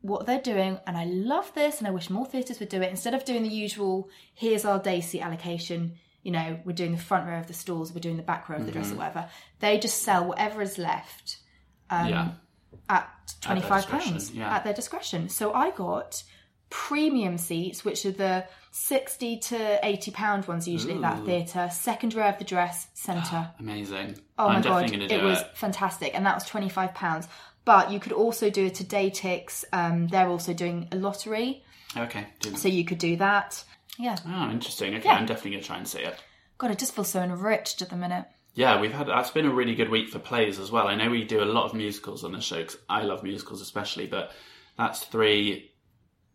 what 0.01 0.25
they're 0.25 0.41
doing, 0.41 0.79
and 0.87 0.95
I 0.95 1.05
love 1.05 1.53
this, 1.53 1.79
and 1.79 1.87
I 1.87 1.91
wish 1.91 2.09
more 2.09 2.25
theatres 2.25 2.59
would 2.59 2.69
do 2.69 2.81
it 2.81 2.89
instead 2.89 3.13
of 3.13 3.25
doing 3.25 3.43
the 3.43 3.49
usual. 3.49 4.09
Here's 4.33 4.65
our 4.65 4.79
day 4.79 5.01
seat 5.01 5.21
allocation. 5.21 5.95
You 6.23 6.31
know, 6.31 6.59
we're 6.63 6.73
doing 6.73 6.91
the 6.91 6.99
front 6.99 7.27
row 7.27 7.39
of 7.39 7.47
the 7.47 7.53
stalls, 7.53 7.91
we're 7.91 7.99
doing 7.99 8.17
the 8.17 8.23
back 8.23 8.47
row 8.47 8.57
of 8.57 8.67
the 8.67 8.71
dress 8.71 8.87
mm-hmm. 8.87 8.95
or 8.95 8.99
whatever. 8.99 9.29
They 9.59 9.79
just 9.79 10.03
sell 10.03 10.25
whatever 10.25 10.61
is 10.61 10.77
left 10.77 11.37
um, 11.91 12.07
yeah. 12.07 12.29
At 12.89 13.09
twenty 13.41 13.61
five 13.61 13.87
pounds 13.87 14.31
yeah. 14.31 14.55
at 14.55 14.63
their 14.63 14.73
discretion. 14.73 15.29
So 15.29 15.53
I 15.53 15.71
got 15.71 16.23
premium 16.69 17.37
seats, 17.37 17.83
which 17.83 18.05
are 18.05 18.11
the 18.11 18.45
60 18.71 19.39
to 19.39 19.79
80 19.85 20.11
pound 20.11 20.47
ones 20.47 20.69
usually 20.69 20.93
at 20.93 21.01
that 21.01 21.25
theatre, 21.25 21.69
second 21.69 22.13
row 22.13 22.29
of 22.29 22.37
the 22.37 22.45
dress 22.45 22.87
centre. 22.93 23.51
Amazing. 23.59 24.17
Oh 24.39 24.47
I'm 24.47 24.53
my 24.55 24.61
god, 24.61 24.81
definitely 24.83 25.13
it 25.13 25.21
was 25.21 25.41
it. 25.41 25.51
fantastic, 25.55 26.15
and 26.15 26.25
that 26.25 26.35
was 26.35 26.45
twenty 26.45 26.69
five 26.69 26.93
pounds. 26.93 27.27
But 27.65 27.91
you 27.91 27.99
could 27.99 28.13
also 28.13 28.49
do 28.49 28.65
a 28.67 28.69
Today 28.69 29.11
Tix. 29.11 29.63
Um, 29.71 30.07
they're 30.07 30.29
also 30.29 30.53
doing 30.53 30.87
a 30.91 30.95
lottery, 30.95 31.63
Okay. 31.95 32.25
So 32.55 32.67
you 32.67 32.85
could 32.85 32.97
do 32.97 33.17
that. 33.17 33.63
Yeah, 33.99 34.15
Oh, 34.25 34.49
interesting. 34.49 34.95
Okay, 34.95 35.05
Yeah. 35.05 35.15
I'm 35.15 35.25
definitely 35.25 35.51
going 35.51 35.61
to 35.61 35.67
try 35.67 35.77
and 35.77 35.87
see 35.87 35.99
it. 35.99 36.15
God, 36.57 36.71
I 36.71 36.75
just 36.75 36.95
feel 36.95 37.03
so 37.03 37.21
enriched 37.21 37.81
at 37.81 37.89
the 37.89 37.97
minute. 37.97 38.25
Yeah, 38.53 38.81
we've 38.81 38.91
had 38.91 39.07
that's 39.07 39.31
been 39.31 39.45
a 39.45 39.53
really 39.53 39.75
good 39.75 39.89
week 39.89 40.09
for 40.09 40.19
plays 40.19 40.59
as 40.59 40.71
well. 40.71 40.87
I 40.87 40.95
know 40.95 41.09
we 41.09 41.23
do 41.23 41.41
a 41.41 41.45
lot 41.45 41.65
of 41.65 41.73
musicals 41.73 42.23
on 42.23 42.33
the 42.33 42.41
show 42.41 42.57
because 42.57 42.77
I 42.89 43.01
love 43.03 43.23
musicals 43.23 43.61
especially, 43.61 44.07
but 44.07 44.31
that's 44.77 45.03
three 45.03 45.71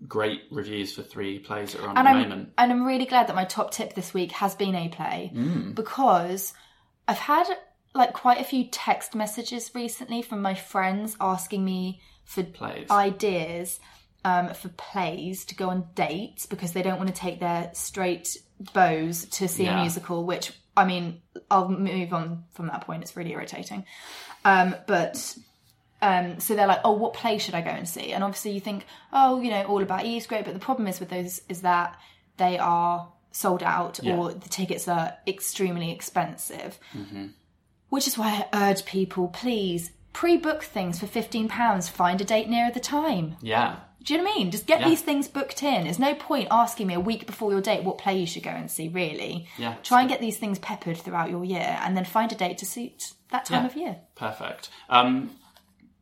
great 0.07 0.43
reviews 0.51 0.95
for 0.95 1.03
three 1.03 1.39
plays 1.39 1.73
that 1.73 1.81
are 1.83 1.89
on 1.89 1.97
And 1.97 2.07
at 2.09 2.15
I'm 2.17 2.23
the 2.23 2.29
moment. 2.29 2.53
and 2.59 2.73
I'm 2.73 2.85
really 2.87 3.07
glad 3.07 3.29
that 3.29 3.37
my 3.37 3.45
top 3.45 3.71
tip 3.71 3.95
this 3.95 4.13
week 4.13 4.33
has 4.33 4.55
been 4.55 4.75
a 4.75 4.89
play 4.89 5.31
Mm. 5.35 5.75
because 5.75 6.53
I've 7.09 7.19
had 7.19 7.47
like 7.95 8.13
quite 8.13 8.39
a 8.41 8.45
few 8.45 8.65
text 8.71 9.15
messages 9.15 9.71
recently 9.75 10.21
from 10.21 10.43
my 10.43 10.55
friends 10.55 11.17
asking 11.21 11.65
me 11.65 12.01
for 12.25 12.43
Plays. 12.43 12.91
ideas 12.91 13.81
um, 14.25 14.53
for 14.55 14.69
plays 14.71 15.45
to 15.47 15.55
go 15.55 15.71
on 15.71 15.87
dates 15.95 16.45
because 16.47 16.73
they 16.73 16.83
don't 16.83 16.99
want 16.99 17.09
to 17.09 17.15
take 17.15 17.41
their 17.41 17.71
straight 17.73 18.37
bows 18.75 19.25
to 19.27 19.49
see 19.49 19.65
Yeah. 19.65 19.79
a 19.79 19.81
musical. 19.83 20.25
Which 20.27 20.53
I 20.77 20.85
mean, 20.85 21.23
I'll 21.51 21.69
move 21.69 22.13
on 22.13 22.45
from 22.53 22.67
that 22.69 22.83
point. 22.83 23.03
It's 23.03 23.17
really 23.17 23.33
irritating. 23.33 23.85
Um, 24.45 24.75
but 24.87 25.37
um, 26.03 26.39
so 26.41 26.55
they're 26.55 26.67
like, 26.67 26.81
oh, 26.85 26.93
what 26.93 27.15
play 27.15 27.39
should 27.39 27.55
I 27.55 27.63
go 27.63 27.71
and 27.71 27.89
see? 27.89 28.13
And 28.13 28.23
obviously 28.23 28.53
you 28.53 28.61
think, 28.61 28.85
oh, 29.13 29.41
you 29.41 29.51
know, 29.51 29.63
All 29.65 29.83
About 29.83 30.05
Eve 30.05 30.19
is 30.23 30.27
great, 30.27 30.45
but 30.45 30.55
the 30.55 30.61
problem 30.61 30.87
is 30.89 31.01
with 31.01 31.09
those 31.09 31.41
is 31.49 31.63
that 31.63 31.99
they 32.37 32.59
are 32.59 33.09
sold 33.33 33.63
out 33.63 34.01
Yeah. 34.03 34.17
or 34.17 34.33
the 34.33 34.49
tickets 34.49 34.87
are 34.89 35.15
extremely 35.27 35.91
expensive. 35.93 36.79
Mm-hmm. 36.95 37.29
Which 37.89 38.07
is 38.07 38.19
why 38.19 38.47
I 38.53 38.71
urge 38.71 38.85
people, 38.85 39.29
please 39.29 39.93
pre-book 40.13 40.63
things 40.63 40.99
for 41.01 41.07
fifteen 41.07 41.49
pounds. 41.49 41.89
Find 41.89 42.21
a 42.21 42.25
date 42.25 42.49
nearer 42.49 42.71
the 42.73 42.81
time. 42.81 43.37
yeah. 43.41 43.77
Do 44.03 44.15
you 44.15 44.19
know 44.19 44.25
what 44.27 44.35
I 44.35 44.39
mean? 44.39 44.51
Just 44.53 44.67
get 44.67 44.81
Yeah. 44.81 44.89
these 44.89 45.03
things 45.03 45.27
booked 45.27 45.63
in. 45.63 45.85
There's 45.85 45.99
no 45.99 46.15
point 46.15 46.49
asking 46.51 46.87
me 46.87 46.95
a 46.95 47.01
week 47.01 47.27
before 47.27 47.51
your 47.51 47.61
date 47.61 47.83
what 47.83 47.99
play 47.99 48.19
you 48.19 48.27
should 48.27 48.45
go 48.45 48.51
and 48.51 48.71
see. 48.71 48.89
Really, 48.89 49.49
Yeah. 49.59 49.75
Try 49.83 50.01
and 50.01 50.09
get 50.09 50.21
these 50.21 50.39
things 50.39 50.59
peppered 50.61 50.97
throughout 50.99 51.31
your 51.31 51.45
year, 51.45 51.79
and 51.83 51.97
then 51.97 52.05
find 52.05 52.31
a 52.31 52.35
date 52.37 52.59
to 52.59 52.67
suit 52.67 53.13
that 53.31 53.47
time 53.47 53.63
Yeah. 53.63 53.67
of 53.67 53.77
year. 53.77 53.97
Perfect. 54.15 54.69
Um, 54.89 55.31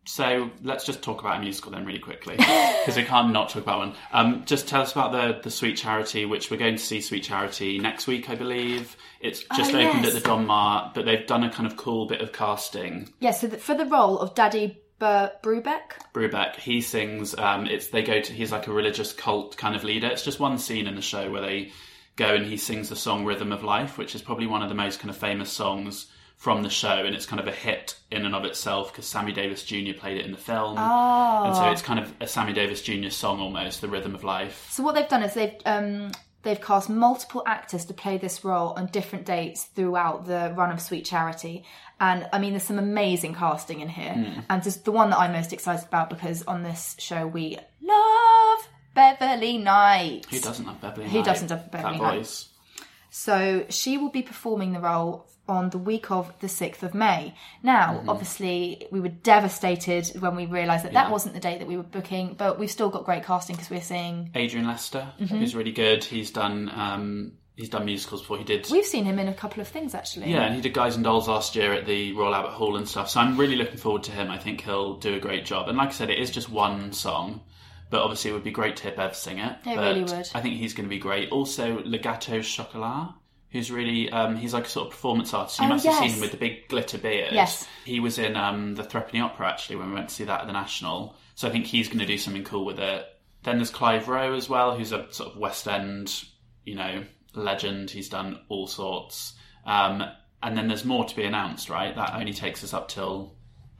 so 0.07 0.50
let's 0.62 0.85
just 0.85 1.00
talk 1.02 1.20
about 1.20 1.38
a 1.38 1.40
musical 1.40 1.72
then, 1.72 1.87
really 1.87 1.98
quickly, 1.98 2.37
because 2.37 2.94
we 2.96 3.04
can't 3.04 3.33
not 3.33 3.48
talk 3.48 3.62
about 3.62 3.78
one. 3.78 3.94
Um, 4.12 4.42
just 4.44 4.68
tell 4.68 4.83
us 4.83 4.92
about 4.92 5.12
the 5.12 5.40
the 5.42 5.50
Sweet 5.50 5.78
Charity, 5.78 6.26
which 6.26 6.50
we're 6.50 6.59
going 6.59 6.76
to 6.76 6.83
see 6.83 7.00
Sweet 7.00 7.22
Charity 7.24 7.78
next 7.78 8.07
week, 8.07 8.28
I 8.28 8.35
believe. 8.35 8.98
It's 9.20 9.44
just 9.57 9.72
Oh, 9.72 9.78
opened 9.80 10.04
yes. 10.04 10.14
at 10.14 10.22
the 10.22 10.28
Donmar, 10.28 10.92
but 10.92 11.07
they've 11.07 11.26
done 11.26 11.42
a 11.42 11.48
kind 11.50 11.66
of 11.66 11.78
cool 11.78 12.04
bit 12.07 12.20
of 12.20 12.33
casting. 12.33 13.09
Yeah. 13.20 13.30
So 13.30 13.46
the, 13.46 13.57
for 13.57 13.74
the 13.74 13.87
role 13.87 14.18
of 14.18 14.35
Daddy 14.35 14.76
Bur- 15.05 15.33
Brubeck, 15.43 15.99
Brubeck, 16.14 16.57
he 16.57 16.81
sings. 16.81 17.37
Um, 17.37 17.67
it's 17.67 17.88
they 17.88 18.03
go 18.03 18.23
to. 18.23 18.33
He's 18.33 18.51
like 18.51 18.69
a 18.69 18.73
religious 18.73 19.12
cult 19.12 19.55
kind 19.59 19.77
of 19.77 19.85
leader. 19.85 20.07
It's 20.07 20.25
just 20.25 20.40
one 20.40 20.57
scene 20.57 20.87
in 20.87 20.95
the 20.95 21.03
show 21.03 21.31
where 21.31 21.43
they 21.43 21.73
go 22.17 22.35
and 22.35 22.47
he 22.47 22.57
sings 22.57 22.88
the 22.88 22.97
song 22.97 23.27
"Rhythm 23.27 23.53
of 23.53 23.62
Life," 23.62 23.99
which 23.99 24.14
is 24.14 24.23
probably 24.23 24.47
one 24.47 24.62
of 24.62 24.71
the 24.71 24.75
most 24.75 25.01
kind 25.01 25.11
of 25.11 25.17
famous 25.19 25.51
songs 25.53 26.07
from 26.37 26.62
the 26.62 26.71
show, 26.71 27.05
and 27.05 27.14
it's 27.14 27.27
kind 27.27 27.38
of 27.38 27.47
a 27.47 27.53
hit 27.53 27.97
in 28.11 28.25
and 28.25 28.35
of 28.35 28.45
itself 28.47 28.90
because 28.93 29.05
Sammy 29.07 29.33
Davis 29.33 29.62
Jr. 29.62 29.93
played 29.97 30.17
it 30.17 30.25
in 30.25 30.33
the 30.33 30.38
film, 30.38 30.77
Oh. 30.79 31.45
and 31.45 31.55
so 31.55 31.71
it's 31.71 31.83
kind 31.83 32.01
of 32.01 32.12
a 32.21 32.27
Sammy 32.27 32.55
Davis 32.55 32.81
Jr. 32.83 33.11
song 33.11 33.40
almost, 33.40 33.83
"The 33.83 33.88
Rhythm 33.88 34.14
of 34.14 34.25
Life." 34.25 34.69
So 34.71 34.83
what 34.83 34.95
they've 34.95 35.09
done 35.09 35.23
is 35.23 35.35
they've 35.35 35.55
um, 35.67 36.12
they've 36.44 36.61
cast 36.61 36.88
multiple 36.90 37.42
actors 37.46 37.85
to 37.87 37.94
play 37.94 38.18
this 38.18 38.44
role 38.44 38.70
on 38.76 38.87
different 38.87 39.24
dates 39.26 39.64
throughout 39.64 40.26
the 40.26 40.52
run 40.57 40.70
of 40.70 40.80
Sweet 40.80 41.04
Charity, 41.04 41.64
and 42.00 42.28
I 42.33 42.38
mean 42.38 42.52
there's 42.52 42.62
some 42.64 42.78
amazing 42.78 43.35
casting 43.35 43.80
in 43.80 43.88
here, 43.88 44.12
Hmm. 44.14 44.40
and 44.50 44.62
just 44.62 44.85
the 44.85 44.92
one 44.92 45.11
that 45.11 45.18
I'm 45.18 45.33
most 45.33 45.52
excited 45.52 45.87
about 45.87 46.11
because 46.11 46.42
on 46.44 46.62
this 46.62 46.94
show 46.98 47.26
we 47.26 47.59
love 47.83 48.68
Beverly 48.94 49.59
Knight. 49.59 50.26
Who 50.30 50.38
doesn't 50.40 50.64
love 50.66 50.80
Beverly? 50.80 51.09
Who 51.09 51.16
Knight? 51.18 51.24
doesn't 51.24 51.50
love 51.50 51.70
Beverly 51.70 51.98
that 51.98 52.02
Knight? 52.02 52.18
voice? 52.18 52.48
So 53.16 53.64
she 53.68 53.96
will 53.96 54.11
be 54.11 54.22
performing 54.22 54.72
the 54.72 54.81
role 54.81 55.27
on 55.46 55.70
the 55.70 55.79
week 55.79 56.11
of 56.11 56.33
the 56.40 56.48
6th 56.48 56.83
of 56.83 56.94
May. 56.94 57.33
Now, 57.62 57.98
Mm-hmm. 57.98 58.09
obviously, 58.09 58.88
we 58.90 58.98
were 58.98 59.09
devastated 59.11 60.09
when 60.20 60.35
we 60.35 60.46
realised 60.46 60.85
that 60.85 60.92
Yeah. 60.92 61.05
that 61.05 61.12
wasn't 61.12 61.35
the 61.35 61.40
date 61.40 61.59
that 61.61 61.68
we 61.68 61.77
were 61.77 61.85
booking, 61.85 62.35
but 62.37 62.59
we've 62.59 62.72
still 62.72 62.88
got 62.90 63.05
great 63.05 63.22
casting 63.22 63.55
because 63.55 63.70
we're 63.70 63.83
seeing. 63.83 64.31
Adrian 64.35 64.66
Lester, 64.66 65.12
Mm-hmm. 65.20 65.37
who's 65.37 65.55
really 65.55 65.70
good. 65.70 66.03
He's 66.03 66.33
done 66.33 66.68
um, 66.74 67.35
he's 67.55 67.68
done 67.68 67.85
musicals 67.85 68.22
before. 68.22 68.38
He 68.38 68.42
did 68.44 68.66
We've 68.72 68.85
seen 68.85 69.05
him 69.05 69.20
in 69.20 69.29
a 69.29 69.35
couple 69.35 69.61
of 69.61 69.68
things 69.68 69.94
actually. 69.94 70.33
Yeah, 70.33 70.42
and 70.46 70.57
he 70.57 70.61
did 70.61 70.74
Guys 70.74 70.96
and 70.96 71.05
Dolls 71.05 71.29
last 71.29 71.55
year 71.55 71.72
at 71.72 71.87
the 71.87 72.12
Royal 72.14 72.35
Albert 72.35 72.50
Hall 72.59 72.74
and 72.77 72.88
stuff. 72.88 73.09
So 73.11 73.20
I'm 73.20 73.37
really 73.37 73.55
looking 73.55 73.77
forward 73.77 74.03
to 74.05 74.11
him. 74.11 74.29
I 74.33 74.38
think 74.38 74.62
he'll 74.62 74.96
do 74.98 75.14
a 75.14 75.20
great 75.20 75.44
job. 75.44 75.68
And 75.68 75.79
like 75.79 75.90
I 75.90 75.92
said, 75.92 76.11
it 76.11 76.18
is 76.18 76.31
just 76.33 76.50
one 76.50 76.92
song, 76.92 77.42
but 77.90 78.03
obviously 78.03 78.31
it 78.31 78.35
would 78.35 78.44
be 78.44 78.51
great 78.51 78.77
to 78.77 78.83
hear 78.85 78.92
Bev 78.92 79.14
sing 79.16 79.38
it. 79.38 79.53
It 79.66 79.77
But 79.77 79.79
really 79.79 80.03
would. 80.03 80.29
I 80.35 80.40
think 80.40 80.57
he's 80.57 80.75
going 80.75 80.87
to 80.87 80.90
be 80.90 80.99
great. 80.99 81.31
Also, 81.31 81.81
Le 81.85 81.99
Gateau 81.99 82.40
Chocolat, 82.42 83.14
who's 83.51 83.70
really 83.70 84.11
um, 84.11 84.37
he's 84.37 84.53
like 84.55 84.66
a 84.66 84.68
sort 84.68 84.87
of 84.87 84.92
performance 84.92 85.33
artist. 85.33 85.59
You 85.61 85.66
Oh, 85.66 85.68
must 85.68 85.85
have 85.87 85.94
seen 85.99 86.11
him 86.11 86.20
with 86.20 86.33
the 86.33 86.37
big 86.37 86.68
glitter 86.68 86.99
beard. 86.99 87.33
Yes. 87.33 87.66
he 87.85 88.01
was 88.01 88.18
in 88.18 88.37
um, 88.37 88.75
the 88.75 88.83
Threepenny 88.85 89.20
Opera 89.20 89.49
actually 89.49 89.77
when 89.77 89.88
we 89.88 89.94
went 89.94 90.09
to 90.09 90.14
see 90.14 90.25
that 90.25 90.40
at 90.42 90.47
the 90.47 90.53
National. 90.53 91.16
So 91.37 91.49
I 91.49 91.51
think 91.51 91.66
he's 91.66 91.88
going 91.88 91.99
to 92.01 92.07
do 92.07 92.18
something 92.18 92.44
cool 92.44 92.64
with 92.64 92.79
it. 92.79 93.07
Then 93.42 93.59
there's 93.59 93.70
Clive 93.70 94.09
Rowe 94.09 94.35
as 94.35 94.49
well, 94.49 94.77
who's 94.77 94.92
a 94.92 95.07
sort 95.12 95.33
of 95.33 95.37
West 95.38 95.68
End, 95.68 96.25
you 96.64 96.75
know, 96.77 97.05
legend. 97.35 97.90
He's 97.90 98.09
done 98.09 98.40
all 98.49 98.66
sorts. 98.66 99.35
Um, 99.66 100.03
and 100.42 100.57
then 100.57 100.68
there's 100.68 100.85
more 100.85 101.05
to 101.05 101.16
be 101.16 101.25
announced, 101.25 101.68
right? 101.70 101.94
That 101.94 102.14
only 102.14 102.33
takes 102.33 102.62
us 102.64 102.73
up 102.75 102.88
till 102.88 103.37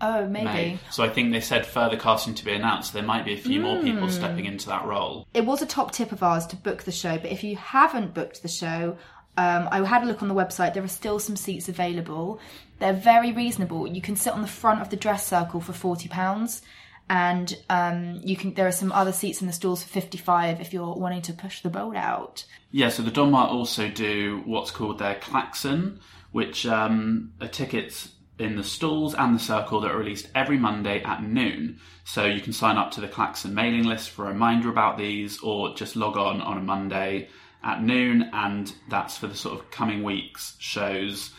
Oh, 0.07 0.27
maybe. 0.29 0.45
May. 0.45 0.79
So 0.91 1.03
I 1.03 1.09
think 1.09 1.33
they 1.33 1.41
said 1.41 1.65
further 1.65 1.97
casting 1.97 2.35
to 2.35 2.45
be 2.45 2.53
announced. 2.53 2.93
There 2.93 3.03
might 3.03 3.25
be 3.25 3.33
a 3.33 3.39
few 3.39 3.61
more 3.61 3.79
Hmm. 3.79 3.85
people 3.85 4.11
stepping 4.11 4.45
into 4.45 4.67
that 4.69 4.85
role. 4.85 5.27
It 5.33 5.47
was 5.47 5.63
a 5.63 5.67
top 5.67 5.93
tip 5.93 6.13
of 6.13 6.23
ours 6.23 6.47
to 6.49 6.57
book 6.57 6.83
the 6.83 6.93
show, 6.93 7.17
but 7.19 7.31
if 7.31 7.43
you 7.43 7.57
haven't 7.57 8.13
booked 8.13 8.43
the 8.43 8.49
show, 8.49 8.99
um, 9.39 9.69
I 9.73 9.85
had 9.85 10.03
a 10.03 10.07
look 10.07 10.21
on 10.23 10.29
the 10.29 10.35
website. 10.35 10.75
There 10.75 10.85
are 10.85 10.89
still 10.89 11.19
some 11.19 11.37
seats 11.37 11.69
available. 11.69 12.39
They're 12.81 12.93
very 12.93 13.33
reasonable. 13.33 13.87
You 13.87 14.03
can 14.03 14.15
sit 14.17 14.33
on 14.35 14.43
the 14.43 14.49
front 14.49 14.81
of 14.83 14.91
the 14.91 14.97
dress 14.97 15.27
circle 15.27 15.61
for 15.61 15.73
forty 15.73 16.09
pounds, 16.09 16.61
and 17.09 17.57
um, 17.71 18.21
you 18.23 18.37
can. 18.37 18.55
There 18.55 18.67
are 18.67 18.73
some 18.73 18.93
other 18.93 19.13
seats 19.13 19.41
in 19.41 19.47
the 19.47 19.53
stalls 19.53 19.83
for 19.83 19.89
fifty-five 19.89 20.61
if 20.61 20.73
you're 20.73 20.95
wanting 20.95 21.23
to 21.23 21.33
push 21.33 21.63
the 21.63 21.71
boat 21.71 21.97
out. 21.97 22.45
Yeah, 22.71 22.91
so 22.91 23.03
the 23.03 23.11
Donmar 23.11 23.49
also 23.49 23.89
do 23.89 24.43
what's 24.45 24.71
called 24.71 24.99
their 24.99 25.15
klaxon, 25.17 26.01
which 26.33 26.67
um, 26.67 27.33
are 27.41 27.49
tickets 27.49 28.09
in 28.39 28.57
the 28.57 28.65
stalls 28.65 29.15
and 29.15 29.35
the 29.35 29.41
circle 29.41 29.81
that 29.81 29.93
are 29.93 29.99
released 29.99 30.29
every 30.35 30.59
Monday 30.59 31.03
at 31.03 31.23
noon. 31.23 31.79
So 32.05 32.25
you 32.25 32.41
can 32.41 32.53
sign 32.53 32.77
up 32.77 32.91
to 32.93 33.01
the 33.01 33.09
klaxon 33.09 33.55
mailing 33.55 33.85
list 33.85 34.11
for 34.11 34.25
a 34.25 34.29
reminder 34.29 34.69
about 34.69 34.99
these, 34.99 35.41
or 35.41 35.75
just 35.75 35.97
log 35.97 36.17
on 36.17 36.41
on 36.41 36.59
a 36.59 36.63
Monday 36.63 37.29
at 37.63 37.83
noon, 37.83 38.31
and 38.33 38.73
that's 38.89 39.17
for 39.17 39.27
the 39.27 39.37
sort 39.37 39.59
of 39.59 39.71
coming 39.71 40.03
weeks 40.03 40.57
shows. 40.59 41.31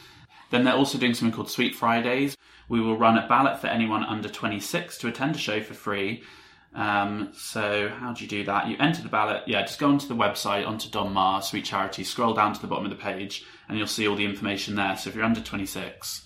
Then 0.51 0.63
they're 0.63 0.73
also 0.73 0.97
doing 0.97 1.13
something 1.13 1.35
called 1.35 1.49
Sweet 1.49 1.75
Fridays. 1.75 2.35
We 2.69 2.81
will 2.81 2.97
run 2.97 3.17
a 3.17 3.27
ballot 3.27 3.59
for 3.59 3.67
anyone 3.67 4.03
under 4.03 4.29
26 4.29 4.97
to 4.99 5.07
attend 5.07 5.35
a 5.35 5.39
show 5.39 5.61
for 5.61 5.73
free. 5.73 6.23
Um, 6.73 7.31
so 7.33 7.89
how 7.89 8.13
do 8.13 8.23
you 8.23 8.29
do 8.29 8.43
that? 8.45 8.67
You 8.67 8.75
enter 8.79 9.01
the 9.01 9.09
ballot. 9.09 9.43
Yeah, 9.47 9.61
just 9.61 9.79
go 9.79 9.87
onto 9.87 10.07
the 10.07 10.15
website, 10.15 10.67
onto 10.67 10.89
Donmar, 10.89 11.43
Sweet 11.43 11.65
Charity. 11.65 12.03
Scroll 12.03 12.33
down 12.33 12.53
to 12.53 12.61
the 12.61 12.67
bottom 12.67 12.85
of 12.85 12.91
the 12.91 12.97
page, 12.97 13.45
and 13.69 13.77
you'll 13.77 13.87
see 13.87 14.07
all 14.07 14.15
the 14.15 14.25
information 14.25 14.75
there. 14.75 14.97
So 14.97 15.09
if 15.09 15.15
you're 15.15 15.23
under 15.23 15.41
26, 15.41 16.25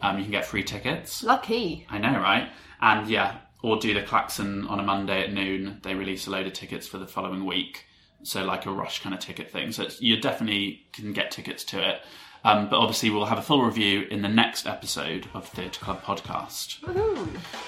um, 0.00 0.18
you 0.18 0.24
can 0.24 0.32
get 0.32 0.44
free 0.44 0.62
tickets. 0.64 1.22
Lucky. 1.22 1.86
I 1.88 1.98
know, 1.98 2.18
right? 2.18 2.50
And 2.80 3.08
yeah, 3.08 3.38
or 3.62 3.78
do 3.78 3.92
the 3.94 4.02
klaxon 4.02 4.66
on 4.66 4.80
a 4.80 4.82
Monday 4.82 5.22
at 5.22 5.32
noon. 5.32 5.80
They 5.82 5.94
release 5.94 6.26
a 6.26 6.30
load 6.30 6.46
of 6.46 6.52
tickets 6.52 6.86
for 6.86 6.98
the 6.98 7.06
following 7.06 7.44
week. 7.44 7.86
So 8.22 8.44
like 8.44 8.66
a 8.66 8.70
rush 8.70 9.02
kind 9.02 9.14
of 9.14 9.20
ticket 9.20 9.50
thing. 9.50 9.72
So 9.72 9.84
it's, 9.84 10.00
you 10.00 10.20
definitely 10.20 10.86
can 10.92 11.12
get 11.12 11.30
tickets 11.30 11.64
to 11.64 11.88
it. 11.88 12.00
Um, 12.42 12.70
but 12.70 12.78
obviously, 12.78 13.10
we'll 13.10 13.26
have 13.26 13.38
a 13.38 13.42
full 13.42 13.62
review 13.62 14.06
in 14.10 14.22
the 14.22 14.28
next 14.28 14.66
episode 14.66 15.28
of 15.34 15.46
Theatre 15.46 15.80
Club 15.80 16.02
Podcast. 16.02 16.78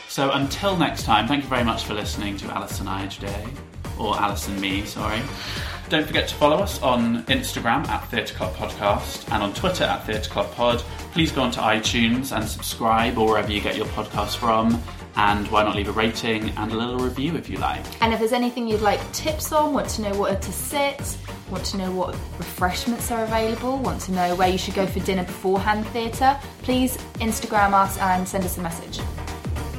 So 0.08 0.30
until 0.30 0.78
next 0.78 1.02
time, 1.04 1.28
thank 1.28 1.42
you 1.42 1.50
very 1.50 1.64
much 1.64 1.84
for 1.84 1.92
listening 1.92 2.38
to 2.38 2.46
Alice 2.46 2.80
and 2.80 2.88
I 2.88 3.06
today. 3.08 3.44
Or 3.98 4.18
Alice 4.18 4.48
and 4.48 4.60
me, 4.60 4.84
sorry. 4.84 5.20
Don't 5.88 6.06
forget 6.06 6.26
to 6.28 6.34
follow 6.36 6.56
us 6.56 6.80
on 6.80 7.22
Instagram 7.24 7.86
at 7.88 8.08
Theatre 8.08 8.34
Club 8.34 8.54
Podcast 8.54 9.30
and 9.30 9.42
on 9.42 9.52
Twitter 9.52 9.84
at 9.84 10.06
Theatre 10.06 10.30
Club 10.30 10.50
Pod. 10.54 10.78
Please 11.12 11.30
go 11.30 11.42
onto 11.42 11.60
iTunes 11.60 12.34
and 12.34 12.48
subscribe 12.48 13.18
or 13.18 13.28
wherever 13.28 13.52
you 13.52 13.60
get 13.60 13.76
your 13.76 13.86
podcast 13.86 14.36
from. 14.36 14.82
And 15.14 15.46
why 15.48 15.62
not 15.62 15.76
leave 15.76 15.88
a 15.88 15.92
rating 15.92 16.48
and 16.50 16.72
a 16.72 16.74
little 16.74 16.98
review 16.98 17.36
if 17.36 17.50
you 17.50 17.58
like. 17.58 17.84
And 18.02 18.14
if 18.14 18.18
there's 18.18 18.32
anything 18.32 18.66
you'd 18.66 18.80
like 18.80 18.98
tips 19.12 19.52
on, 19.52 19.74
want 19.74 19.90
to 19.90 20.00
know 20.02 20.18
where 20.18 20.34
to 20.34 20.52
sit, 20.52 21.18
want 21.50 21.66
to 21.66 21.76
know 21.76 21.92
what 21.92 22.14
refreshments 22.38 23.10
are 23.10 23.22
available, 23.24 23.76
want 23.76 24.00
to 24.02 24.12
know 24.12 24.34
where 24.34 24.48
you 24.48 24.56
should 24.56 24.72
go 24.74 24.86
for 24.86 25.00
dinner 25.00 25.24
beforehand 25.24 25.86
theatre, 25.88 26.40
please 26.62 26.96
Instagram 27.16 27.74
us 27.74 27.98
and 27.98 28.26
send 28.26 28.44
us 28.44 28.56
a 28.56 28.62
message. 28.62 29.00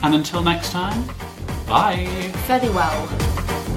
And 0.03 0.14
until 0.14 0.43
next 0.43 0.70
time, 0.70 1.03
bye! 1.66 2.05
Very 2.45 2.70
well. 2.70 3.72